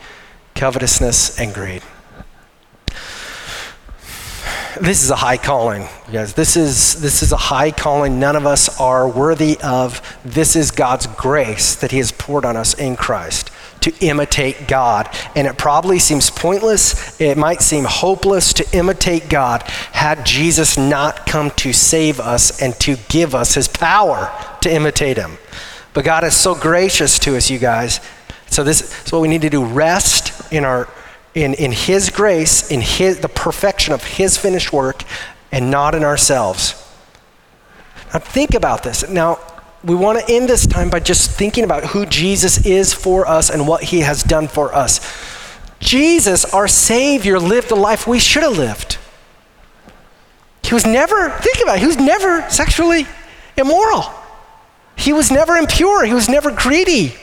covetousness, 0.55 1.39
and 1.39 1.53
greed 1.53 1.83
this 4.81 5.03
is 5.03 5.11
a 5.11 5.16
high 5.16 5.37
calling, 5.37 5.83
you 6.07 6.12
guys. 6.12 6.35
This 6.35 6.57
is, 6.57 7.01
this 7.01 7.23
is 7.23 7.33
a 7.33 7.37
high 7.37 7.71
calling 7.71 8.21
none 8.21 8.37
of 8.37 8.47
us 8.47 8.81
are 8.81 9.09
worthy 9.09 9.59
of. 9.62 10.01
This 10.25 10.57
is 10.57 10.71
God's 10.71 11.07
grace 11.07 11.75
that 11.77 11.91
He 11.91 11.99
has 11.99 12.12
poured 12.12 12.45
on 12.45 12.57
us 12.57 12.75
in 12.75 12.97
Christ 12.97 13.51
to 13.81 13.93
imitate 14.01 14.68
God. 14.68 15.09
And 15.35 15.47
it 15.47 15.57
probably 15.59 15.99
seems 15.99 16.31
pointless, 16.31 17.21
it 17.21 17.39
might 17.39 17.62
seem 17.62 17.85
hopeless 17.85 18.53
to 18.55 18.77
imitate 18.77 19.29
God 19.29 19.62
had 19.93 20.25
Jesus 20.25 20.77
not 20.77 21.27
come 21.27 21.51
to 21.53 21.73
save 21.73 22.21
us 22.21 22.61
and 22.62 22.75
to 22.81 22.97
give 23.09 23.35
us 23.35 23.55
His 23.55 23.68
power 23.68 24.31
to 24.61 24.73
imitate 24.73 25.16
Him. 25.16 25.39
But 25.95 26.05
God 26.05 26.25
is 26.25 26.37
so 26.37 26.55
gracious 26.55 27.18
to 27.21 27.37
us, 27.37 27.51
you 27.51 27.59
guys. 27.59 28.01
So 28.47 28.64
this 28.64 29.07
is 29.07 29.12
what 29.12 29.23
we 29.23 29.29
need 29.29 29.43
to 29.43 29.51
do. 29.51 29.64
Rest 29.64 30.53
in 30.53 30.64
our 30.64 30.89
in, 31.35 31.55
in 31.55 31.72
his 31.72 32.11
grace, 32.11 32.70
in 32.70 32.81
his 32.81 33.20
the 33.20 33.28
perfection 33.28 33.95
of 33.95 34.05
his 34.05 34.37
finished 34.37 34.72
work, 34.72 35.05
and 35.53 35.70
not 35.70 35.95
in 35.95 36.05
ourselves. 36.05 36.74
Now 38.12 38.20
think 38.20 38.55
about 38.55 38.83
this. 38.83 39.09
Now, 39.09 39.39
we 39.83 39.95
want 39.95 40.18
to 40.18 40.33
end 40.35 40.49
this 40.49 40.66
time 40.66 40.91
by 40.91 41.01
just 41.01 41.31
thinking 41.31 41.64
about 41.64 41.85
who 41.85 42.05
Jesus 42.05 42.66
is 42.66 42.93
for 42.93 43.26
us 43.26 43.49
and 43.49 43.66
what 43.66 43.85
he 43.85 44.01
has 44.01 44.22
done 44.22 44.47
for 44.47 44.74
us. 44.74 45.01
Jesus, 45.78 46.45
our 46.45 46.68
Savior, 46.68 47.39
lived 47.39 47.70
the 47.70 47.76
life 47.76 48.07
we 48.07 48.18
should 48.18 48.43
have 48.43 48.59
lived. 48.59 48.99
He 50.62 50.74
was 50.74 50.85
never, 50.85 51.31
think 51.31 51.62
about 51.62 51.76
it, 51.76 51.81
he 51.81 51.87
was 51.87 51.97
never 51.97 52.49
sexually 52.51 53.07
immoral. 53.57 54.12
He 54.97 55.14
was 55.14 55.31
never 55.31 55.57
impure. 55.57 56.05
He 56.05 56.12
was 56.12 56.28
never 56.28 56.51
greedy. 56.51 57.14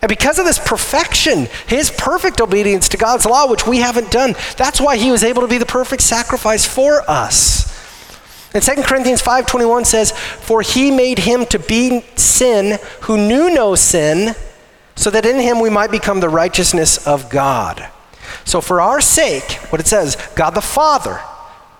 And 0.00 0.08
because 0.08 0.38
of 0.38 0.44
this 0.44 0.58
perfection, 0.58 1.48
his 1.66 1.90
perfect 1.90 2.40
obedience 2.40 2.88
to 2.90 2.96
God's 2.96 3.26
law, 3.26 3.48
which 3.48 3.66
we 3.66 3.78
haven't 3.78 4.10
done, 4.10 4.36
that's 4.56 4.80
why 4.80 4.96
he 4.96 5.10
was 5.10 5.24
able 5.24 5.42
to 5.42 5.48
be 5.48 5.58
the 5.58 5.66
perfect 5.66 6.02
sacrifice 6.02 6.64
for 6.66 7.02
us. 7.10 7.74
And 8.54 8.62
2 8.62 8.84
Corinthians 8.84 9.20
5:21 9.20 9.84
says, 9.84 10.12
"For 10.12 10.62
he 10.62 10.90
made 10.90 11.20
him 11.20 11.46
to 11.46 11.58
be 11.58 12.04
sin 12.16 12.78
who 13.00 13.16
knew 13.16 13.50
no 13.50 13.74
sin, 13.74 14.34
so 14.96 15.10
that 15.10 15.26
in 15.26 15.40
him 15.40 15.60
we 15.60 15.70
might 15.70 15.90
become 15.90 16.20
the 16.20 16.28
righteousness 16.28 16.98
of 16.98 17.28
God." 17.28 17.88
So 18.44 18.60
for 18.60 18.80
our 18.80 19.00
sake, 19.00 19.58
what 19.70 19.80
it 19.80 19.88
says, 19.88 20.16
God 20.34 20.54
the 20.54 20.62
Father 20.62 21.20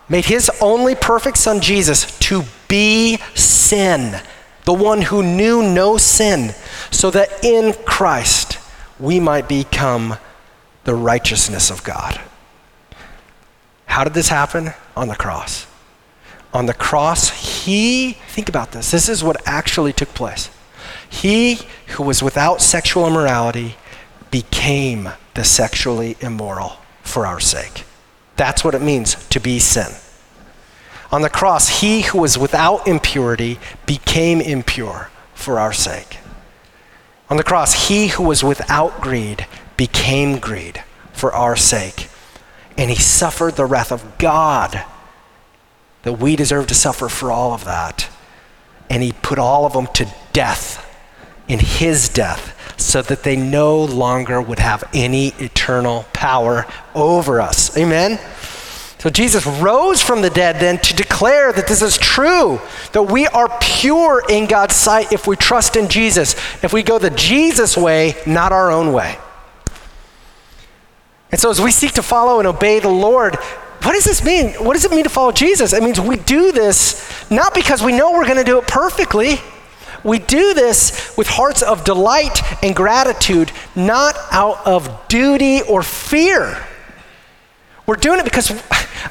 made 0.08 0.26
his 0.26 0.50
only 0.60 0.94
perfect 0.94 1.38
son 1.38 1.60
Jesus 1.60 2.06
to 2.20 2.44
be 2.66 3.18
sin, 3.34 4.20
the 4.68 4.74
one 4.74 5.00
who 5.00 5.22
knew 5.22 5.62
no 5.62 5.96
sin, 5.96 6.54
so 6.90 7.10
that 7.10 7.42
in 7.42 7.72
Christ 7.86 8.58
we 9.00 9.18
might 9.18 9.48
become 9.48 10.18
the 10.84 10.94
righteousness 10.94 11.70
of 11.70 11.82
God. 11.82 12.20
How 13.86 14.04
did 14.04 14.12
this 14.12 14.28
happen? 14.28 14.74
On 14.94 15.08
the 15.08 15.16
cross. 15.16 15.66
On 16.52 16.66
the 16.66 16.74
cross, 16.74 17.30
he, 17.64 18.18
think 18.28 18.50
about 18.50 18.72
this, 18.72 18.90
this 18.90 19.08
is 19.08 19.24
what 19.24 19.40
actually 19.46 19.94
took 19.94 20.12
place. 20.12 20.50
He 21.08 21.60
who 21.86 22.02
was 22.02 22.22
without 22.22 22.60
sexual 22.60 23.06
immorality 23.06 23.76
became 24.30 25.08
the 25.32 25.44
sexually 25.44 26.18
immoral 26.20 26.76
for 27.02 27.26
our 27.26 27.40
sake. 27.40 27.84
That's 28.36 28.62
what 28.62 28.74
it 28.74 28.82
means 28.82 29.14
to 29.28 29.40
be 29.40 29.60
sin. 29.60 29.94
On 31.10 31.22
the 31.22 31.30
cross, 31.30 31.80
he 31.80 32.02
who 32.02 32.18
was 32.18 32.36
without 32.36 32.86
impurity 32.86 33.58
became 33.86 34.40
impure 34.40 35.10
for 35.34 35.58
our 35.58 35.72
sake. 35.72 36.18
On 37.30 37.36
the 37.36 37.44
cross, 37.44 37.88
he 37.88 38.08
who 38.08 38.22
was 38.22 38.44
without 38.44 39.00
greed 39.00 39.46
became 39.76 40.38
greed 40.38 40.82
for 41.12 41.32
our 41.32 41.56
sake. 41.56 42.08
And 42.76 42.90
he 42.90 42.96
suffered 42.96 43.56
the 43.56 43.66
wrath 43.66 43.90
of 43.90 44.18
God 44.18 44.84
that 46.02 46.14
we 46.14 46.36
deserve 46.36 46.66
to 46.68 46.74
suffer 46.74 47.08
for 47.08 47.30
all 47.30 47.52
of 47.52 47.64
that. 47.64 48.08
And 48.88 49.02
he 49.02 49.12
put 49.12 49.38
all 49.38 49.66
of 49.66 49.72
them 49.72 49.88
to 49.94 50.08
death 50.32 50.84
in 51.48 51.58
his 51.58 52.08
death 52.08 52.54
so 52.80 53.02
that 53.02 53.24
they 53.24 53.36
no 53.36 53.82
longer 53.82 54.40
would 54.40 54.58
have 54.60 54.84
any 54.94 55.28
eternal 55.38 56.06
power 56.12 56.66
over 56.94 57.40
us. 57.40 57.76
Amen? 57.76 58.20
So 58.98 59.10
Jesus 59.10 59.46
rose 59.46 60.02
from 60.02 60.22
the 60.22 60.30
dead 60.30 60.56
then 60.56 60.78
to 60.78 60.94
declare 60.94 61.52
that 61.52 61.68
this 61.68 61.82
is 61.82 61.96
true, 61.96 62.60
that 62.92 63.04
we 63.04 63.28
are 63.28 63.56
pure 63.60 64.24
in 64.28 64.46
God's 64.46 64.74
sight 64.74 65.12
if 65.12 65.28
we 65.28 65.36
trust 65.36 65.76
in 65.76 65.88
Jesus, 65.88 66.34
if 66.64 66.72
we 66.72 66.82
go 66.82 66.98
the 66.98 67.10
Jesus 67.10 67.76
way, 67.76 68.16
not 68.26 68.50
our 68.50 68.72
own 68.72 68.92
way. 68.92 69.16
And 71.30 71.40
so 71.40 71.50
as 71.50 71.60
we 71.60 71.70
seek 71.70 71.92
to 71.92 72.02
follow 72.02 72.40
and 72.40 72.48
obey 72.48 72.80
the 72.80 72.88
Lord, 72.88 73.36
what 73.36 73.92
does 73.92 74.04
this 74.04 74.24
mean? 74.24 74.54
What 74.54 74.72
does 74.72 74.84
it 74.84 74.90
mean 74.90 75.04
to 75.04 75.10
follow 75.10 75.30
Jesus? 75.30 75.72
It 75.72 75.82
means 75.82 76.00
we 76.00 76.16
do 76.16 76.50
this 76.50 77.30
not 77.30 77.54
because 77.54 77.82
we 77.82 77.92
know 77.92 78.12
we're 78.12 78.26
going 78.26 78.38
to 78.38 78.44
do 78.44 78.58
it 78.58 78.66
perfectly. 78.66 79.36
We 80.02 80.18
do 80.18 80.54
this 80.54 81.14
with 81.16 81.28
hearts 81.28 81.62
of 81.62 81.84
delight 81.84 82.40
and 82.64 82.74
gratitude, 82.74 83.52
not 83.76 84.16
out 84.32 84.66
of 84.66 85.06
duty 85.06 85.62
or 85.62 85.82
fear. 85.82 86.64
We're 87.86 87.96
doing 87.96 88.18
it 88.20 88.24
because 88.24 88.50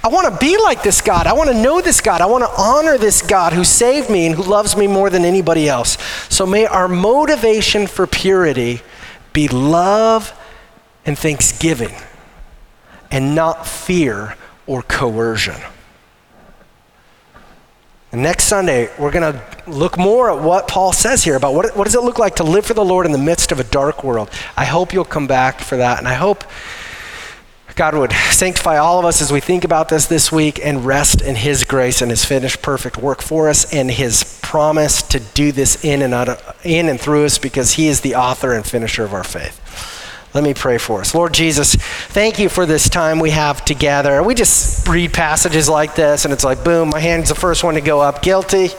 I 0.03 0.09
want 0.09 0.31
to 0.31 0.39
be 0.39 0.57
like 0.57 0.83
this 0.83 1.01
God. 1.01 1.27
I 1.27 1.33
want 1.33 1.49
to 1.49 1.61
know 1.61 1.81
this 1.81 2.01
God. 2.01 2.21
I 2.21 2.25
want 2.25 2.43
to 2.43 2.61
honor 2.61 2.97
this 2.97 3.21
God 3.21 3.53
who 3.53 3.63
saved 3.63 4.09
me 4.09 4.25
and 4.25 4.35
who 4.35 4.43
loves 4.43 4.75
me 4.75 4.88
more 4.88 5.09
than 5.09 5.25
anybody 5.25 5.67
else. 5.67 5.97
So 6.29 6.45
may 6.45 6.65
our 6.65 6.88
motivation 6.88 7.88
for 7.88 8.07
purity 8.07 8.81
be 9.33 9.47
love 9.47 10.33
and 11.05 11.17
thanksgiving 11.17 11.95
and 13.11 13.35
not 13.35 13.65
fear 13.65 14.35
or 14.65 14.81
coercion. 14.81 15.55
And 18.11 18.23
next 18.23 18.45
Sunday, 18.45 18.89
we're 18.97 19.11
going 19.11 19.33
to 19.33 19.41
look 19.67 19.97
more 19.97 20.31
at 20.31 20.41
what 20.41 20.67
Paul 20.67 20.93
says 20.93 21.23
here 21.23 21.35
about 21.35 21.53
what, 21.53 21.75
what 21.75 21.83
does 21.83 21.95
it 21.95 22.03
look 22.03 22.19
like 22.19 22.38
to 22.38 22.43
live 22.43 22.65
for 22.65 22.73
the 22.73 22.85
Lord 22.85 23.05
in 23.05 23.11
the 23.11 23.17
midst 23.17 23.51
of 23.51 23.59
a 23.59 23.65
dark 23.65 24.03
world. 24.03 24.29
I 24.55 24.65
hope 24.65 24.93
you'll 24.93 25.05
come 25.05 25.27
back 25.27 25.59
for 25.59 25.77
that. 25.77 25.99
And 25.99 26.07
I 26.07 26.13
hope 26.13 26.43
God 27.78 27.93
would 27.93 28.11
sanctify 28.11 28.78
all 28.78 28.97
of 28.97 29.05
us 29.05 29.21
as 29.21 29.32
we 29.32 29.39
think 29.39 29.63
about 29.63 29.88
this 29.88 30.07
this 30.07 30.32
week 30.32 30.59
and 30.65 30.84
rest 30.84 31.21
in 31.21 31.36
His 31.36 31.63
grace 31.63 32.01
and 32.01 32.09
His 32.09 32.25
finished 32.25 32.63
perfect 32.63 32.97
work 32.97 33.21
for 33.21 33.49
us 33.49 33.71
and 33.71 33.91
His 33.91 34.39
promise 34.41 35.03
to 35.03 35.19
do 35.19 35.51
this 35.51 35.86
in 35.86 36.01
and, 36.01 36.11
out 36.11 36.28
of, 36.28 36.59
in 36.65 36.89
and 36.89 36.99
through 36.99 37.25
us 37.25 37.38
because 37.38 37.73
He 37.73 37.88
is 37.88 38.01
the 38.01 38.15
author 38.15 38.51
and 38.53 38.65
finisher 38.65 39.03
of 39.03 39.13
our 39.13 39.23
faith. 39.23 39.61
Let 40.34 40.43
me 40.43 40.55
pray 40.55 40.80
for 40.80 41.01
us. 41.01 41.13
Lord 41.13 41.36
Jesus, 41.36 41.75
thank 41.75 42.39
you 42.39 42.49
for 42.49 42.65
this 42.65 42.89
time 42.89 43.19
we 43.19 43.30
have 43.30 43.63
together. 43.63 44.23
We 44.23 44.34
just 44.34 44.88
read 44.88 45.13
passages 45.13 45.69
like 45.69 45.93
this, 45.93 46.25
and 46.25 46.34
it's 46.34 46.43
like, 46.43 46.63
boom, 46.63 46.89
my 46.89 46.99
hand's 46.99 47.30
the 47.30 47.36
first 47.36 47.63
one 47.63 47.75
to 47.75 47.82
go 47.82 48.01
up. 48.01 48.23
Guilty. 48.23 48.69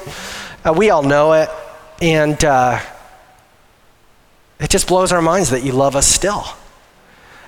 Uh, 0.64 0.72
we 0.76 0.90
all 0.90 1.04
know 1.04 1.34
it. 1.34 1.48
And 2.02 2.44
uh, 2.44 2.80
it 4.58 4.70
just 4.70 4.88
blows 4.88 5.12
our 5.12 5.22
minds 5.22 5.50
that 5.50 5.62
you 5.62 5.70
love 5.70 5.94
us 5.94 6.06
still. 6.08 6.44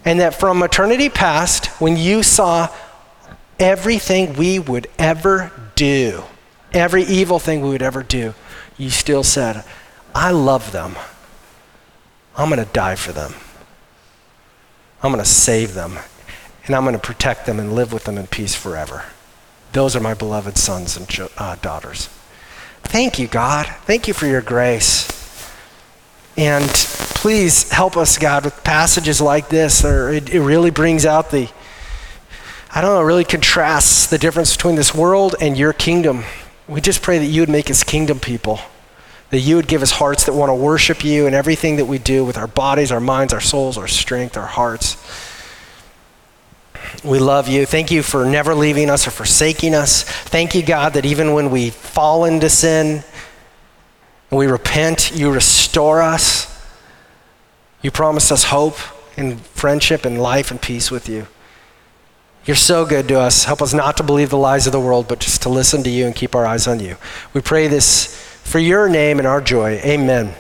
And 0.05 0.21
that 0.21 0.35
from 0.35 0.63
eternity 0.63 1.09
past, 1.09 1.67
when 1.81 1.97
you 1.97 2.23
saw 2.23 2.69
everything 3.59 4.35
we 4.35 4.59
would 4.59 4.89
ever 4.99 5.53
do, 5.75 6.25
every 6.73 7.03
evil 7.03 7.39
thing 7.39 7.61
we 7.61 7.71
would 7.71 7.83
ever 7.83 8.03
do, 8.03 8.35
you 8.79 8.91
still 8.91 9.23
said, 9.23 9.65
I 10.15 10.31
love 10.31 10.73
them. 10.73 10.97
I'm 12.37 12.49
going 12.49 12.65
to 12.65 12.73
die 12.73 12.95
for 12.95 13.13
them. 13.13 13.35
I'm 15.03 15.13
going 15.13 15.23
to 15.23 15.29
save 15.29 15.75
them, 15.75 15.99
and 16.67 16.75
I'm 16.75 16.85
going 16.85 16.95
to 16.95 17.01
protect 17.01 17.47
them 17.47 17.59
and 17.59 17.75
live 17.75 17.93
with 17.93 18.05
them 18.05 18.19
in 18.19 18.27
peace 18.27 18.55
forever. 18.55 19.05
Those 19.73 19.95
are 19.95 20.01
my 20.01 20.15
beloved 20.15 20.59
sons 20.59 20.97
and 20.97 21.31
uh, 21.39 21.57
daughters. 21.57 22.09
Thank 22.83 23.19
you, 23.19 23.27
God. 23.27 23.67
Thank 23.85 24.09
you 24.09 24.15
for 24.15 24.27
your 24.27 24.43
grace. 24.43 25.09
And 26.37 26.71
please 27.21 27.71
help 27.71 27.99
us, 27.99 28.17
God, 28.17 28.47
with 28.47 28.65
passages 28.65 29.21
like 29.21 29.51
this. 29.51 29.85
Or 29.85 30.11
it, 30.11 30.31
it 30.31 30.41
really 30.41 30.71
brings 30.71 31.05
out 31.05 31.31
the, 31.31 31.51
I 32.75 32.81
don't 32.81 32.95
know, 32.95 33.03
really 33.03 33.25
contrasts 33.25 34.07
the 34.07 34.17
difference 34.17 34.57
between 34.57 34.75
this 34.75 34.95
world 34.95 35.35
and 35.39 35.57
your 35.57 35.75
kingdom. 35.75 36.25
We 36.67 36.81
just 36.81 37.03
pray 37.03 37.19
that 37.19 37.27
you 37.27 37.43
would 37.43 37.51
make 37.51 37.71
us 37.71 37.85
kingdom 37.85 38.21
people 38.21 38.59
that 39.31 39.39
you 39.39 39.57
would 39.57 39.69
give 39.69 39.81
us 39.83 39.93
hearts 39.93 40.27
that 40.27 40.33
want 40.33 40.51
to 40.51 40.55
worship 40.55 41.05
you 41.05 41.27
in 41.27 41.35
everything 41.35 41.77
that 41.77 41.85
we 41.85 41.99
do 41.99 42.25
with 42.25 42.37
our 42.37 42.49
bodies, 42.49 42.91
our 42.91 43.01
minds, 43.01 43.33
our 43.33 43.41
souls, 43.41 43.79
our 43.79 43.87
strength, 43.87 44.37
our 44.37 44.47
hearts. 44.47 44.97
We 47.05 47.21
love 47.21 47.47
you. 47.47 47.65
Thank 47.65 47.93
you 47.93 48.03
for 48.03 48.25
never 48.25 48.57
leaving 48.57 48.91
us 48.91 49.07
or 49.07 49.13
forsaking 49.13 49.73
us. 49.73 50.03
Thank 50.03 50.57
you, 50.57 50.65
God, 50.65 50.95
that 50.95 51.07
even 51.07 51.33
when 51.33 51.51
we 51.51 51.71
fall 51.71 52.25
into 52.25 52.51
sin 52.51 53.05
and 54.31 54.39
we 54.39 54.49
repent, 54.49 55.13
you 55.15 55.33
restore 55.33 56.03
us. 56.03 56.50
You 57.83 57.91
promise 57.91 58.31
us 58.31 58.45
hope 58.45 58.77
and 59.17 59.41
friendship 59.41 60.05
and 60.05 60.21
life 60.21 60.51
and 60.51 60.61
peace 60.61 60.91
with 60.91 61.09
you. 61.09 61.27
You're 62.45 62.57
so 62.57 62.87
good 62.87 63.07
to 63.09 63.21
us. 63.21 63.45
Help 63.45 63.61
us 63.61 63.75
not 63.75 63.97
to 63.99 64.03
believe 64.03 64.31
the 64.31 64.39
lies 64.39 64.67
of 64.67 64.73
the 64.73 64.81
world, 64.81 65.09
but 65.09 65.21
just 65.21 65.43
to 65.43 65.49
listen 65.49 65.83
to 65.85 65.91
you 65.91 66.07
and 66.07 66.15
keep 66.15 66.35
our 66.35 66.47
eyes 66.47 66.67
on 66.67 66.81
you. 66.81 66.97
We 67.35 67.41
pray 67.43 67.69
this 67.69 68.15
for 68.45 68.59
your 68.59 68.89
name 68.89 69.19
and 69.19 69.27
our 69.27 69.41
joy. 69.41 69.81
Amen. 69.85 70.35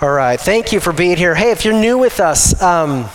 All 0.00 0.10
right. 0.10 0.38
Thank 0.40 0.72
you 0.72 0.80
for 0.80 0.92
being 0.92 1.16
here. 1.16 1.34
Hey, 1.34 1.50
if 1.50 1.64
you're 1.64 1.78
new 1.78 1.98
with 1.98 2.18
us, 2.18 2.60
um, 2.62 3.08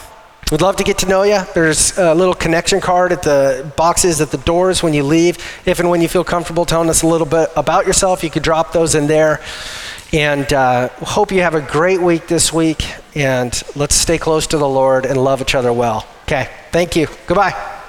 we'd 0.51 0.61
love 0.61 0.77
to 0.77 0.83
get 0.83 0.99
to 0.99 1.07
know 1.07 1.23
you. 1.23 1.41
There's 1.53 1.97
a 1.97 2.13
little 2.13 2.33
connection 2.33 2.81
card 2.81 3.11
at 3.11 3.23
the 3.23 3.71
boxes 3.77 4.21
at 4.21 4.31
the 4.31 4.37
doors 4.37 4.81
when 4.81 4.93
you 4.93 5.03
leave. 5.03 5.37
If 5.65 5.79
and 5.79 5.89
when 5.89 6.01
you 6.01 6.07
feel 6.07 6.23
comfortable 6.23 6.65
telling 6.65 6.89
us 6.89 7.01
a 7.01 7.07
little 7.07 7.27
bit 7.27 7.49
about 7.55 7.85
yourself, 7.85 8.23
you 8.23 8.29
could 8.29 8.43
drop 8.43 8.73
those 8.73 8.95
in 8.95 9.07
there. 9.07 9.41
And 10.13 10.51
uh, 10.51 10.89
hope 10.89 11.31
you 11.31 11.41
have 11.41 11.55
a 11.55 11.61
great 11.61 12.01
week 12.01 12.27
this 12.27 12.51
week. 12.51 12.85
And 13.15 13.51
let's 13.75 13.95
stay 13.95 14.17
close 14.17 14.47
to 14.47 14.57
the 14.57 14.67
Lord 14.67 15.05
and 15.05 15.21
love 15.21 15.41
each 15.41 15.55
other 15.55 15.71
well. 15.71 16.05
Okay. 16.23 16.49
Thank 16.71 16.95
you. 16.95 17.07
Goodbye. 17.27 17.79